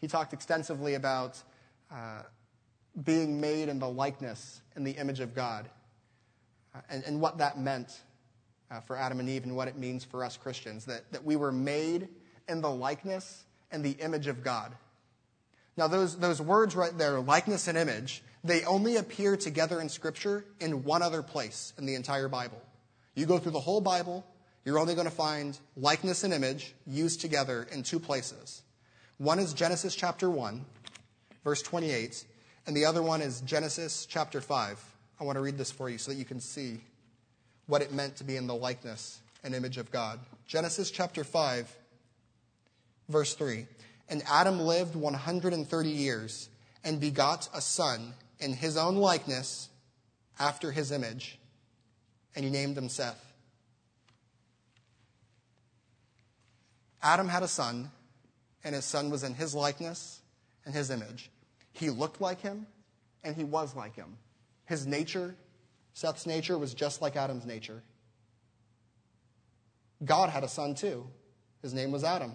He 0.00 0.06
talked 0.06 0.32
extensively 0.32 0.94
about 0.94 1.42
uh, 1.90 2.22
being 3.04 3.40
made 3.40 3.68
in 3.68 3.80
the 3.80 3.88
likeness 3.88 4.60
and 4.76 4.86
the 4.86 4.92
image 4.92 5.18
of 5.18 5.34
God, 5.34 5.68
and, 6.88 7.04
and, 7.04 7.20
what 7.20 7.38
that 7.38 7.58
meant 7.58 8.00
uh, 8.70 8.80
for 8.80 8.96
Adam 8.96 9.20
and 9.20 9.28
Eve, 9.28 9.44
and 9.44 9.54
what 9.54 9.68
it 9.68 9.76
means 9.76 10.04
for 10.04 10.24
us 10.24 10.36
Christians 10.36 10.86
that, 10.86 11.10
that 11.12 11.24
we 11.24 11.36
were 11.36 11.52
made 11.52 12.08
in 12.48 12.60
the 12.60 12.70
likeness 12.70 13.44
and 13.70 13.84
the 13.84 13.92
image 13.92 14.26
of 14.26 14.42
God. 14.42 14.74
Now, 15.76 15.86
those, 15.86 16.18
those 16.18 16.40
words 16.40 16.76
right 16.76 16.96
there, 16.96 17.20
likeness 17.20 17.68
and 17.68 17.78
image, 17.78 18.22
they 18.44 18.64
only 18.64 18.96
appear 18.96 19.36
together 19.36 19.80
in 19.80 19.88
Scripture 19.88 20.44
in 20.60 20.84
one 20.84 21.02
other 21.02 21.22
place 21.22 21.72
in 21.78 21.86
the 21.86 21.94
entire 21.94 22.28
Bible. 22.28 22.60
You 23.14 23.26
go 23.26 23.38
through 23.38 23.52
the 23.52 23.60
whole 23.60 23.80
Bible, 23.80 24.24
you're 24.64 24.78
only 24.78 24.94
going 24.94 25.06
to 25.06 25.14
find 25.14 25.58
likeness 25.76 26.24
and 26.24 26.32
image 26.32 26.74
used 26.86 27.20
together 27.20 27.66
in 27.72 27.82
two 27.82 27.98
places. 27.98 28.62
One 29.18 29.38
is 29.38 29.52
Genesis 29.52 29.94
chapter 29.94 30.28
1, 30.28 30.64
verse 31.44 31.62
28, 31.62 32.24
and 32.66 32.76
the 32.76 32.84
other 32.84 33.02
one 33.02 33.22
is 33.22 33.40
Genesis 33.42 34.06
chapter 34.06 34.40
5. 34.40 34.91
I 35.22 35.24
want 35.24 35.36
to 35.36 35.40
read 35.40 35.56
this 35.56 35.70
for 35.70 35.88
you 35.88 35.98
so 35.98 36.10
that 36.10 36.16
you 36.16 36.24
can 36.24 36.40
see 36.40 36.80
what 37.66 37.80
it 37.80 37.92
meant 37.92 38.16
to 38.16 38.24
be 38.24 38.34
in 38.34 38.48
the 38.48 38.56
likeness 38.56 39.20
and 39.44 39.54
image 39.54 39.78
of 39.78 39.88
God. 39.92 40.18
Genesis 40.48 40.90
chapter 40.90 41.22
5, 41.22 41.76
Verse 43.08 43.34
3 43.34 43.68
And 44.08 44.24
Adam 44.28 44.58
lived 44.58 44.96
130 44.96 45.88
years 45.88 46.48
and 46.82 46.98
begot 46.98 47.48
a 47.54 47.60
son 47.60 48.14
in 48.40 48.52
his 48.52 48.76
own 48.76 48.96
likeness 48.96 49.68
after 50.40 50.72
his 50.72 50.90
image, 50.90 51.38
and 52.34 52.44
he 52.44 52.50
named 52.50 52.76
him 52.76 52.88
Seth. 52.88 53.24
Adam 57.00 57.28
had 57.28 57.44
a 57.44 57.48
son, 57.48 57.92
and 58.64 58.74
his 58.74 58.84
son 58.84 59.08
was 59.08 59.22
in 59.22 59.34
his 59.34 59.54
likeness 59.54 60.18
and 60.64 60.74
his 60.74 60.90
image. 60.90 61.30
He 61.74 61.90
looked 61.90 62.20
like 62.20 62.40
him, 62.40 62.66
and 63.22 63.36
he 63.36 63.44
was 63.44 63.76
like 63.76 63.94
him. 63.94 64.16
His 64.72 64.86
nature, 64.86 65.36
Seth's 65.92 66.24
nature, 66.24 66.56
was 66.56 66.72
just 66.72 67.02
like 67.02 67.14
Adam's 67.14 67.44
nature. 67.44 67.82
God 70.02 70.30
had 70.30 70.44
a 70.44 70.48
son 70.48 70.74
too. 70.74 71.06
His 71.60 71.74
name 71.74 71.92
was 71.92 72.04
Adam. 72.04 72.32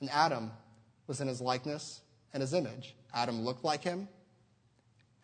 And 0.00 0.08
Adam 0.08 0.50
was 1.06 1.20
in 1.20 1.28
his 1.28 1.42
likeness 1.42 2.00
and 2.32 2.40
his 2.40 2.54
image. 2.54 2.96
Adam 3.12 3.42
looked 3.42 3.64
like 3.64 3.84
him. 3.84 4.08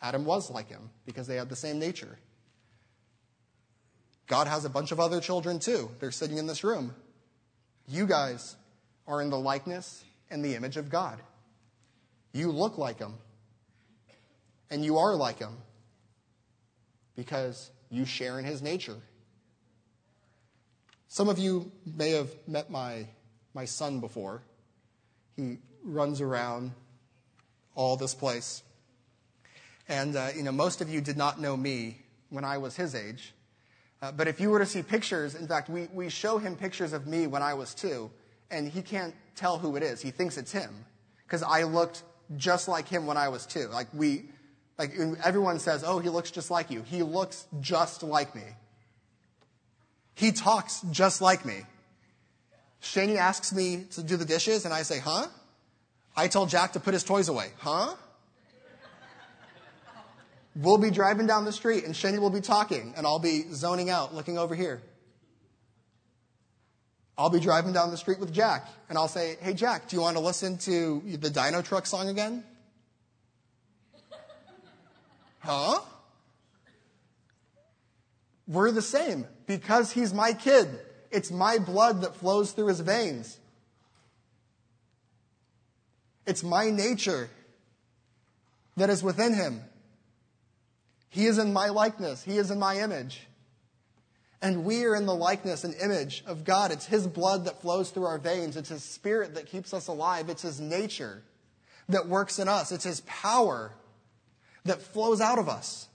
Adam 0.02 0.26
was 0.26 0.50
like 0.50 0.68
him 0.68 0.90
because 1.06 1.26
they 1.26 1.36
had 1.36 1.48
the 1.48 1.56
same 1.56 1.78
nature. 1.78 2.18
God 4.26 4.48
has 4.48 4.66
a 4.66 4.68
bunch 4.68 4.92
of 4.92 5.00
other 5.00 5.22
children 5.22 5.58
too. 5.58 5.88
They're 5.98 6.10
sitting 6.10 6.36
in 6.36 6.46
this 6.46 6.62
room. 6.62 6.94
You 7.88 8.06
guys 8.06 8.54
are 9.06 9.22
in 9.22 9.30
the 9.30 9.38
likeness 9.38 10.04
and 10.28 10.44
the 10.44 10.56
image 10.56 10.76
of 10.76 10.90
God. 10.90 11.22
You 12.34 12.52
look 12.52 12.76
like 12.76 12.98
him. 12.98 13.14
And 14.70 14.84
you 14.84 14.98
are 14.98 15.14
like 15.16 15.38
him 15.38 15.56
because 17.18 17.72
you 17.90 18.04
share 18.04 18.38
in 18.38 18.44
his 18.44 18.62
nature. 18.62 18.94
Some 21.08 21.28
of 21.28 21.36
you 21.36 21.72
may 21.84 22.12
have 22.12 22.30
met 22.46 22.70
my, 22.70 23.08
my 23.54 23.64
son 23.64 23.98
before. 23.98 24.40
He 25.36 25.58
runs 25.82 26.20
around 26.20 26.70
all 27.74 27.96
this 27.96 28.14
place. 28.14 28.62
And, 29.88 30.14
uh, 30.14 30.28
you 30.36 30.44
know, 30.44 30.52
most 30.52 30.80
of 30.80 30.88
you 30.88 31.00
did 31.00 31.16
not 31.16 31.40
know 31.40 31.56
me 31.56 31.98
when 32.30 32.44
I 32.44 32.58
was 32.58 32.76
his 32.76 32.94
age. 32.94 33.34
Uh, 34.00 34.12
but 34.12 34.28
if 34.28 34.38
you 34.38 34.50
were 34.50 34.60
to 34.60 34.66
see 34.66 34.82
pictures, 34.84 35.34
in 35.34 35.48
fact, 35.48 35.68
we, 35.68 35.88
we 35.92 36.08
show 36.08 36.38
him 36.38 36.54
pictures 36.54 36.92
of 36.92 37.08
me 37.08 37.26
when 37.26 37.42
I 37.42 37.54
was 37.54 37.74
two, 37.74 38.12
and 38.48 38.68
he 38.68 38.80
can't 38.80 39.12
tell 39.34 39.58
who 39.58 39.74
it 39.74 39.82
is. 39.82 40.00
He 40.00 40.12
thinks 40.12 40.36
it's 40.36 40.52
him 40.52 40.84
because 41.26 41.42
I 41.42 41.64
looked 41.64 42.04
just 42.36 42.68
like 42.68 42.86
him 42.86 43.08
when 43.08 43.16
I 43.16 43.28
was 43.28 43.44
two. 43.44 43.66
Like 43.66 43.88
we, 43.92 44.26
like 44.78 44.94
everyone 45.24 45.58
says, 45.58 45.82
oh, 45.84 45.98
he 45.98 46.08
looks 46.08 46.30
just 46.30 46.50
like 46.50 46.70
you. 46.70 46.82
He 46.82 47.02
looks 47.02 47.46
just 47.60 48.02
like 48.02 48.34
me. 48.34 48.44
He 50.14 50.32
talks 50.32 50.82
just 50.90 51.20
like 51.20 51.44
me. 51.44 51.62
Shani 52.80 53.16
asks 53.16 53.52
me 53.52 53.84
to 53.92 54.02
do 54.02 54.16
the 54.16 54.24
dishes, 54.24 54.64
and 54.64 54.72
I 54.72 54.82
say, 54.82 55.00
huh? 55.00 55.26
I 56.16 56.28
tell 56.28 56.46
Jack 56.46 56.72
to 56.72 56.80
put 56.80 56.94
his 56.94 57.02
toys 57.02 57.28
away. 57.28 57.48
Huh? 57.58 57.94
We'll 60.54 60.78
be 60.78 60.90
driving 60.90 61.26
down 61.26 61.44
the 61.44 61.52
street, 61.52 61.84
and 61.84 61.94
Shani 61.94 62.18
will 62.18 62.30
be 62.30 62.40
talking, 62.40 62.94
and 62.96 63.06
I'll 63.06 63.20
be 63.20 63.44
zoning 63.52 63.90
out, 63.90 64.14
looking 64.14 64.38
over 64.38 64.54
here. 64.54 64.80
I'll 67.16 67.30
be 67.30 67.40
driving 67.40 67.72
down 67.72 67.90
the 67.90 67.96
street 67.96 68.20
with 68.20 68.32
Jack, 68.32 68.68
and 68.88 68.96
I'll 68.96 69.08
say, 69.08 69.36
Hey, 69.40 69.54
Jack, 69.54 69.88
do 69.88 69.96
you 69.96 70.02
want 70.02 70.16
to 70.16 70.22
listen 70.22 70.56
to 70.58 71.02
the 71.04 71.30
Dino 71.30 71.62
Truck 71.62 71.86
song 71.86 72.08
again? 72.08 72.44
Huh? 75.38 75.80
We're 78.46 78.70
the 78.70 78.82
same 78.82 79.26
because 79.46 79.92
he's 79.92 80.14
my 80.14 80.32
kid. 80.32 80.68
It's 81.10 81.30
my 81.30 81.58
blood 81.58 82.02
that 82.02 82.16
flows 82.16 82.52
through 82.52 82.68
his 82.68 82.80
veins. 82.80 83.38
It's 86.26 86.42
my 86.42 86.70
nature 86.70 87.30
that 88.76 88.90
is 88.90 89.02
within 89.02 89.34
him. 89.34 89.62
He 91.08 91.26
is 91.26 91.38
in 91.38 91.52
my 91.52 91.68
likeness. 91.68 92.22
He 92.22 92.36
is 92.36 92.50
in 92.50 92.58
my 92.58 92.80
image. 92.80 93.26
And 94.40 94.64
we 94.64 94.84
are 94.84 94.94
in 94.94 95.06
the 95.06 95.14
likeness 95.14 95.64
and 95.64 95.74
image 95.74 96.22
of 96.26 96.44
God. 96.44 96.70
It's 96.70 96.86
His 96.86 97.06
blood 97.06 97.46
that 97.46 97.60
flows 97.60 97.90
through 97.90 98.04
our 98.04 98.18
veins. 98.18 98.56
It's 98.56 98.68
His 98.68 98.84
spirit 98.84 99.34
that 99.34 99.46
keeps 99.46 99.74
us 99.74 99.88
alive. 99.88 100.28
It's 100.28 100.42
His 100.42 100.60
nature 100.60 101.22
that 101.88 102.06
works 102.06 102.38
in 102.38 102.46
us. 102.46 102.70
It's 102.70 102.84
His 102.84 103.00
power 103.00 103.72
that 104.68 104.82
flows 104.82 105.20
out 105.20 105.38
of 105.38 105.48
us. 105.48 105.88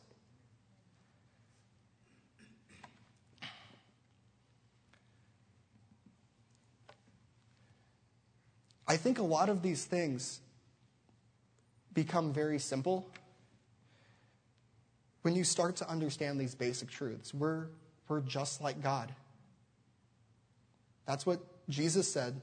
I 8.87 8.97
think 8.97 9.17
a 9.17 9.23
lot 9.23 9.49
of 9.49 9.61
these 9.61 9.85
things 9.85 10.39
become 11.93 12.33
very 12.33 12.59
simple 12.59 13.07
when 15.21 15.35
you 15.35 15.43
start 15.43 15.77
to 15.77 15.89
understand 15.89 16.39
these 16.39 16.53
basic 16.53 16.89
truths. 16.89 17.33
We're, 17.33 17.67
we're 18.07 18.21
just 18.21 18.61
like 18.61 18.83
God. 18.83 19.13
That's 21.05 21.25
what 21.25 21.39
Jesus 21.69 22.11
said. 22.11 22.41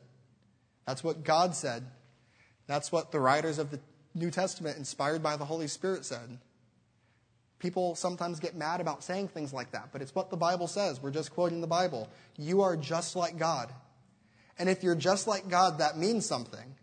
That's 0.86 1.04
what 1.04 1.24
God 1.24 1.54
said. 1.54 1.84
That's 2.66 2.90
what 2.90 3.12
the 3.12 3.20
writers 3.20 3.58
of 3.58 3.70
the 3.70 3.80
New 4.14 4.30
Testament, 4.30 4.76
inspired 4.76 5.22
by 5.22 5.36
the 5.36 5.44
Holy 5.44 5.68
Spirit, 5.68 6.04
said. 6.04 6.38
People 7.58 7.94
sometimes 7.94 8.40
get 8.40 8.56
mad 8.56 8.80
about 8.80 9.04
saying 9.04 9.28
things 9.28 9.52
like 9.52 9.72
that, 9.72 9.90
but 9.92 10.00
it's 10.00 10.14
what 10.14 10.30
the 10.30 10.36
Bible 10.36 10.66
says. 10.66 11.00
We're 11.02 11.10
just 11.10 11.32
quoting 11.32 11.60
the 11.60 11.66
Bible. 11.66 12.08
You 12.38 12.62
are 12.62 12.76
just 12.76 13.16
like 13.16 13.38
God. 13.38 13.72
And 14.58 14.68
if 14.68 14.82
you're 14.82 14.94
just 14.94 15.26
like 15.26 15.48
God, 15.48 15.78
that 15.78 15.96
means 15.96 16.26
something. 16.26 16.74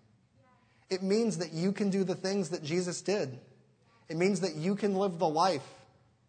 It 0.89 1.03
means 1.03 1.39
that 1.39 1.51
you 1.51 1.71
can 1.71 1.89
do 1.89 2.03
the 2.03 2.15
things 2.15 2.49
that 2.49 2.63
Jesus 2.63 3.01
did. 3.01 3.37
It 4.07 4.17
means 4.17 4.41
that 4.41 4.55
you 4.55 4.75
can 4.75 4.95
live 4.95 5.19
the 5.19 5.27
life 5.27 5.67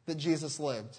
that 0.07 0.16
Jesus 0.16 0.59
lived. 0.59 0.99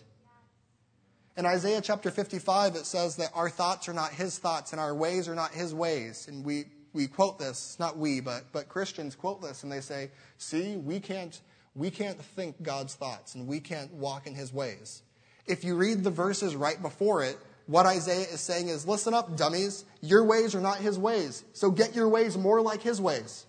In 1.35 1.45
Isaiah 1.45 1.81
chapter 1.81 2.11
55, 2.11 2.75
it 2.75 2.85
says 2.85 3.15
that 3.17 3.31
our 3.33 3.49
thoughts 3.49 3.87
are 3.89 3.93
not 3.93 4.11
his 4.11 4.37
thoughts 4.37 4.71
and 4.71 4.79
our 4.79 4.93
ways 4.93 5.27
are 5.27 5.35
not 5.35 5.51
his 5.51 5.73
ways. 5.73 6.27
And 6.27 6.43
we, 6.43 6.65
we 6.93 7.07
quote 7.07 7.39
this, 7.39 7.77
not 7.79 7.97
we, 7.97 8.19
but, 8.19 8.43
but 8.51 8.69
Christians 8.69 9.15
quote 9.15 9.41
this 9.41 9.63
and 9.63 9.71
they 9.71 9.81
say, 9.81 10.11
see, 10.37 10.77
we 10.77 10.99
can't, 10.99 11.39
we 11.75 11.91
can't 11.91 12.19
think 12.19 12.61
God's 12.61 12.95
thoughts 12.95 13.35
and 13.35 13.47
we 13.47 13.59
can't 13.59 13.93
walk 13.93 14.27
in 14.27 14.35
his 14.35 14.53
ways. 14.53 15.03
If 15.45 15.63
you 15.63 15.75
read 15.75 16.03
the 16.03 16.11
verses 16.11 16.55
right 16.55 16.81
before 16.81 17.23
it, 17.23 17.37
what 17.67 17.85
Isaiah 17.85 18.27
is 18.31 18.41
saying 18.41 18.69
is, 18.69 18.87
listen 18.87 19.13
up, 19.13 19.37
dummies. 19.37 19.85
Your 20.01 20.23
ways 20.23 20.55
are 20.55 20.61
not 20.61 20.77
his 20.77 20.97
ways. 20.97 21.43
So 21.53 21.69
get 21.69 21.95
your 21.95 22.09
ways 22.09 22.37
more 22.37 22.61
like 22.61 22.81
his 22.81 22.99
ways. 22.99 23.45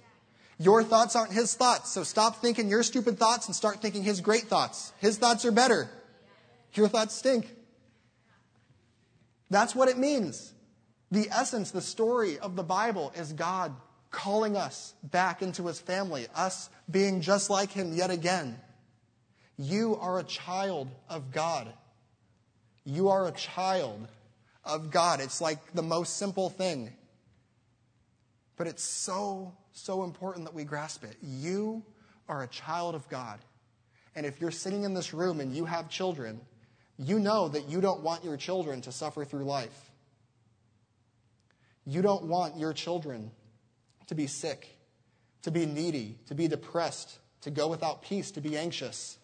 Your 0.59 0.85
thoughts 0.85 1.17
aren't 1.17 1.33
his 1.33 1.55
thoughts. 1.55 1.91
So 1.91 2.03
stop 2.03 2.37
thinking 2.37 2.69
your 2.69 2.83
stupid 2.83 3.19
thoughts 3.19 3.47
and 3.47 3.57
start 3.57 3.81
thinking 3.81 4.03
his 4.03 4.21
great 4.21 4.43
thoughts. 4.43 4.93
His 4.99 5.17
thoughts 5.17 5.47
are 5.47 5.51
better. 5.51 5.89
Your 6.75 6.87
thoughts 6.87 7.15
stink. 7.15 7.49
That's 9.49 9.75
what 9.75 9.89
it 9.89 9.97
means. 9.97 10.53
The 11.11 11.29
essence, 11.31 11.71
the 11.71 11.81
story 11.81 12.39
of 12.39 12.55
the 12.57 12.63
Bible 12.63 13.13
is 13.17 13.33
God 13.33 13.75
calling 14.11 14.57
us 14.57 14.95
back 15.03 15.43
into 15.43 15.67
his 15.67 15.81
family, 15.81 16.27
us 16.35 16.71
being 16.91 17.21
just 17.21 17.51
like 17.51 17.71
him 17.71 17.93
yet 17.93 18.11
again. 18.11 18.59
You 19.57 19.97
are 19.97 20.19
a 20.19 20.25
child 20.25 20.89
of 21.09 21.33
God. 21.33 21.73
You 22.85 23.09
are 23.09 23.27
a 23.27 23.33
child 23.33 24.09
of 24.65 24.91
God. 24.91 25.21
It's 25.21 25.41
like 25.41 25.73
the 25.75 25.83
most 25.83 26.17
simple 26.17 26.49
thing. 26.49 26.93
But 28.57 28.67
it's 28.67 28.83
so, 28.83 29.53
so 29.73 30.05
important 30.05 30.45
that 30.45 30.55
we 30.55 30.65
grasp 30.65 31.05
it. 31.05 31.17
You 31.23 31.83
are 32.29 32.43
a 32.43 32.49
child 32.49 32.95
of 32.95 33.09
God. 33.09 33.41
And 34.15 34.27
if 34.27 34.41
you're 34.41 34.51
sitting 34.51 34.85
in 34.85 34.95
this 34.95 35.13
room 35.13 35.41
and 35.41 35.55
you 35.55 35.65
have 35.65 35.89
children, 35.89 36.41
you 36.99 37.19
know 37.19 37.49
that 37.49 37.69
you 37.69 37.81
don't 37.81 38.03
want 38.03 38.25
your 38.25 38.37
children 38.37 38.81
to 38.83 38.93
suffer 38.93 39.25
through 39.25 39.45
life. 39.45 39.90
You 41.85 42.03
don't 42.03 42.25
want 42.25 42.59
your 42.59 42.73
children 42.73 43.31
to 44.07 44.15
be 44.15 44.27
sick, 44.27 44.69
to 45.43 45.51
be 45.51 45.67
needy, 45.67 46.19
to 46.27 46.35
be 46.35 46.49
depressed, 46.49 47.19
to 47.43 47.51
go 47.51 47.69
without 47.69 48.03
peace, 48.03 48.31
to 48.33 48.41
be 48.41 48.57
anxious. 48.57 49.19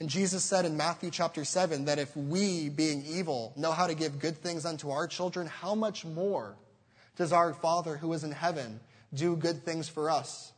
And 0.00 0.08
Jesus 0.08 0.42
said 0.42 0.64
in 0.64 0.76
Matthew 0.76 1.10
chapter 1.10 1.44
7 1.44 1.84
that 1.84 1.98
if 1.98 2.16
we, 2.16 2.68
being 2.68 3.04
evil, 3.06 3.52
know 3.56 3.72
how 3.72 3.86
to 3.86 3.94
give 3.94 4.18
good 4.18 4.38
things 4.38 4.66
unto 4.66 4.90
our 4.90 5.06
children, 5.06 5.46
how 5.46 5.74
much 5.74 6.04
more 6.04 6.56
does 7.16 7.32
our 7.32 7.54
Father 7.54 7.96
who 7.96 8.12
is 8.12 8.24
in 8.24 8.32
heaven 8.32 8.80
do 9.12 9.36
good 9.36 9.64
things 9.64 9.88
for 9.88 10.10
us? 10.10 10.52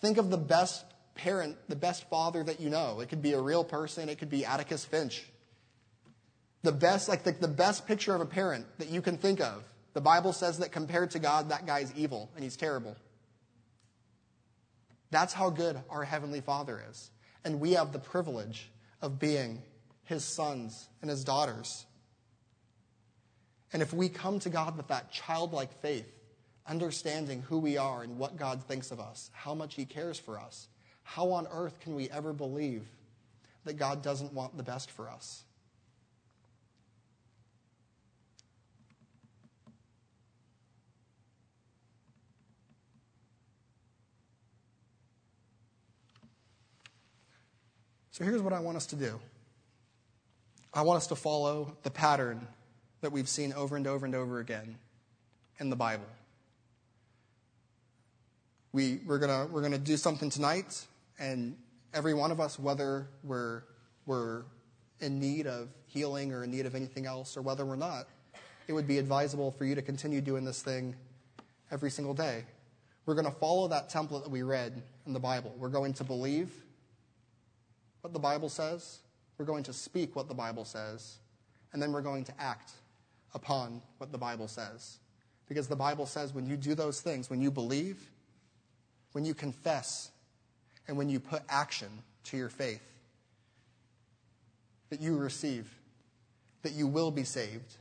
Think 0.00 0.18
of 0.18 0.30
the 0.30 0.38
best 0.38 0.84
parent, 1.14 1.56
the 1.68 1.76
best 1.76 2.08
father 2.10 2.42
that 2.42 2.60
you 2.60 2.70
know. 2.70 3.00
It 3.00 3.08
could 3.08 3.22
be 3.22 3.32
a 3.32 3.40
real 3.40 3.64
person, 3.64 4.08
it 4.08 4.18
could 4.18 4.30
be 4.30 4.44
Atticus 4.44 4.84
Finch. 4.84 5.24
The 6.64 6.72
best, 6.72 7.08
like 7.08 7.22
the, 7.22 7.30
the 7.32 7.46
best 7.48 7.86
picture 7.86 8.14
of 8.14 8.20
a 8.20 8.26
parent 8.26 8.66
that 8.78 8.88
you 8.88 9.00
can 9.00 9.16
think 9.16 9.40
of. 9.40 9.62
The 9.92 10.00
Bible 10.00 10.32
says 10.32 10.58
that 10.58 10.72
compared 10.72 11.12
to 11.12 11.20
God, 11.20 11.50
that 11.50 11.66
guy's 11.66 11.94
evil 11.94 12.28
and 12.34 12.42
he's 12.42 12.56
terrible. 12.56 12.96
That's 15.12 15.32
how 15.32 15.50
good 15.50 15.78
our 15.88 16.02
Heavenly 16.02 16.40
Father 16.40 16.82
is 16.90 17.10
and 17.44 17.60
we 17.60 17.72
have 17.72 17.92
the 17.92 17.98
privilege 17.98 18.70
of 19.02 19.18
being 19.18 19.62
his 20.04 20.24
sons 20.24 20.88
and 21.02 21.10
his 21.10 21.24
daughters. 21.24 21.84
And 23.72 23.82
if 23.82 23.92
we 23.92 24.08
come 24.08 24.38
to 24.40 24.48
God 24.48 24.76
with 24.76 24.88
that 24.88 25.12
childlike 25.12 25.72
faith, 25.80 26.10
understanding 26.66 27.42
who 27.42 27.58
we 27.58 27.76
are 27.76 28.02
and 28.02 28.18
what 28.18 28.36
God 28.36 28.62
thinks 28.64 28.90
of 28.90 29.00
us, 29.00 29.30
how 29.32 29.54
much 29.54 29.74
he 29.74 29.84
cares 29.84 30.18
for 30.18 30.38
us, 30.38 30.68
how 31.02 31.32
on 31.32 31.46
earth 31.50 31.80
can 31.80 31.94
we 31.94 32.08
ever 32.10 32.32
believe 32.32 32.86
that 33.64 33.74
God 33.74 34.02
doesn't 34.02 34.32
want 34.32 34.56
the 34.56 34.62
best 34.62 34.90
for 34.90 35.10
us? 35.10 35.44
So 48.14 48.22
here's 48.22 48.42
what 48.42 48.52
I 48.52 48.60
want 48.60 48.76
us 48.76 48.86
to 48.86 48.96
do 48.96 49.18
I 50.72 50.82
want 50.82 50.98
us 50.98 51.08
to 51.08 51.16
follow 51.16 51.76
the 51.82 51.90
pattern 51.90 52.46
that 53.00 53.10
we've 53.10 53.28
seen 53.28 53.52
over 53.52 53.74
and 53.76 53.88
over 53.88 54.06
and 54.06 54.14
over 54.14 54.38
again 54.38 54.76
in 55.58 55.68
the 55.68 55.74
Bible. 55.74 56.06
We, 58.72 59.00
we're 59.04 59.18
going 59.18 59.52
we're 59.52 59.62
gonna 59.62 59.78
do 59.78 59.96
something 59.96 60.30
tonight, 60.30 60.86
and 61.18 61.56
every 61.92 62.14
one 62.14 62.30
of 62.30 62.38
us, 62.38 62.56
whether 62.56 63.08
we're, 63.24 63.64
we're 64.06 64.44
in 65.00 65.18
need 65.18 65.48
of 65.48 65.70
healing 65.86 66.32
or 66.32 66.44
in 66.44 66.52
need 66.52 66.66
of 66.66 66.76
anything 66.76 67.06
else, 67.06 67.36
or 67.36 67.42
whether 67.42 67.66
we're 67.66 67.74
not, 67.74 68.06
it 68.68 68.74
would 68.74 68.86
be 68.86 68.98
advisable 68.98 69.50
for 69.50 69.64
you 69.64 69.74
to 69.74 69.82
continue 69.82 70.20
doing 70.20 70.44
this 70.44 70.62
thing 70.62 70.94
every 71.72 71.90
single 71.90 72.14
day. 72.14 72.44
We're 73.06 73.14
going 73.14 73.26
to 73.26 73.38
follow 73.38 73.66
that 73.68 73.90
template 73.90 74.22
that 74.22 74.30
we 74.30 74.44
read 74.44 74.80
in 75.04 75.12
the 75.12 75.20
Bible. 75.20 75.52
We're 75.58 75.68
going 75.68 75.94
to 75.94 76.04
believe 76.04 76.63
what 78.04 78.12
the 78.12 78.18
Bible 78.18 78.50
says, 78.50 78.98
we're 79.38 79.46
going 79.46 79.62
to 79.62 79.72
speak 79.72 80.14
what 80.14 80.28
the 80.28 80.34
Bible 80.34 80.66
says, 80.66 81.16
and 81.72 81.80
then 81.80 81.90
we're 81.90 82.02
going 82.02 82.22
to 82.24 82.38
act 82.38 82.72
upon 83.32 83.80
what 83.96 84.12
the 84.12 84.18
Bible 84.18 84.46
says. 84.46 84.98
Because 85.48 85.68
the 85.68 85.76
Bible 85.76 86.04
says 86.04 86.34
when 86.34 86.46
you 86.46 86.58
do 86.58 86.74
those 86.74 87.00
things, 87.00 87.30
when 87.30 87.40
you 87.40 87.50
believe, 87.50 88.10
when 89.12 89.24
you 89.24 89.32
confess, 89.32 90.10
and 90.86 90.98
when 90.98 91.08
you 91.08 91.18
put 91.18 91.44
action 91.48 91.88
to 92.24 92.36
your 92.36 92.50
faith, 92.50 92.82
that 94.90 95.00
you 95.00 95.16
receive, 95.16 95.74
that 96.60 96.72
you 96.72 96.86
will 96.86 97.10
be 97.10 97.24
saved, 97.24 97.78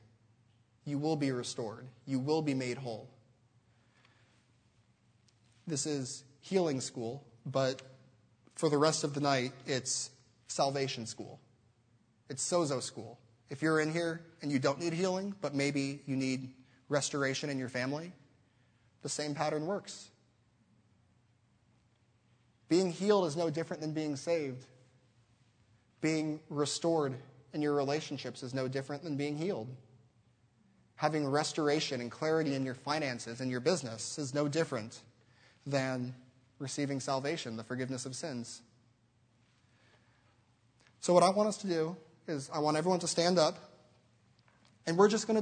you 0.86 0.98
will 0.98 1.18
be 1.18 1.34
restored, 1.34 1.86
you 2.06 2.18
will 2.18 2.42
be 2.42 2.54
made 2.54 2.78
whole. 2.78 3.10
This 5.68 5.86
is 5.86 6.24
healing 6.40 6.80
school, 6.80 7.26
but 7.46 7.82
for 8.64 8.70
the 8.70 8.78
rest 8.78 9.03
of 9.03 9.14
the 9.14 9.20
night, 9.20 9.51
it's 9.66 10.09
salvation 10.47 11.05
school. 11.05 11.38
It's 12.30 12.49
sozo 12.49 12.82
school. 12.82 13.20
If 13.49 13.61
you're 13.61 13.82
in 13.82 13.91
here 13.91 14.22
and 14.41 14.49
you 14.49 14.57
don't 14.57 14.80
need 14.80 14.93
healing, 14.93 15.36
but 15.41 15.53
maybe 15.53 15.99
you 16.05 16.16
need 16.16 16.49
restoration 16.88 17.49
in 17.49 17.59
your 17.59 17.68
family, 17.68 18.14
the 19.01 19.09
same 19.09 19.36
pattern 19.36 19.66
works. 19.66 20.11
Being 22.70 22.89
healed 22.89 23.26
is 23.26 23.36
no 23.36 23.49
different 23.49 23.82
than 23.82 23.91
being 23.91 24.16
saved. 24.16 24.66
Being 25.99 26.39
restored 26.47 27.16
in 27.51 27.61
your 27.61 27.74
relationships 27.74 28.43
is 28.43 28.53
no 28.53 28.70
different 28.70 29.03
than 29.03 29.18
being 29.18 29.36
healed. 29.36 29.68
Having 30.95 31.28
restoration 31.28 31.99
and 31.99 32.09
clarity 32.09 32.55
in 32.55 32.64
your 32.64 32.76
finances 32.76 33.41
and 33.41 33.51
your 33.51 33.59
business 33.59 34.18
is 34.18 34.34
no 34.34 34.47
different 34.47 35.01
than 35.68 36.16
receiving 36.64 36.99
salvation, 36.99 37.57
the 37.57 37.64
forgiveness 37.64 38.05
of 38.05 38.16
sins. 38.16 38.61
So, 41.01 41.14
what 41.14 41.22
I 41.22 41.30
want 41.30 41.49
us 41.49 41.57
to 41.57 41.68
do 41.68 41.97
is, 42.28 42.49
I 42.51 42.59
want 42.59 42.78
everyone 42.78 42.99
to 43.01 43.07
stand 43.07 43.38
up, 43.38 43.57
and 44.88 44.97
we're 44.97 45.09
just 45.09 45.28
going 45.28 45.36
to 45.36 45.41